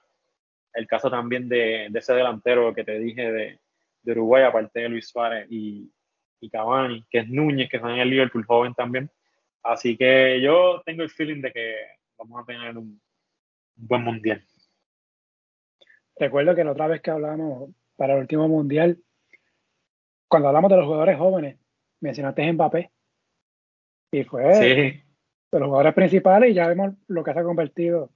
[0.73, 3.61] El caso también de, ese delantero que te dije de,
[4.09, 5.93] Uruguay, aparte de Luis Suárez y,
[6.41, 9.11] y Cavani, que es Núñez, que está en el Liverpool joven también.
[9.63, 11.77] Así que yo tengo el feeling de que
[12.17, 13.01] vamos a tener un,
[13.77, 14.43] buen mundial.
[16.19, 18.99] Recuerdo que la otra vez que hablamos para el último mundial,
[20.29, 21.59] cuando hablamos de los jugadores jóvenes,
[22.01, 22.91] mencionaste Mbappé.
[24.13, 28.11] Y fue de los jugadores principales y ya vemos lo que se ha convertido.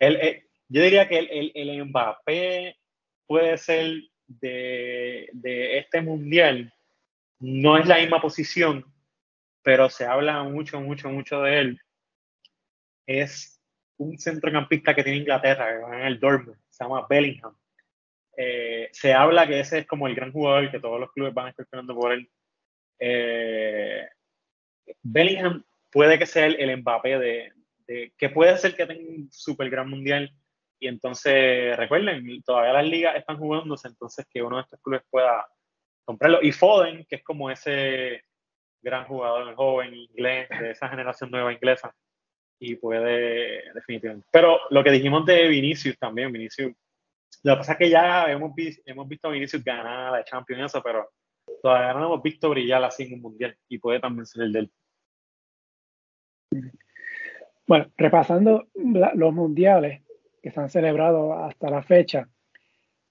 [0.00, 2.76] Eh, yo diría que el, el, Mbappé
[3.26, 3.92] puede ser
[4.26, 6.72] de, de, este mundial,
[7.40, 8.84] no es la misma posición,
[9.64, 11.80] pero se habla mucho, mucho, mucho de él.
[13.06, 13.60] Es
[13.96, 17.56] un centrocampista que tiene Inglaterra, que va en el Dortmund, se llama Bellingham.
[18.36, 21.46] Eh, se habla que ese es como el gran jugador que todos los clubes van
[21.46, 22.30] a estar esperando por él.
[22.98, 24.06] Eh,
[25.02, 29.70] Bellingham puede que sea el, el Mbappé de, que puede ser que tenga un super
[29.70, 30.30] gran mundial
[30.78, 35.46] y entonces recuerden, todavía las ligas están jugándose, entonces que uno de estos clubes pueda
[36.04, 36.42] comprarlo.
[36.42, 38.24] Y Foden, que es como ese
[38.84, 41.94] gran jugador joven inglés de esa generación nueva inglesa
[42.58, 44.26] y puede definitivamente.
[44.30, 46.72] Pero lo que dijimos de Vinicius también, Vinicius,
[47.42, 48.52] lo que pasa es que ya hemos,
[48.86, 51.10] hemos visto a Vinicius ganar la Champions eso, pero
[51.62, 54.70] todavía no hemos visto brillar así en un mundial y puede también ser el del.
[57.66, 60.02] Bueno, repasando los mundiales
[60.42, 62.28] que se han celebrado hasta la fecha,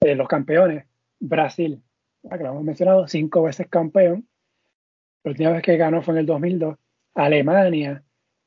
[0.00, 0.86] eh, los campeones,
[1.18, 1.82] Brasil,
[2.22, 4.28] que lo hemos mencionado, cinco veces campeón.
[5.24, 6.76] La última vez que ganó fue en el 2002.
[7.14, 8.02] Alemania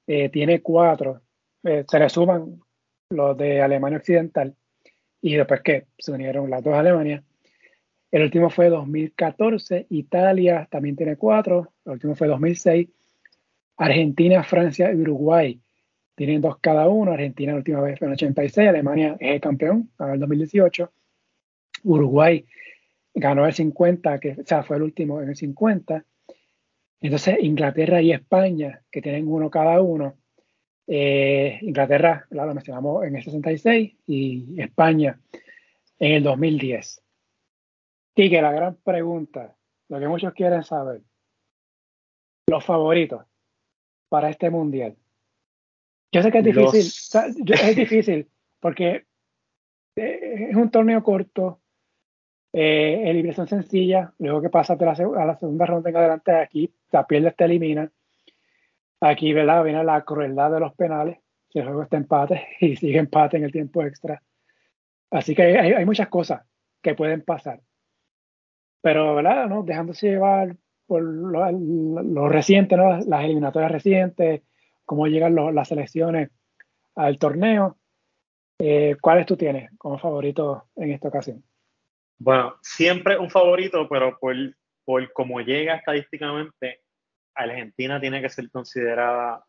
[0.06, 1.22] eh, tiene cuatro.
[1.64, 2.62] Eh, se le suman
[3.10, 4.56] los de Alemania Occidental
[5.22, 7.24] y después que se unieron las dos Alemanias.
[8.12, 9.88] El último fue 2014.
[9.90, 11.74] Italia también tiene cuatro.
[11.84, 12.88] El último fue 2006.
[13.78, 15.60] Argentina, Francia y Uruguay
[16.16, 17.12] tienen dos cada uno.
[17.12, 20.92] Argentina la última vez fue en 86, Alemania es el campeón, en el 2018.
[21.84, 22.46] Uruguay
[23.14, 26.04] ganó el 50, que o sea, fue el último en el 50.
[27.00, 30.18] Entonces, Inglaterra y España, que tienen uno cada uno.
[30.88, 35.20] Eh, Inglaterra, lo mencionamos en el 66 y España
[36.00, 37.04] en el 2010.
[38.16, 39.56] Y que la gran pregunta,
[39.90, 41.02] lo que muchos quieren saber,
[42.48, 43.26] los favoritos
[44.10, 44.96] para este mundial.
[46.12, 48.28] Yo sé que es difícil, es difícil
[48.60, 49.06] porque
[49.96, 51.62] eh, es un torneo corto,
[52.54, 57.32] eh, eliminación sencilla, luego que pasa a la, segunda ronda en adelante, aquí la pierde
[57.32, 57.92] te elimina.
[59.02, 59.64] Aquí, ¿verdad?
[59.64, 61.20] Viene la crueldad de los penales,
[61.50, 64.22] si el juego está empate y sigue empate en el tiempo extra.
[65.12, 66.42] Así que hay, hay muchas cosas
[66.82, 67.62] que pueden pasar.
[68.82, 69.48] Pero, ¿verdad?
[69.48, 69.64] ¿no?
[69.64, 70.56] Dejándose llevar
[70.86, 72.98] por lo, lo reciente, ¿no?
[73.00, 74.42] Las eliminatorias recientes,
[74.86, 76.32] cómo llegan las selecciones
[76.96, 77.78] al torneo.
[78.60, 81.44] Eh, ¿Cuáles tú tienes como favorito en esta ocasión?
[82.20, 84.36] Bueno, siempre un favorito, pero por,
[84.84, 86.82] por cómo llega estadísticamente,
[87.36, 89.46] Argentina tiene que ser considerada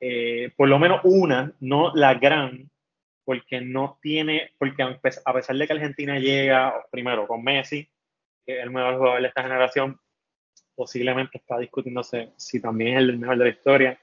[0.00, 2.70] eh, por lo menos una, no la gran,
[3.24, 7.88] porque no tiene, porque a pesar de que Argentina llega primero con Messi,
[8.46, 9.98] que es el mejor jugador de esta generación,
[10.74, 14.00] posiblemente está discutiéndose si también es el mejor de la historia.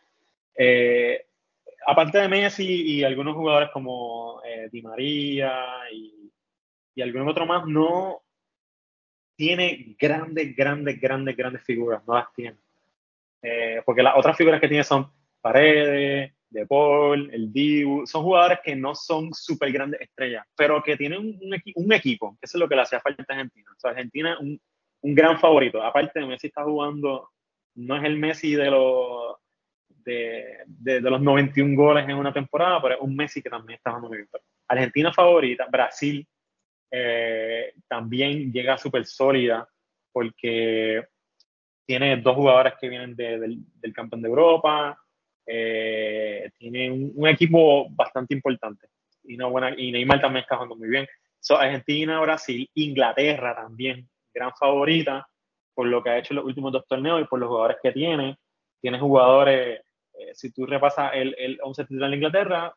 [0.57, 1.25] Eh,
[1.87, 6.24] aparte de Messi y algunos jugadores como eh, Di María y,
[6.95, 8.21] y algún otro más, no
[9.35, 12.57] tiene grandes, grandes, grandes, grandes figuras, no las tiene.
[13.41, 15.11] Eh, porque las otras figuras que tiene son
[15.41, 20.95] Paredes, De Paul, el Dibu, son jugadores que no son súper grandes estrellas, pero que
[20.97, 23.69] tienen un, equipo, eso es lo que le hacía falta a Argentina.
[23.83, 24.59] Argentina un,
[25.01, 25.83] un gran favorito.
[25.83, 27.29] Aparte Messi está jugando,
[27.75, 29.35] no es el Messi de los
[29.87, 33.91] de, de, los 91 goles en una temporada, pero es un Messi que también está
[33.91, 34.29] jugando muy bien.
[34.67, 36.27] Argentina favorita, Brasil
[36.97, 39.67] eh, también llega súper sólida
[40.13, 41.03] porque
[41.85, 44.97] tiene dos jugadores que vienen del, del, campeón de Europa,
[45.45, 48.87] eh, tiene un, equipo bastante importante
[49.25, 51.05] y, no buena, y Neymar también está jugando muy bien.
[51.49, 55.27] Argentina, Brasil, Inglaterra también, gran favorita
[55.73, 57.91] por lo que ha hecho en los últimos dos torneos y por los jugadores que
[57.91, 58.37] tiene.
[58.79, 59.81] Tiene jugadores
[60.13, 62.73] eh, si tú repasas el, el 11 titular de Inglaterra,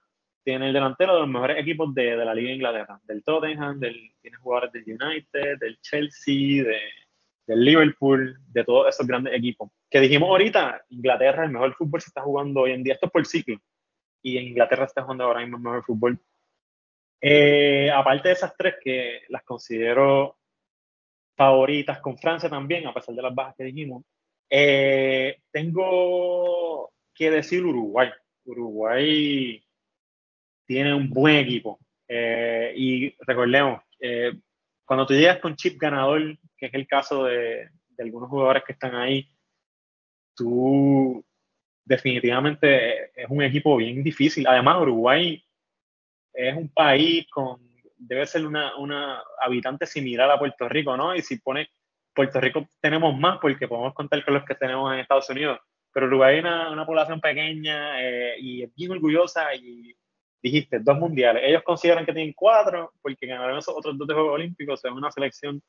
[0.49, 3.79] tiene el delantero de los mejores equipos de, de la Liga de Inglaterra, del Tottenham,
[3.79, 6.81] del, tiene jugadores del United, del Chelsea, de,
[7.47, 9.71] del Liverpool, de todos esos grandes equipos.
[9.91, 13.13] Que dijimos ahorita, Inglaterra, el mejor fútbol se está jugando hoy en día, esto es
[13.13, 13.61] por ciclo,
[14.23, 16.19] y en Inglaterra está jugando ahora mismo el mejor fútbol.
[17.21, 20.39] Eh, aparte de esas tres que las considero
[21.37, 24.03] favoritas con Francia también, a pesar de las bajas que dijimos,
[24.49, 28.09] eh, tengo que decir Uruguay.
[28.47, 29.63] Uruguay
[30.69, 31.81] tiene un buen equipo.
[32.07, 34.35] Eh, y recordemos, eh,
[34.85, 38.95] cuando tú llegas con chip ganador, que es el caso de, algunos jugadores que están
[38.95, 39.29] ahí,
[40.37, 41.25] tú
[41.85, 44.47] definitivamente es un equipo bien difícil.
[44.47, 45.43] Además, Uruguay
[46.35, 47.61] es un país con,
[47.97, 51.17] debe ser una, una habitante similar a Puerto Rico, ¿no?
[51.17, 51.71] Y si pone
[52.15, 55.59] Puerto Rico tenemos más porque podemos contar con los que tenemos en Estados Unidos,
[55.93, 59.97] pero Uruguay es una, una población pequeña eh, y es bien orgullosa y
[60.43, 61.43] dijiste, dos mundiales.
[61.45, 64.85] Ellos consideran que tienen cuatro porque ganaron esos otros dos de Juegos Olímpicos.
[64.85, 65.63] Es una selección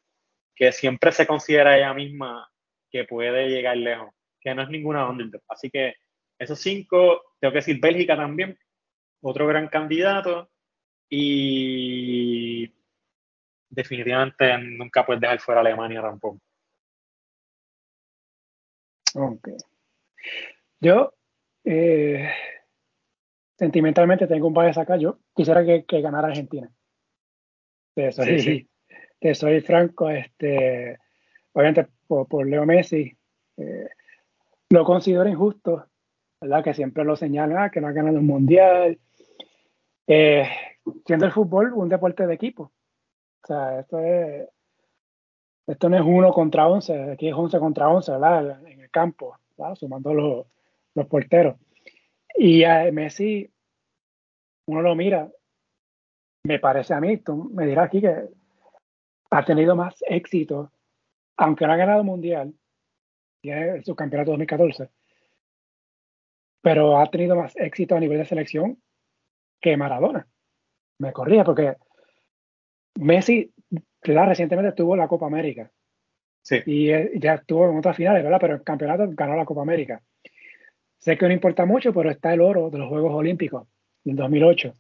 [0.56, 2.50] que siempre se considera ella misma
[2.92, 5.42] que puede llegar lejos, que no es ninguna underdog.
[5.48, 5.96] Así que
[6.38, 8.58] esos cinco, tengo que decir Bélgica también,
[9.22, 10.50] otro gran candidato.
[11.10, 12.72] Y
[13.70, 16.40] definitivamente nunca puedes dejar fuera Alemania tampoco.
[19.16, 19.50] Ok.
[20.80, 21.14] Yo,
[21.64, 22.32] eh,
[23.60, 24.96] sentimentalmente tengo un bias acá.
[24.96, 26.72] Yo quisiera que, ganara Argentina.
[27.94, 28.70] Te soy,
[29.20, 30.10] Te soy franco.
[30.10, 30.98] Este,
[31.52, 33.14] obviamente por, Leo Messi.
[33.58, 33.90] Eh,
[34.70, 35.88] lo considero injusto,
[36.40, 36.64] ¿verdad?
[36.64, 38.98] Que siempre lo señalan, ah, que no ha ganado un mundial.
[40.08, 40.48] Eh,
[41.06, 42.72] siendo el fútbol un deporte de equipo.
[43.44, 44.48] O sea, esto es.
[45.68, 48.66] Esto no es uno contra once, aquí es once contra once, ¿verdad?
[48.66, 49.76] En el campo, ¿verdad?
[49.76, 50.48] sumando los,
[50.96, 51.58] los porteros.
[52.42, 53.52] Y a Messi,
[54.68, 55.30] uno lo mira,
[56.46, 58.16] me parece a mí, tú me dirás aquí que
[59.30, 60.72] ha tenido más éxito,
[61.36, 62.54] aunque no ha ganado mundial,
[63.42, 64.90] tiene su campeonato 2014,
[66.62, 68.82] pero ha tenido más éxito a nivel de selección
[69.60, 70.26] que Maradona.
[71.00, 71.76] Me corría porque
[73.00, 73.54] Messi,
[74.02, 75.70] recientemente tuvo la Copa América.
[76.42, 76.62] Sí.
[76.66, 78.40] Y ya estuvo en otras finales, ¿verdad?
[78.40, 80.02] Pero el campeonato ganó la Copa América.
[81.00, 83.68] Sé que no importa mucho, pero está el oro de los Juegos Olímpicos
[84.04, 84.74] del 2008.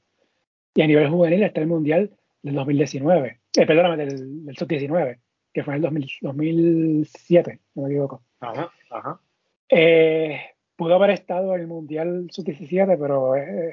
[0.75, 2.11] Y a nivel juvenil está el Mundial
[2.43, 3.39] del 2019.
[3.57, 5.17] Eh, perdóname, del, del sub-19,
[5.53, 5.81] que fue en el
[6.21, 8.21] 2007, no me equivoco.
[8.41, 9.19] Ajá, ajá.
[9.69, 10.41] Eh,
[10.75, 13.71] pudo haber estado en el Mundial sub-17, pero eh,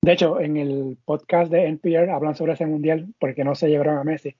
[0.00, 3.98] de hecho, en el podcast de NPR hablan sobre ese Mundial porque no se llevaron
[3.98, 4.34] a Messi.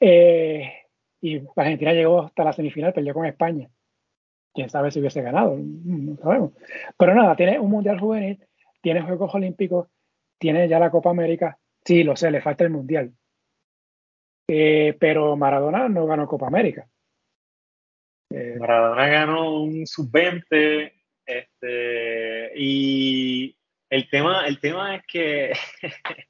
[0.00, 0.72] Eh,
[1.20, 3.68] y Argentina llegó hasta la semifinal, perdió con España
[4.52, 6.52] quién sabe si hubiese ganado, no sabemos.
[6.96, 8.44] Pero nada, tiene un Mundial Juvenil,
[8.80, 9.88] tiene Juegos Olímpicos,
[10.38, 11.58] tiene ya la Copa América.
[11.84, 13.12] Sí, lo sé, le falta el Mundial.
[14.48, 16.88] Eh, pero Maradona no ganó Copa América.
[18.30, 20.92] Eh, Maradona ganó un sub-20
[21.24, 23.56] este, y
[23.88, 25.52] el tema, el tema es que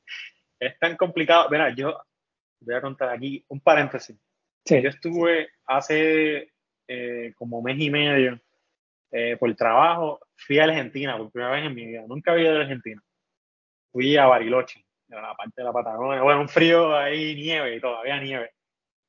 [0.61, 1.49] es tan complicado.
[1.51, 1.99] Mira, yo
[2.61, 4.17] voy a contar aquí un paréntesis.
[4.65, 6.53] Yo estuve hace
[6.89, 8.41] eh, como mes y medio
[9.11, 12.05] eh, por trabajo, fui a Argentina por primera vez en mi vida.
[12.07, 13.03] Nunca había ido a Argentina.
[13.93, 16.23] Fui a Bariloche, en la parte de la Patagonia.
[16.23, 18.53] Bueno, un frío ahí, nieve y todavía nieve.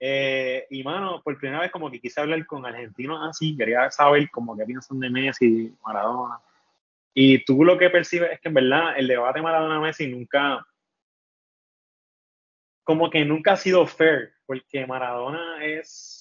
[0.06, 4.30] Eh, y mano, por primera vez como que quise hablar con argentinos así, quería saber
[4.30, 6.42] como qué piensan de Messi, Maradona.
[7.14, 10.66] Y tú lo que percibes es que en verdad el debate Maradona-Messi nunca,
[12.84, 16.13] como que nunca ha sido fair, porque Maradona es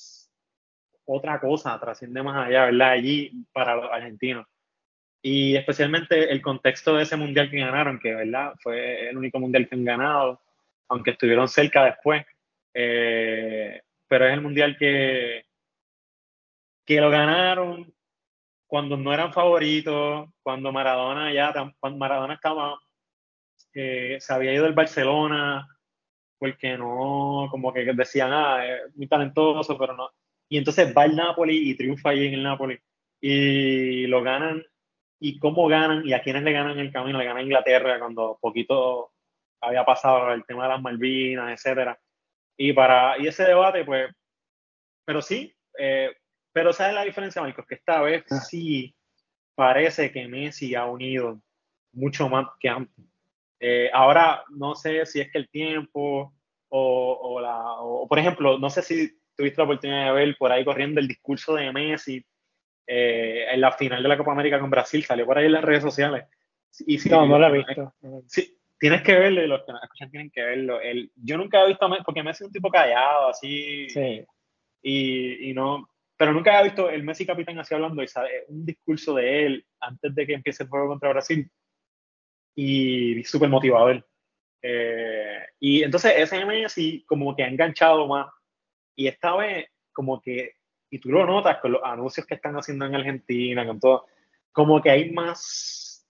[1.06, 2.90] otra cosa, trasciende más allá, ¿verdad?
[2.90, 4.46] Allí para los argentinos.
[5.22, 8.54] Y especialmente el contexto de ese mundial que ganaron, que, ¿verdad?
[8.60, 10.40] Fue el único mundial que han ganado,
[10.88, 12.24] aunque estuvieron cerca después.
[12.74, 15.46] Eh, pero es el mundial que,
[16.84, 17.92] que lo ganaron
[18.66, 22.80] cuando no eran favoritos, cuando Maradona ya, cuando Maradona estaba,
[23.74, 25.68] eh, se había ido del Barcelona,
[26.38, 30.10] porque no, como que decían, ah, es muy talentoso, pero no,
[30.52, 32.78] y entonces va el Napoli y triunfa ahí en el Napoli.
[33.22, 34.62] Y lo ganan.
[35.18, 36.06] ¿Y cómo ganan?
[36.06, 37.18] ¿Y a quiénes le ganan el camino?
[37.18, 39.12] Le ganan a Inglaterra cuando poquito
[39.62, 41.98] había pasado el tema de las Malvinas, etcétera.
[42.58, 44.14] Y para y ese debate, pues,
[45.06, 46.14] pero sí, eh,
[46.52, 47.64] pero ¿sabes la diferencia, Marcos?
[47.66, 48.36] Que esta vez ah.
[48.40, 48.94] sí
[49.54, 51.40] parece que Messi ha unido
[51.94, 53.06] mucho más que antes.
[53.58, 56.34] Eh, ahora no sé si es que el tiempo
[56.68, 60.52] o, o la, o, por ejemplo, no sé si tuviste la oportunidad de ver por
[60.52, 62.24] ahí corriendo el discurso de Messi
[62.86, 65.64] eh, en la final de la Copa América con Brasil, salió por ahí en las
[65.64, 66.24] redes sociales.
[66.86, 67.92] Y no, no lo he visto.
[68.28, 70.80] Sí, tienes que verlo y los que nos escuchan tienen que verlo.
[70.80, 73.88] El, yo nunca he visto a Messi, porque Messi es un tipo callado, así.
[73.90, 74.24] Sí.
[74.80, 78.64] Y, y no, pero nunca he visto el Messi capitán así hablando y sabe, un
[78.64, 81.50] discurso de él antes de que empiece el juego contra Brasil.
[82.54, 84.06] Y súper motivador.
[84.62, 88.28] Eh, y entonces ese Messi como que ha enganchado más
[88.94, 90.56] y esta vez, como que,
[90.90, 94.06] y tú lo notas con los anuncios que están haciendo en Argentina, con todo,
[94.52, 96.06] como que hay más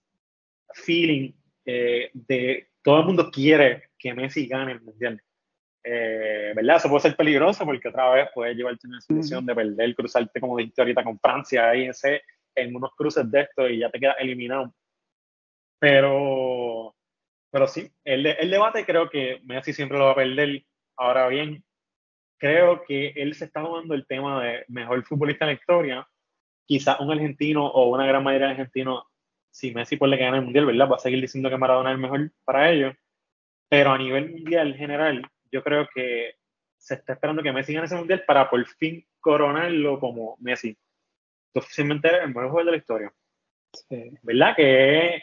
[0.73, 1.31] feeling
[1.65, 5.21] eh, de todo el mundo quiere que Messi gane el mundial.
[5.83, 6.77] Eh, ¿Verdad?
[6.77, 10.57] Eso puede ser peligroso porque otra vez puedes llevarte una situación de perder, cruzarte como
[10.57, 12.21] dijiste ahorita con Francia ahí ese,
[12.55, 14.73] en unos cruces de esto y ya te quedas eliminado.
[15.79, 16.95] Pero,
[17.51, 20.63] pero sí, el, el debate creo que Messi siempre lo va a perder.
[20.95, 21.63] Ahora bien,
[22.43, 26.07] creo que él se está tomando el tema de mejor futbolista en la historia.
[26.65, 29.05] Quizás un argentino o una gran mayoría de argentinos,
[29.49, 30.89] si Messi puede ganar el mundial, ¿verdad?
[30.91, 32.95] Va a seguir diciendo que Maradona es el mejor para ellos.
[33.69, 36.35] Pero a nivel mundial general, yo creo que
[36.77, 40.77] se está esperando que Messi gane ese mundial para por fin coronarlo como Messi.
[41.53, 43.13] Oficialmente el mejor jugador de la historia.
[44.21, 44.53] ¿Verdad?
[44.57, 45.15] Que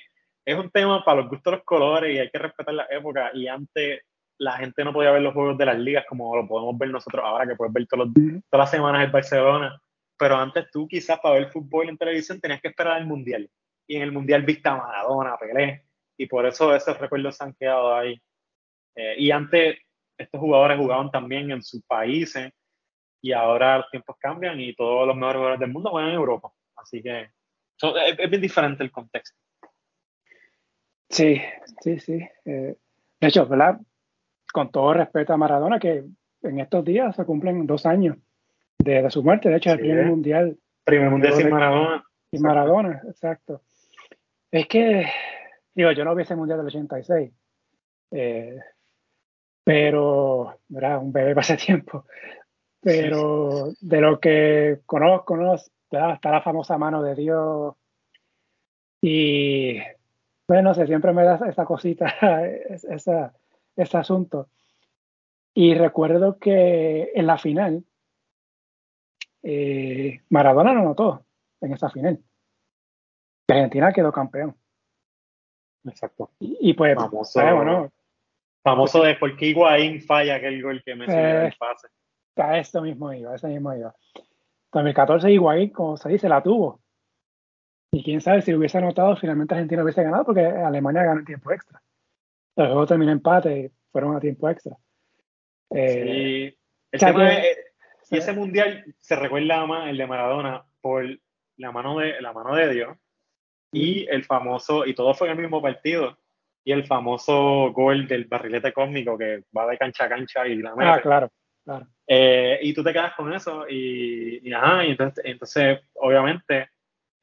[0.46, 3.30] es, un tema para los gustos de los colores y hay que respetar la época.
[3.34, 4.04] Y antes
[4.40, 7.22] la gente no podía ver los juegos de las ligas como lo podemos ver nosotros
[7.22, 8.10] ahora, que puedes ver todas
[8.52, 9.78] las semanas el Barcelona.
[10.18, 13.50] Pero antes tú quizás para ver fútbol en televisión tenías que esperar al Mundial.
[13.86, 15.84] Y en el Mundial viste a Maradona, Pelé.
[16.16, 18.18] Y por eso esos recuerdos se han quedado ahí.
[18.96, 19.76] Eh, y antes
[20.16, 22.50] estos jugadores jugaban también en sus países
[23.20, 26.50] y ahora los tiempos cambian y todos los mejores jugadores del mundo juegan en Europa.
[26.76, 27.28] Así que
[27.76, 29.38] es, bien diferente el contexto.
[31.10, 31.42] Sí,
[31.82, 32.26] sí, sí.
[32.46, 32.76] Eh,
[33.20, 33.78] de hecho, ¿verdad?
[34.52, 36.04] Con todo respeto a Maradona, que
[36.42, 38.16] en estos días se cumplen dos años
[38.78, 39.48] de, su muerte.
[39.48, 40.58] De hecho, el primer mundial.
[40.84, 42.04] Primer mundial sin Maradona.
[42.30, 43.62] Sin Maradona, exacto.
[44.50, 45.06] Es que,
[45.74, 47.32] digo, yo no vi ese mundial del 86.
[48.12, 48.58] Eh,
[49.64, 50.98] pero, ¿verdad?
[50.98, 52.06] Un bebé pasa tiempo.
[52.80, 55.54] Pero de lo que conozco, ¿no?
[55.54, 57.74] Está la famosa mano de Dios.
[59.02, 59.78] Y,
[60.48, 62.14] bueno, no sé, siempre me da esa cosita,
[62.88, 63.32] esa,
[63.76, 64.48] ese asunto.
[65.54, 67.84] Y recuerdo que en la final,
[69.42, 71.24] eh, Maradona lo notó
[71.60, 72.22] en esa final.
[73.48, 74.56] Argentina quedó campeón.
[75.84, 76.30] Exacto.
[76.38, 77.90] Y, pues, Famoso, bueno,
[78.62, 81.88] Famoso de por qué Higuaín falla aquel gol que me eh, el pase.
[82.36, 83.94] A esto mismo iba, eso mismo iba.
[84.72, 86.80] 2014 Higuaín, como se dice, la tuvo.
[87.92, 91.50] Y quién sabe si hubiese anotado, finalmente Argentina hubiese ganado porque Alemania ganó en tiempo
[91.50, 91.82] extra.
[92.64, 94.76] El juego terminó empate fueron a tiempo extra.
[95.70, 96.54] Eh,
[96.92, 96.98] sí.
[98.10, 101.04] y ese mundial se recuerda más el de Maradona por
[101.56, 102.96] la mano de, la mano de Dios
[103.72, 106.18] y el famoso, y todo fue en el mismo partido,
[106.64, 110.74] y el famoso gol del barrilete cósmico que va de cancha a cancha y la
[110.74, 110.90] mete.
[110.90, 111.30] Ah, claro,
[111.64, 111.86] claro.
[112.06, 116.70] Eh, y tú te quedas con eso y, y ajá, y entonces, entonces obviamente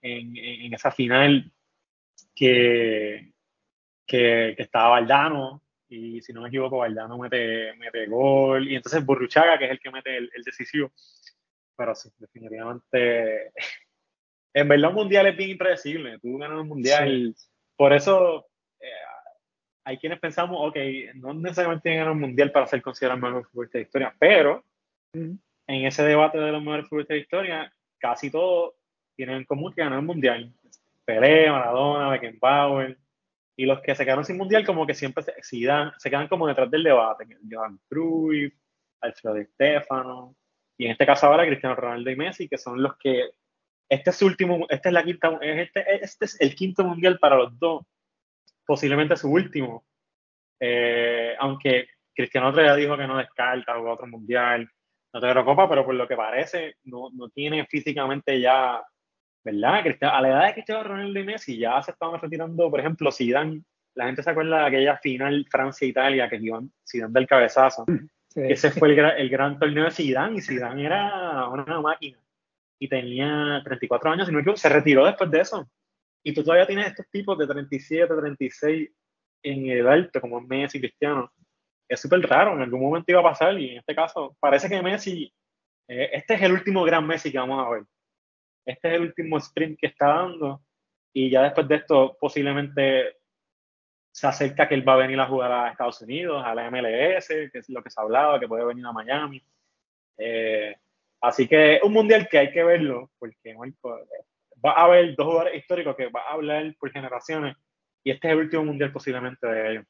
[0.02, 1.52] en, en, esa final
[2.34, 3.32] que,
[4.08, 9.06] que, que, estaba Valdano y si no me equivoco Valdano mete, mete gol y entonces
[9.06, 10.92] Burruchaga que es el que mete el, decisivo.
[11.76, 13.52] Pero sí, definitivamente
[14.54, 17.36] en verdad un mundial es bien impredecible tú ganas un mundial
[17.76, 18.48] por eso
[18.80, 19.08] eh,
[19.88, 20.76] hay quienes pensamos, ok,
[21.16, 24.14] no necesariamente tienen que ganar un mundial para ser considerado el mejor futbolista de historia,
[24.20, 24.62] pero
[25.14, 28.74] en ese debate de los mejores futbolistas de historia, casi todos
[29.16, 30.54] tienen en común que ganar un mundial.
[31.06, 32.98] Pelé, Maradona, Beckenbauer,
[33.58, 36.70] y los que se quedaron sin mundial como que siempre se, se quedan como detrás
[36.70, 37.26] del debate.
[37.52, 38.54] Johan Cruyff,
[39.02, 40.36] Alfredo Stefano,
[40.78, 43.32] y en este caso ahora Cristiano Ronaldo y Messi, que son los que
[43.90, 47.58] este es último, este es la quinta, este, este es el quinto mundial para los
[47.58, 47.84] dos
[48.66, 49.86] posiblemente su último.
[50.60, 54.70] Eh, aunque Cristiano otro dijo que no descarta otro mundial,
[55.14, 58.84] no te Copa, pero por lo que parece, no, no tiene físicamente ya,
[59.44, 59.84] ¿verdad?
[60.02, 63.62] a la edad de Cristiano Ronaldo y Messi ya se estaban retirando, por ejemplo, Zidane,
[63.96, 67.86] la gente se acuerda de aquella final Francia-Italia que iban Zidane del cabezazo.
[68.36, 72.20] Ese fue el, el, gran torneo de Zidane y Zidane era una máquina
[72.80, 75.68] y tenía 34 años, y no se retiró después de eso
[76.28, 78.90] y tú todavía tienes estos tipos de 37, 36
[79.44, 81.32] en el alto, como Messi, Cristiano.
[81.88, 84.82] Es súper raro, en algún momento iba a pasar y en este caso parece que
[84.82, 85.34] Messi,
[85.88, 87.84] eh, este es el último gran Messi que vamos a ver.
[88.68, 90.62] Este es el último sprint que está dando
[91.14, 93.16] y ya después de esto posiblemente
[94.12, 97.28] se acerca que él va a venir a jugar a Estados Unidos, a la MLS,
[97.28, 99.42] que es lo que se hablaba, que puede venir a Miami.
[100.18, 100.76] Eh,
[101.22, 103.56] así que un mundial que hay que verlo, porque
[104.66, 107.56] va a haber dos jugadores históricos que va a hablar por generaciones
[108.04, 109.86] y este es el último mundial posiblemente de ellos.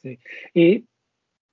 [0.00, 0.18] Sí,
[0.54, 0.88] y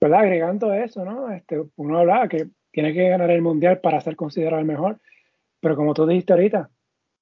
[0.01, 1.31] agregando eso, ¿no?
[1.31, 4.99] Este, uno hablaba que tiene que ganar el mundial para ser considerado el mejor,
[5.65, 6.69] pero como tú dijiste ahorita,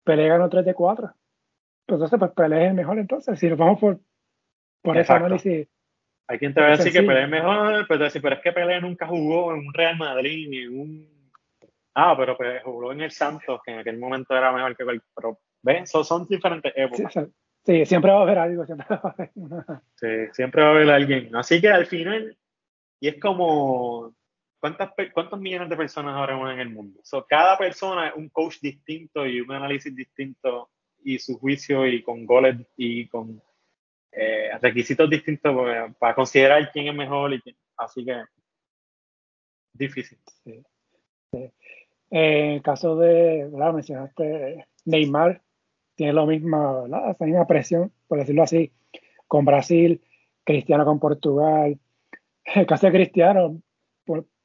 [0.04, 1.14] Pelé ganó 3 de 4.
[1.88, 4.02] Entonces, pues Pelé es el mejor entonces, si nos vamos por,
[4.82, 5.70] por ese análisis.
[6.28, 8.82] Hay quien te va a decir que Pelé es mejor, pero, pero es que Pelé
[8.82, 11.14] nunca jugó en un Real Madrid ni en un
[11.96, 15.02] Ah, pero pues, jugó en el Santos, que en aquel momento era mejor que el.
[15.16, 15.90] Pero, ¿ves?
[15.90, 17.30] Son, diferentes épocas.
[17.66, 19.32] Sí, siempre va a haber algo, siempre va a haber.
[19.96, 21.34] sí, siempre va a haber alguien.
[21.34, 22.38] Así que al final,
[23.00, 24.14] Y es como,
[24.64, 27.02] ¿cuántas, ¿cuántos millones de personas habremos en el mundo?
[27.04, 30.70] So, cada persona es un coach distinto y un análisis distinto
[31.04, 33.44] y su juicio y con goles y con
[34.14, 37.58] eh, requisitos distintos pues, para considerar quién es mejor y quién.
[37.76, 38.24] Así que
[39.74, 40.18] difícil.
[40.46, 40.64] Sí.
[42.10, 43.74] en el caso de, ¿verdad?
[43.74, 45.42] mencionaste Neymar,
[45.96, 48.72] tiene lo misma, la misma presión, por decirlo así,
[49.28, 50.02] con Brasil,
[50.46, 51.78] Cristiano con Portugal.
[52.46, 53.62] El caso de Cristiano,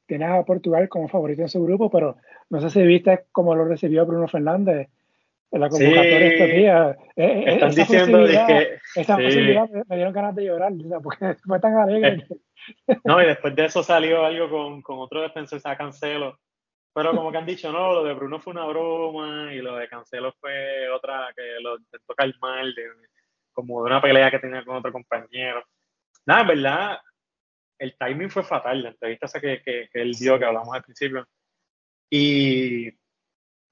[0.09, 2.17] tiene a Portugal como favorito en su grupo, pero
[2.49, 4.89] no sé si viste cómo lo recibió Bruno Fernández
[5.51, 6.97] en la convocatoria estos días.
[7.15, 8.79] Eh, eh, Están diciendo que.
[8.95, 10.73] Esa posibilidad me, dieron ganas de llorar,
[11.03, 12.25] porque fue tan alegre.
[13.03, 16.39] No, y después de eso salió algo con, con otro defensor, sea Cancelo.
[16.91, 19.87] Pero como que han dicho, no, lo de Bruno fue una broma y lo de
[19.87, 22.89] Cancelo fue otra que lo intentó calmar, de,
[23.53, 25.63] como de una pelea que tenía con otro compañero.
[26.25, 26.99] Nada, en verdad,
[27.79, 30.83] el timing fue fatal, la entrevista esa que, que, que él dio, que hablamos al
[30.83, 31.27] principio.
[32.09, 32.91] Y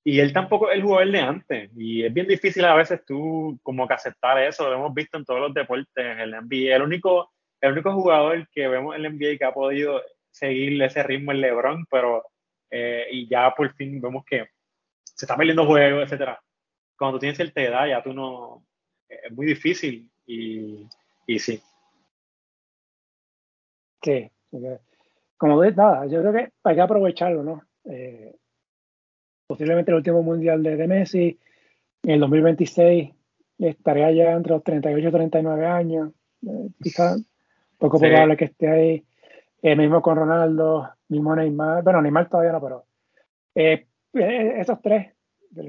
[0.08, 1.70] y él tampoco es el jugador de antes.
[1.76, 4.70] Y es bien difícil a veces tú como que aceptar eso.
[4.70, 6.78] Lo hemos visto en todos los deportes, en el NBA.
[6.78, 10.02] El único, el único jugador que vemos en el NBA que ha podido
[10.32, 12.24] seguir ese ritmo es LeBron, pero
[12.72, 14.48] eh, y ya por fin vemos que
[15.04, 16.40] se está perdiendo juegos, etcétera.
[16.98, 18.66] Cuando tú tienes cierta edad ya tú no...
[19.10, 20.88] Es muy difícil y,
[21.26, 21.62] y sí.
[24.08, 24.32] Sí,
[25.36, 27.62] como ves, nada, yo creo que hay que aprovecharlo, ¿no?
[27.84, 28.34] Eh,
[29.46, 31.38] posiblemente el último mundial de, Messi.
[32.04, 33.14] En el 2026
[33.60, 36.14] estaría ya entre los 38 y 39 años.
[36.48, 37.22] Eh, quizás
[37.78, 39.06] poco probable que esté ahí.
[39.62, 41.84] Eh, mismo con Ronaldo, mismo Neymar.
[41.84, 42.86] Bueno, Neymar todavía no, pero
[43.56, 45.14] eh, esos tres,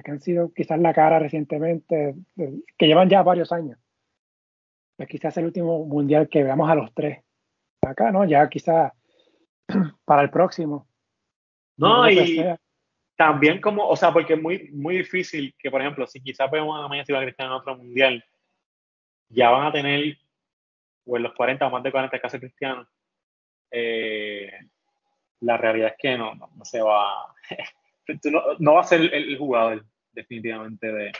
[0.04, 3.80] que han sido quizás la cara recientemente, que llevan ya varios años.
[4.96, 7.24] Pues quizás el último mundial que veamos a los tres.
[7.82, 8.24] Acá, ¿no?
[8.24, 8.92] Ya quizás
[10.04, 10.88] para el próximo.
[11.76, 12.44] No, y,
[13.16, 16.78] también como, o sea, porque es muy, muy difícil que, por ejemplo, si quizás vemos
[16.78, 18.24] a Messi y a Cristiano en otro mundial,
[19.28, 20.16] ya van a tener,
[21.04, 22.86] o en los 40 o más de 40 casos cristianos,
[23.72, 24.52] eh,
[25.40, 27.34] la realidad es que no, no, se va,
[28.24, 31.12] no, no, va a ser el, jugador definitivamente de,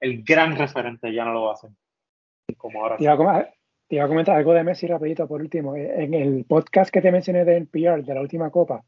[0.00, 1.70] el gran referente ya no lo va a hacer.
[2.56, 2.96] Como ahora.
[2.98, 3.54] Iba, a,
[3.94, 5.76] te iba a comentar algo de Messi rapidito por último.
[5.76, 8.84] En el podcast que te mencioné de NPR, de la última copa,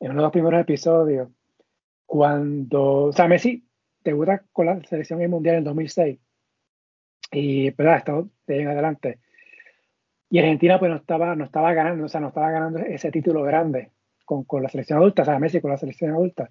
[0.00, 1.28] en uno de los primeros episodios,
[2.06, 3.68] cuando, o sea, Messi
[4.02, 6.18] debuta con la selección en mundial en 2006
[7.32, 7.98] y, ¿verdad?
[7.98, 9.18] Estado de en adelante.
[10.30, 13.42] Y Argentina pues no estaba, no estaba ganando, o sea, no estaba ganando ese título
[13.42, 13.90] grande
[14.24, 16.50] con, con la selección adulta, o sea, Messi con la selección adulta.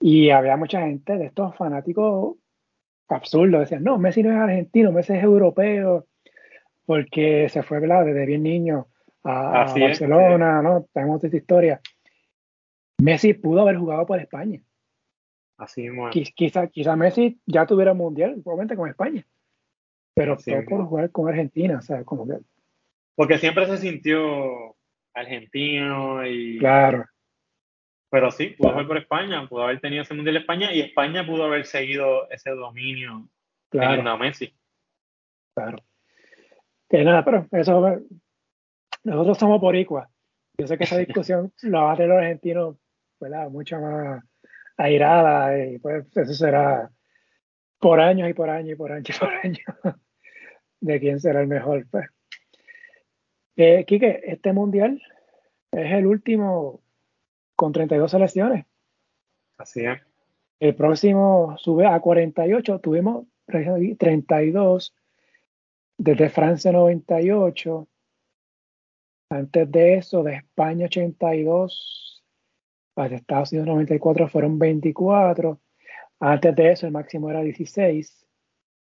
[0.00, 2.34] Y había mucha gente de estos fanáticos
[3.06, 6.08] absurdos, decían, no, Messi no es argentino, Messi es europeo,
[6.86, 8.06] porque se fue, ¿verdad?
[8.06, 8.86] Desde bien niño
[9.24, 10.86] a, Barcelona, ¿no?
[10.92, 11.80] Tenemos esta historia.
[12.98, 14.60] Messi pudo haber jugado por España.
[15.58, 16.32] Así es.
[16.34, 19.26] Quizá, quizá Messi ya tuviera un mundial, probablemente con España.
[20.14, 22.38] Pero optó por jugar con Argentina, o sea, como que.
[23.14, 24.76] Porque siempre se sintió
[25.12, 26.58] argentino y.
[26.58, 27.04] Claro.
[28.08, 31.26] Pero sí, pudo jugar por España, pudo haber tenido ese mundial de España y España
[31.26, 33.28] pudo haber seguido ese dominio
[33.68, 34.08] claro.
[34.08, 34.54] en Messi.
[35.54, 35.78] Claro.
[36.88, 38.00] Que nada, pero eso.
[39.04, 40.06] Nosotros somos por igual.
[40.58, 42.76] Yo sé que esa discusión la va a tener los argentinos
[43.20, 43.50] ¿verdad?
[43.50, 44.22] mucho más
[44.76, 46.90] airada y pues eso será
[47.78, 49.60] por años y por años y por años y por años
[50.80, 51.86] de quién será el mejor.
[51.90, 52.06] Pues.
[53.56, 55.00] Eh, Quique, este mundial
[55.72, 56.82] es el último
[57.54, 58.66] con 32 selecciones.
[59.58, 60.00] Así es.
[60.60, 62.80] El próximo sube a 48.
[62.80, 64.94] Tuvimos 32
[65.98, 67.88] desde Francia 98.
[69.30, 72.24] Antes de eso, de España 82
[72.94, 75.60] para Estados Unidos 94 fueron 24.
[76.20, 78.26] Antes de eso el máximo era 16.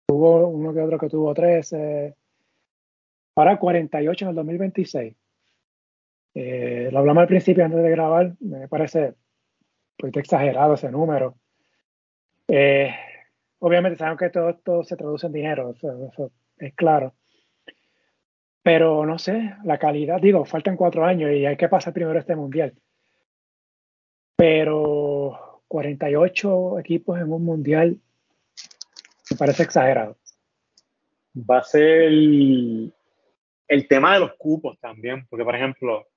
[0.09, 2.15] Hubo uno que otro que tuvo 13.
[3.37, 5.17] Ahora 48 en el 2026.
[6.35, 8.35] Eh, lo hablamos al principio antes de grabar.
[8.41, 9.15] Me parece
[10.03, 11.37] un exagerado ese número.
[12.49, 12.95] Eh,
[13.59, 15.75] obviamente sabemos que todo esto se traduce en dinero.
[15.75, 17.15] eso es claro.
[18.63, 22.37] Pero no sé, la calidad, digo, faltan cuatro años y hay que pasar primero este
[22.37, 22.75] mundial
[24.41, 28.01] pero 48 equipos en un mundial
[29.31, 30.17] me parece exagerado.
[31.37, 32.91] Va a ser el,
[33.87, 36.09] tema de los cupos también, porque por ejemplo,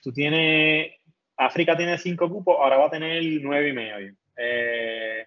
[0.00, 0.92] tú tienes,
[1.36, 4.14] África tiene cinco cupos, ahora va a tener nueve y medio.
[4.36, 5.26] Eh,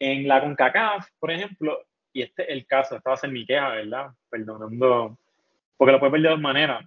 [0.00, 1.78] en la CONCACAF, por ejemplo,
[2.16, 4.06] y este es el caso, esta va a ser mi queja, ¿verdad?
[4.30, 5.18] Perdonando,
[5.76, 6.82] porque lo puedes ver de dos maneras.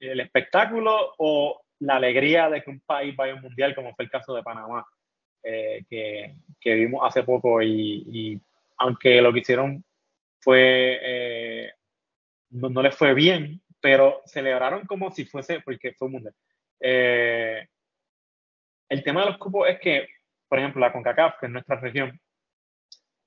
[0.00, 4.06] el espectáculo o la alegría de que un país vaya a un mundial, como fue
[4.06, 4.86] el caso de Panamá,
[5.42, 8.40] eh, que, que, vimos hace poco y,
[8.78, 9.84] aunque lo que hicieron
[10.40, 11.72] fue, eh,
[12.48, 16.34] no, no, les fue bien, pero celebraron como si fuese, porque fue un mundial.
[16.80, 17.68] Eh,
[18.88, 20.08] el tema de los cupos es que,
[20.48, 22.18] por ejemplo, la CONCACAF, que es nuestra región,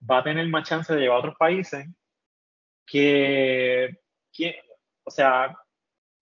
[0.09, 1.88] va a tener más chance de llevar a otros países
[2.85, 3.97] que,
[4.31, 4.61] que,
[5.03, 5.55] o sea,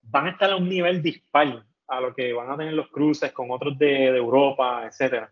[0.01, 3.31] van a estar a un nivel dispar a lo que van a tener los cruces
[3.31, 5.31] con otros de, de Europa, etcétera.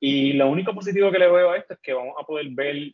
[0.00, 2.92] Y lo único positivo que le veo a esto es que vamos a poder ver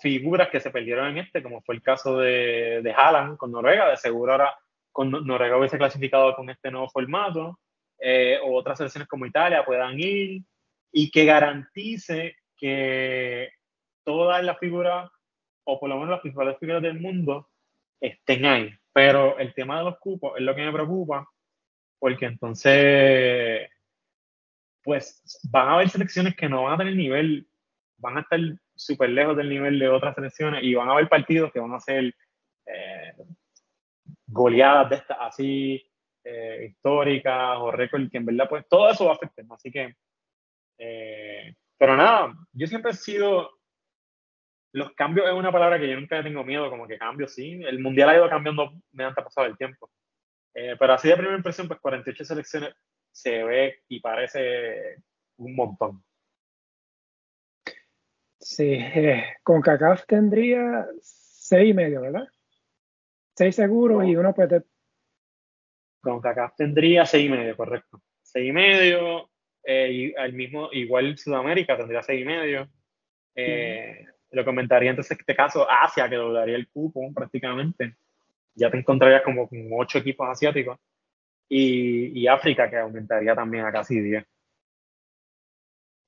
[0.00, 3.90] figuras que se perdieron en este, como fue el caso de, de Haaland con Noruega,
[3.90, 4.56] de seguro ahora
[4.92, 7.58] con Noruega hubiese clasificado con este nuevo formato,
[8.00, 10.42] eh, o otras selecciones como Italia puedan ir,
[10.92, 13.50] y que garantice que
[14.08, 15.10] todas las figuras,
[15.64, 17.50] o por lo menos las principales figuras del mundo,
[18.00, 18.70] estén ahí.
[18.94, 21.28] Pero el tema de los cupos es lo que me preocupa,
[21.98, 23.68] porque entonces,
[24.82, 25.22] pues
[25.52, 27.46] van a haber selecciones que no van a tener nivel,
[27.98, 28.40] van a estar
[28.74, 31.80] súper lejos del nivel de otras selecciones y van a haber partidos que van a
[31.80, 32.14] ser
[32.64, 33.12] eh,
[34.26, 35.84] goleadas de estas así
[36.24, 39.44] eh, históricas o récord que en verdad pues todo eso va a afectar.
[39.50, 39.94] Así que,
[40.78, 43.57] eh, pero nada, yo siempre he sido,
[44.72, 47.60] los cambios es una palabra que yo nunca tengo miedo, como que cambio, sí.
[47.64, 49.90] El mundial ha ido cambiando mediante pasado el tiempo.
[50.54, 52.74] Eh, pero así de primera impresión, pues 48 selecciones
[53.10, 54.96] se ve y parece
[55.36, 56.04] un montón.
[58.40, 62.28] Sí, eh, con CACAF tendría seis y medio, ¿verdad?
[63.36, 64.64] Seis seguros y uno puede.
[66.00, 68.02] Con CACAF tendría seis y medio, correcto.
[68.22, 69.30] Seis y medio,
[69.64, 72.70] eh, y al mismo, igual Sudamérica tendría seis y medio.
[73.34, 77.96] Eh, lo comentaría entonces en este caso Asia, que doblaría el cupo prácticamente.
[78.54, 80.78] Ya te encontrarías como con ocho equipos asiáticos.
[81.48, 84.24] Y, y África, que aumentaría también a casi 10.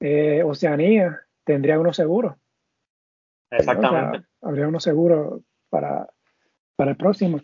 [0.01, 2.36] Eh, Oceanía tendría uno seguro.
[3.51, 4.26] Exactamente.
[4.42, 6.09] habría uno seguro para,
[6.76, 7.40] para el próximo.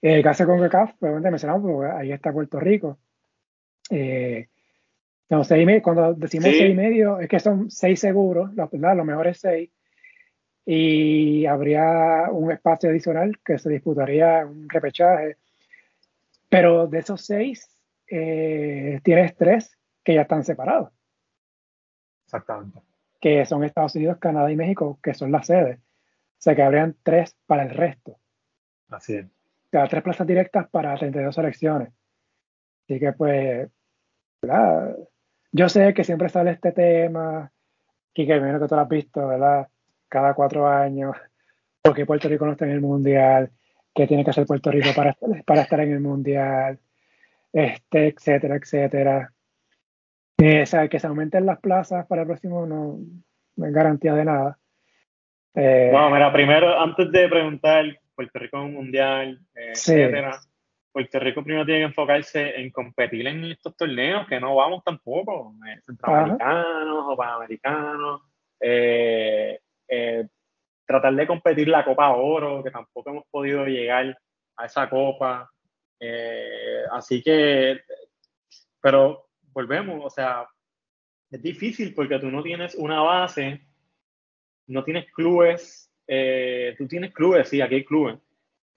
[0.00, 2.98] El caso con CACAF, obviamente mencionamos, porque ahí está Puerto Rico.
[3.90, 4.48] Eh,
[5.30, 9.40] no, seis, cuando decimos seis y medio, es que son seis seguros, los, los mejores
[9.40, 9.70] seis
[10.66, 15.36] y habría un espacio adicional que se disputaría un repechaje.
[16.48, 17.68] Pero de esos seis,
[18.08, 20.90] eh, tienes tres que ya están separados.
[22.26, 22.80] Exactamente.
[23.20, 25.78] Que son Estados Unidos, Canadá y México, que son las sedes.
[25.78, 28.18] O sea que habrían tres para el resto.
[28.90, 29.26] Así es.
[29.26, 31.88] O sea, tres plazas directas para 32 elecciones.
[32.84, 33.70] Así que pues,
[34.42, 34.96] ¿verdad?
[35.52, 37.50] yo sé que siempre sale este tema,
[38.12, 39.68] que menos que tú lo has visto, ¿verdad?
[40.14, 41.16] Cada cuatro años,
[41.82, 43.50] porque Puerto Rico no está en el Mundial,
[43.92, 46.78] qué tiene que hacer Puerto Rico para, para estar en el Mundial,
[47.52, 49.32] este, etcétera, etcétera.
[50.38, 52.98] Eh, o sea, que se aumenten las plazas para el próximo no,
[53.56, 54.58] no es garantía de nada.
[55.54, 57.84] Eh, bueno, mira, primero, antes de preguntar
[58.14, 60.38] Puerto Rico en un mundial, eh, etcétera,
[60.92, 65.54] Puerto Rico primero tiene que enfocarse en competir en estos torneos, que no vamos tampoco,
[65.66, 68.22] eh, centroamericanos o panamericanos.
[68.60, 69.58] Eh,
[69.88, 70.26] eh,
[70.86, 74.16] tratar de competir la Copa Oro, que tampoco hemos podido llegar
[74.56, 75.50] a esa copa.
[75.98, 77.80] Eh, así que,
[78.80, 80.46] pero volvemos, o sea,
[81.30, 83.66] es difícil porque tú no tienes una base,
[84.66, 88.18] no tienes clubes, eh, tú tienes clubes, sí, aquí hay clubes,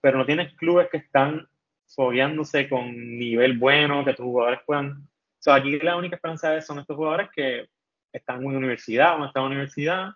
[0.00, 1.46] pero no tienes clubes que están
[1.86, 4.90] fogueándose con nivel bueno, que tus jugadores puedan...
[4.90, 7.68] O sea, aquí la única esperanza de son estos jugadores que
[8.12, 10.10] están en una universidad o están en una universidad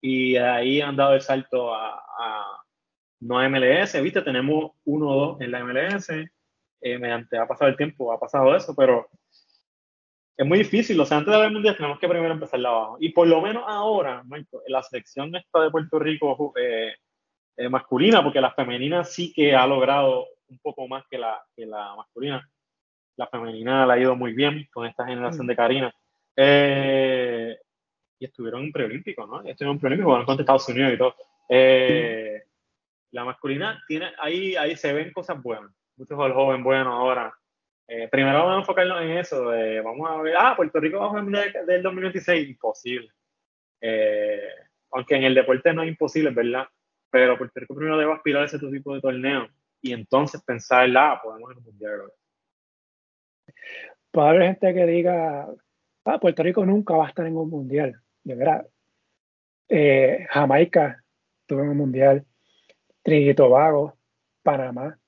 [0.00, 2.60] y ahí han dado el salto a, a
[3.20, 7.70] no a MLS, viste, tenemos uno o dos en la MLS, eh, mediante ha pasado
[7.70, 9.08] el tiempo, ha pasado eso, pero
[10.36, 13.10] es muy difícil, o sea, antes de el mundial tenemos que primero empezar abajo, y
[13.10, 14.24] por lo menos ahora,
[14.68, 16.94] la selección esta de Puerto Rico eh,
[17.58, 21.66] eh, masculina, porque la femenina sí que ha logrado un poco más que la, que
[21.66, 22.50] la masculina,
[23.16, 25.94] la femenina la ha ido muy bien con esta generación de Karina.
[28.20, 29.40] Y estuvieron en preolímpico, ¿no?
[29.42, 31.16] Estuvieron en preolímpico, bueno, contra Estados Unidos y todo.
[31.48, 32.44] Eh,
[33.10, 37.34] la masculina tiene, ahí, ahí se ven cosas buenas, muchos jóvenes buenos ahora.
[37.88, 39.46] Eh, primero vamos a enfocarnos en eso,
[39.82, 43.10] vamos a ver, ah, Puerto Rico va a jugar del 2026, imposible.
[43.80, 44.48] Eh,
[44.92, 46.68] aunque en el deporte no es imposible, ¿verdad?
[47.10, 49.48] Pero Puerto Rico primero debe aspirar a ese tipo de torneo
[49.80, 52.12] y entonces pensar, ah, podemos mundial.
[54.12, 55.48] Puede haber gente que diga,
[56.04, 58.66] ah, Puerto Rico nunca va a estar en un mundial de verdad.
[59.68, 61.02] Eh, Jamaica
[61.46, 62.26] tuvo un mundial,
[63.02, 63.96] Trinidad y Tobago,
[64.42, 64.98] Panamá.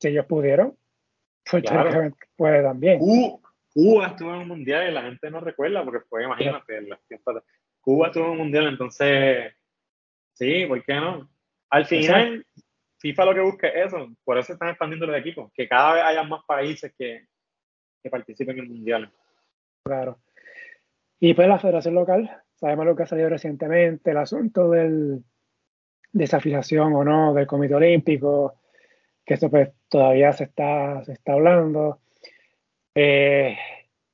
[0.00, 0.76] Si ellos pudieron,
[1.48, 1.72] Puerto
[2.36, 2.98] puede también.
[2.98, 6.88] Cuba, estuvo en un mundial y la gente no recuerda porque fue, imagínate,
[7.80, 9.52] Cuba estuvo en un mundial, entonces,
[10.32, 11.28] sí, ¿por qué no?
[11.70, 12.46] Al final,
[12.98, 16.04] FIFA lo que busca es eso, por eso están expandiendo los equipos, que cada vez
[16.04, 17.26] haya más países que,
[18.02, 19.12] que participen en el mundial.
[19.84, 20.18] Claro.
[21.26, 25.24] Y pues la federación local, sabemos lo que ha salido recientemente, el asunto del
[26.12, 28.56] desafiliación o no del Comité Olímpico,
[29.24, 32.00] que eso pues todavía se está, se está hablando.
[32.94, 33.56] Eh,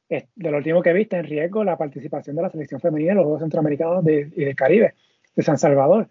[0.09, 3.25] de lo último que viste en riesgo la participación de la selección femenina en los
[3.25, 4.95] Juegos Centroamericanos y del Caribe,
[5.35, 6.09] de San Salvador.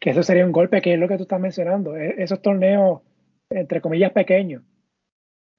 [0.00, 1.96] Que eso sería un golpe, que es lo que tú estás mencionando.
[1.96, 3.02] E, esos torneos,
[3.48, 4.64] entre comillas, pequeños.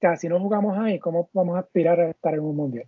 [0.02, 2.86] O si no jugamos ahí, ¿cómo vamos a aspirar a estar en un mundial?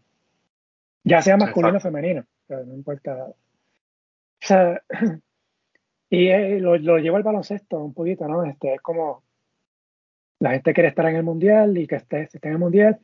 [1.04, 3.26] Ya sea masculino o femenino, no importa.
[3.26, 3.36] O
[4.40, 4.82] sea,
[6.10, 8.44] y eh, lo, lo llevo al baloncesto un poquito, ¿no?
[8.44, 9.22] Este, es como
[10.40, 13.00] la gente quiere estar en el mundial y que esté, esté en el mundial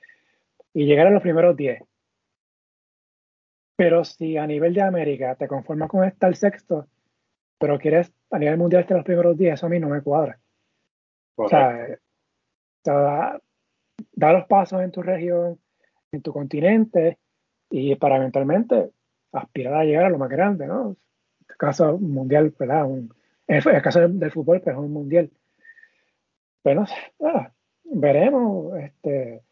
[0.72, 1.82] y llegar a los primeros 10.
[3.76, 6.86] Pero si a nivel de América te conformas con estar sexto,
[7.58, 10.02] pero quieres a nivel mundial estar en los primeros 10, eso a mí no me
[10.02, 10.38] cuadra.
[11.36, 11.98] O sea,
[12.84, 13.40] da,
[14.12, 15.58] da, los pasos en tu región,
[16.12, 17.18] en tu continente,
[17.70, 18.90] y para eventualmente
[19.32, 20.90] aspirar a llegar a lo más grande, ¿no?
[20.90, 20.96] En
[21.48, 22.86] el caso mundial, ¿verdad?
[22.88, 23.10] en
[23.48, 25.30] el caso del, fútbol, pues es un mundial.
[26.62, 26.84] Pero
[27.20, 27.52] ah,
[27.84, 28.78] veremos.
[28.78, 29.42] Este,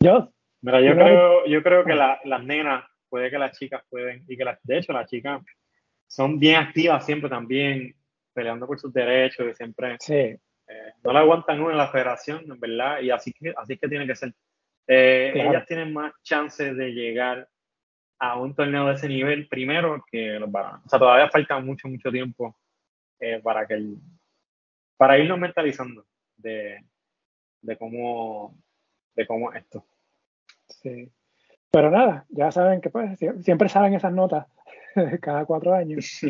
[0.00, 0.30] yo
[0.62, 4.36] Mira, yo creo, yo creo que la, las nenas, puede que las chicas pueden, y
[4.36, 5.40] que las, de hecho las chicas
[6.08, 7.94] son bien activas siempre también,
[8.32, 10.14] peleando por sus derechos y siempre sí.
[10.14, 10.40] eh,
[11.04, 14.06] no la aguantan uno en la federación, en verdad, y así que, así que tiene
[14.06, 14.34] que ser.
[14.88, 17.48] Eh, ellas tienen más chances de llegar
[18.18, 20.86] a un torneo de ese nivel primero que los varones.
[20.86, 22.56] O sea, todavía falta mucho, mucho tiempo
[23.20, 23.96] eh, para que el,
[24.96, 26.06] para irnos mentalizando
[26.36, 26.84] de,
[27.60, 28.56] de cómo
[29.14, 29.84] de cómo esto.
[30.68, 31.10] Sí.
[31.70, 34.46] Pero nada, ya saben que pues, siempre saben esas notas
[35.20, 36.20] cada cuatro años.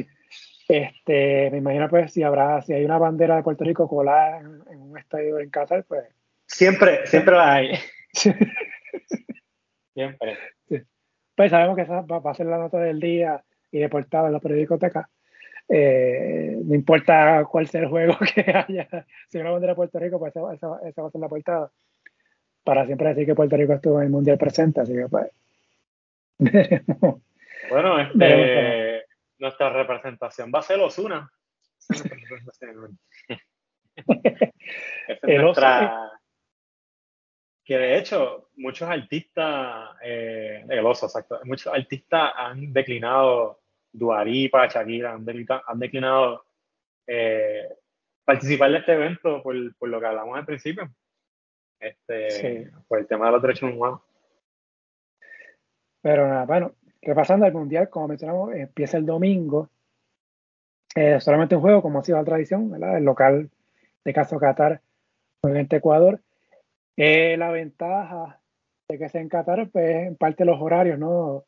[0.69, 4.81] Este, me imagino pues si habrá, si hay una bandera de Puerto Rico colada en,
[4.81, 6.05] un estadio en Qatar, pues.
[6.47, 7.79] Siempre, siempre la hay.
[9.95, 10.39] Siempre.
[11.35, 14.39] Pues sabemos que esa va, a ser la nota del día y de portada en
[14.39, 15.09] de acá.
[15.69, 18.89] Eh, no importa cuál sea el juego que haya,
[19.29, 20.47] si una bandera de Puerto Rico, pues esa,
[20.85, 21.71] esa va a ser la portada
[22.67, 25.31] para siempre decir que Puerto Rico estuvo en el Mundial presente, así que pues.
[27.71, 29.05] bueno, este,
[29.39, 31.31] nuestra representación va a ser Osuna.
[35.23, 36.16] es nuestra...
[37.67, 43.61] Que de hecho, muchos artistas, eh, el oso, exacto, muchos artistas han declinado,
[43.93, 46.45] Duaripa, Shakira, han declinado, han declinado
[47.07, 47.69] eh,
[48.25, 50.89] participar de este evento por, por lo que hablamos al principio
[51.81, 54.01] este, por el tema de los derechos humanos.
[56.01, 56.73] Pero nada, bueno,
[57.03, 59.71] repasando el Mundial, como mencionamos, empieza el domingo.
[60.95, 62.97] Eh, solamente un juego, como ha sido la tradición, ¿verdad?
[62.97, 63.51] El local
[64.05, 64.81] de caso Qatar,
[65.41, 66.21] obviamente Ecuador.
[66.97, 68.41] Eh, la ventaja
[68.89, 71.45] de que sea en Qatar, pues en parte los horarios, ¿no?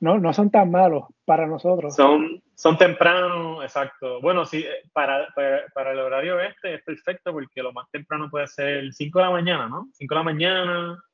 [0.00, 1.94] No, no son tan malos para nosotros.
[1.94, 4.20] Son, son tempranos, exacto.
[4.20, 5.28] Bueno, sí, eh, para,
[5.74, 9.30] para, el horario este es perfecto porque lo más temprano puede ser 5 de la
[9.30, 9.88] mañana, ¿no?
[9.92, 11.04] 5 de la mañana.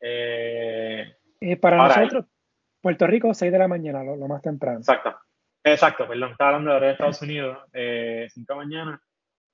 [0.00, 1.14] Eh,
[1.60, 2.26] para nosotros,
[2.80, 4.78] Puerto Rico, 6 de la mañana, lo, más temprano.
[4.78, 5.16] Exacto.
[5.64, 9.02] Exacto, perdón, estaba hablando de Estados Unidos, 5 eh, de la mañana.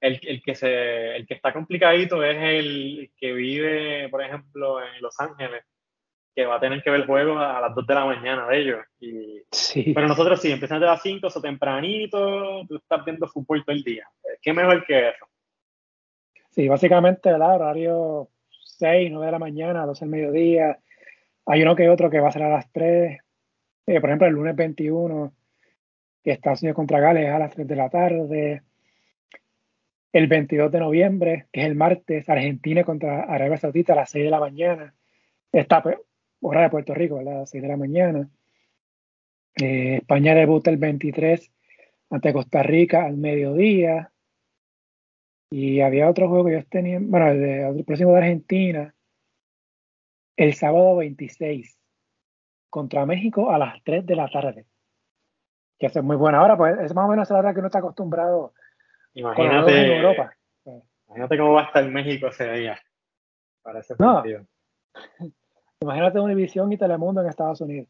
[0.05, 5.01] El, el, que se, el que está complicadito es el que vive, por ejemplo, en
[5.01, 5.64] Los Ángeles
[6.35, 8.59] que va a tener que ver el juego a las 2 de la mañana de
[8.59, 8.85] ellos.
[8.98, 9.93] Y, sí.
[9.94, 13.85] Pero nosotros sí, empiezan a las 5, o tempranito, tú estás viendo fútbol todo el
[13.85, 14.09] día.
[14.43, 15.26] ¿Qué mejor que eso?
[16.51, 17.55] Sí, básicamente, ¿verdad?
[17.55, 20.78] Horario 6, 9 de la mañana, 12 del mediodía.
[21.47, 23.18] Hay uno que otro que va a ser a las 3.
[23.86, 25.32] Eh, por ejemplo, el lunes 21,
[26.22, 28.62] que Estados Unidos contra Gales a las 3 de la tarde.
[30.14, 34.26] El 22 de noviembre, que es el martes, Argentina contra Arabia Saudita a las 6
[34.26, 34.94] de la mañana.
[35.50, 35.98] Está pues,
[36.40, 38.30] hora de Puerto Rico, a las 6 de la mañana.
[39.60, 41.50] Eh, España debuta el 23
[42.10, 44.12] ante Costa Rica al mediodía.
[45.50, 48.94] Y había otro juego que ellos tenían, bueno, el próximo de Argentina,
[50.36, 51.76] el sábado 26
[52.70, 54.64] contra México a las 3 de la tarde.
[55.76, 57.80] Que es muy buena hora, pues es más o menos la hora que uno está
[57.80, 58.54] acostumbrado
[59.14, 60.36] imagínate, en Europa.
[61.06, 62.78] Imagínate cómo va a estar México ese día
[63.62, 64.46] para ese partido.
[65.80, 67.88] Imagínate Univision y Telemundo en Estados Unidos.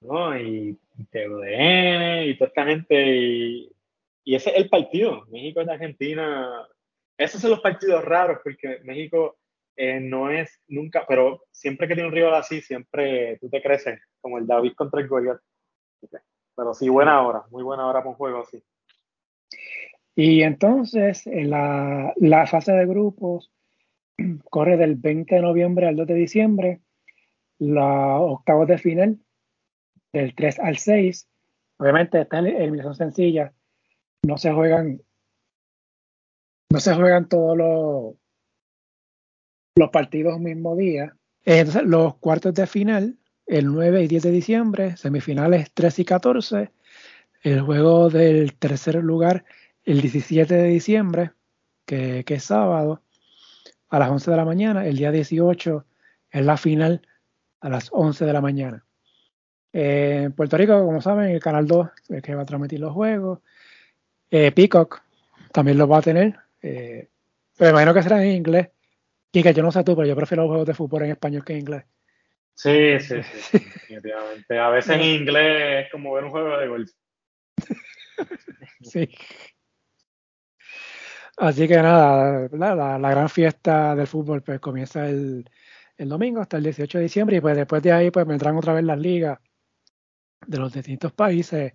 [0.00, 0.78] No, y
[1.10, 3.16] TUDN y toda esta gente.
[3.16, 3.74] Y,
[4.24, 5.24] ese es el partido.
[5.28, 6.68] México y Argentina.
[7.16, 9.38] esos son los partidos raros, porque México
[9.76, 14.00] eh, no es nunca, pero siempre que tiene un rival así, siempre tú te creces,
[14.20, 15.40] como el David contra el Goliath.
[16.54, 18.62] Pero sí, buena hora, muy buena hora para un juego así.
[20.20, 23.52] Y entonces, en la, fase de grupos
[24.50, 26.80] corre del 20 de noviembre al 2 de diciembre,
[27.60, 29.20] la octavos de final,
[30.12, 31.28] del 3 al 6.
[31.76, 33.52] Obviamente está en eliminación sencilla,
[34.26, 35.00] no se juegan
[36.72, 38.14] no se juegan todos los,
[39.76, 41.16] los partidos el mismo día.
[41.44, 43.16] Entonces, los cuartos de final,
[43.46, 46.72] el 9 y 10 de diciembre, semifinales 3 y 14,
[47.42, 49.44] el juego del tercer lugar
[49.88, 51.30] el 17 de diciembre,
[51.86, 53.02] que, es sábado,
[53.88, 55.84] a las 11 de la mañana, el día 18
[56.30, 57.00] es la final
[57.60, 58.84] a las 11 de la mañana.
[59.72, 63.40] en Puerto Rico, como saben, el Canal 2 es que va a transmitir los juegos.
[64.30, 65.00] Eh, Peacock
[65.52, 67.08] también lo va a tener eh,
[67.56, 68.68] pero imagino que será en inglés.
[69.32, 71.44] Y que yo no sé tú, pero yo prefiero los juegos de fútbol en español
[71.44, 71.84] que en inglés.
[72.54, 74.58] Sí, sí, sí, definitivamente.
[74.58, 76.90] A veces en inglés es como ver un juego de golf.
[78.82, 79.08] sí.
[81.38, 85.48] Así que nada, la, la, gran fiesta del fútbol pues comienza el,
[85.96, 88.72] el, domingo hasta el 18 de diciembre y pues después de ahí pues vendrán otra
[88.72, 89.38] vez las ligas
[90.46, 91.74] de los distintos países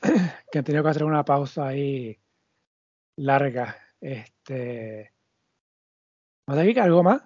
[0.52, 2.16] que han tenido que hacer una pausa ahí
[3.16, 3.76] larga.
[4.00, 5.12] Este,
[6.46, 7.22] ¿No sé que algo más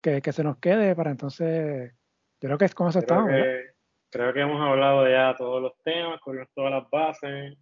[0.00, 1.92] que, que, se nos quede para entonces?
[2.40, 3.74] Yo creo que es como creo Que,
[4.10, 7.58] creo que hemos hablado ya todos los temas, con todas las bases.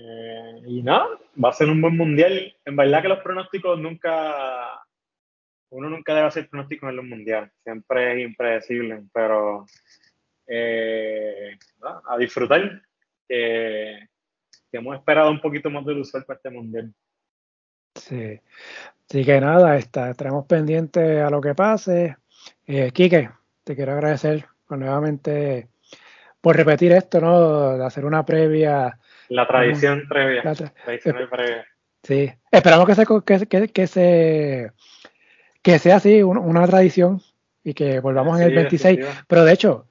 [0.00, 1.08] Eh, y nada,
[1.42, 2.54] va a ser un buen mundial.
[2.64, 4.80] En verdad que los pronósticos nunca.
[5.70, 7.50] Uno nunca debe hacer pronósticos en los mundiales.
[7.64, 9.66] Siempre es impredecible, pero.
[10.46, 11.58] Eh,
[12.06, 12.82] a disfrutar.
[13.28, 14.08] Que,
[14.70, 16.94] hemos esperado un poquito más del usual para este mundial.
[17.94, 18.40] Sí.
[19.08, 22.16] Así que nada, está, estaremos pendientes a lo que pase.
[22.66, 23.30] Eh, Quique,
[23.64, 25.68] te quiero agradecer nuevamente
[26.40, 27.76] por repetir esto, ¿no?
[27.76, 28.98] De hacer una previa.
[29.28, 30.42] La tradición previa.
[30.44, 31.66] La tradición previa.
[32.02, 32.32] Sí.
[32.50, 34.72] Esperamos que, se, que, que, se,
[35.62, 37.20] que sea así, una tradición
[37.64, 39.06] y que volvamos en el 26.
[39.26, 39.86] Pero de hecho,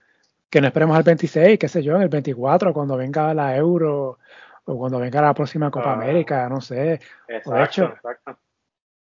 [0.50, 4.18] que no esperemos al 26, qué sé yo, en el 24, cuando venga la Euro
[4.66, 5.94] o cuando venga la próxima Copa ah.
[5.94, 7.00] América, no sé.
[7.28, 8.38] Exacto, o de hecho, exacto.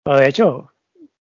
[0.04, 0.72] O de hecho,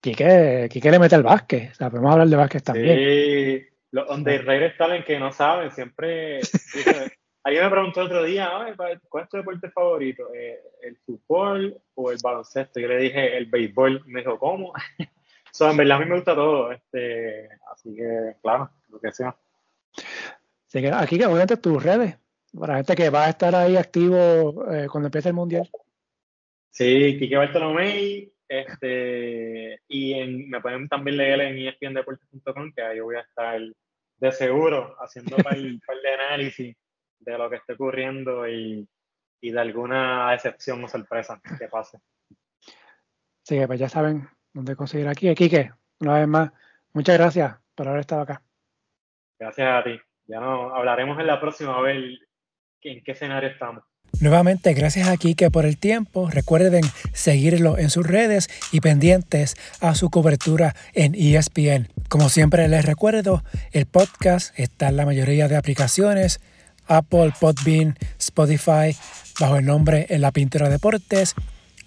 [0.00, 1.70] Quique, le mete el básquet.
[1.72, 2.96] O sea, podemos hablar de básquet también.
[2.96, 6.40] Sí, los donde Reyes Talen que no saben, siempre.
[7.46, 8.50] alguien me preguntó otro día,
[9.08, 10.34] ¿cuál es tu deporte favorito?
[10.34, 12.80] Eh, ¿El fútbol o el baloncesto?
[12.80, 14.02] Yo le dije el béisbol.
[14.06, 14.72] Me dijo, ¿cómo?
[15.52, 16.72] so, en verdad a mí me gusta todo.
[16.72, 19.36] Este, así que, claro, lo que sea.
[20.66, 22.18] Así que aquí que obviamente tus redes
[22.58, 25.68] para gente que va a estar ahí activo eh, cuando empiece el mundial.
[26.70, 33.16] Sí, Kike Bartolomé, este, y en, me pueden también leer en espndeportes.com, que ahí voy
[33.16, 33.60] a estar
[34.18, 36.76] de seguro haciendo un par, de análisis
[37.18, 38.88] de lo que esté ocurriendo y,
[39.40, 41.98] y, de alguna excepción o sorpresa que pase.
[43.42, 45.32] Sí, pues ya saben dónde conseguir aquí.
[45.34, 46.52] Kike, una vez más,
[46.92, 48.42] muchas gracias por haber estado acá.
[49.38, 50.00] Gracias a ti.
[50.26, 51.96] Ya no hablaremos en la próxima a ver
[52.82, 53.84] en qué escenario estamos.
[54.20, 56.30] Nuevamente, gracias a Kike por el tiempo.
[56.30, 56.82] Recuerden
[57.12, 61.88] seguirlo en sus redes y pendientes a su cobertura en ESPN.
[62.08, 66.40] Como siempre les recuerdo, el podcast está en la mayoría de aplicaciones,
[66.86, 68.96] Apple, Podbean, Spotify,
[69.40, 71.34] bajo el nombre En la Pintura Deportes.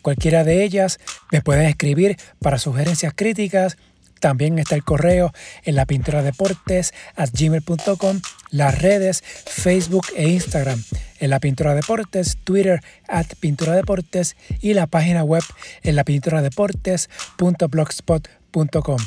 [0.02, 1.00] Cualquiera de ellas
[1.32, 3.78] me pueden escribir para sugerencias críticas
[4.20, 5.32] también está el correo
[5.64, 8.20] en la pintura deportes at gmail.com,
[8.52, 10.84] las redes Facebook e Instagram
[11.20, 15.44] en la pintura deportes, Twitter at pintura deportes y la página web
[15.84, 18.98] en la pintura deportes.blogspot.com.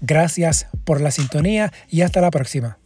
[0.00, 2.79] Gracias por la sintonía y hasta la próxima.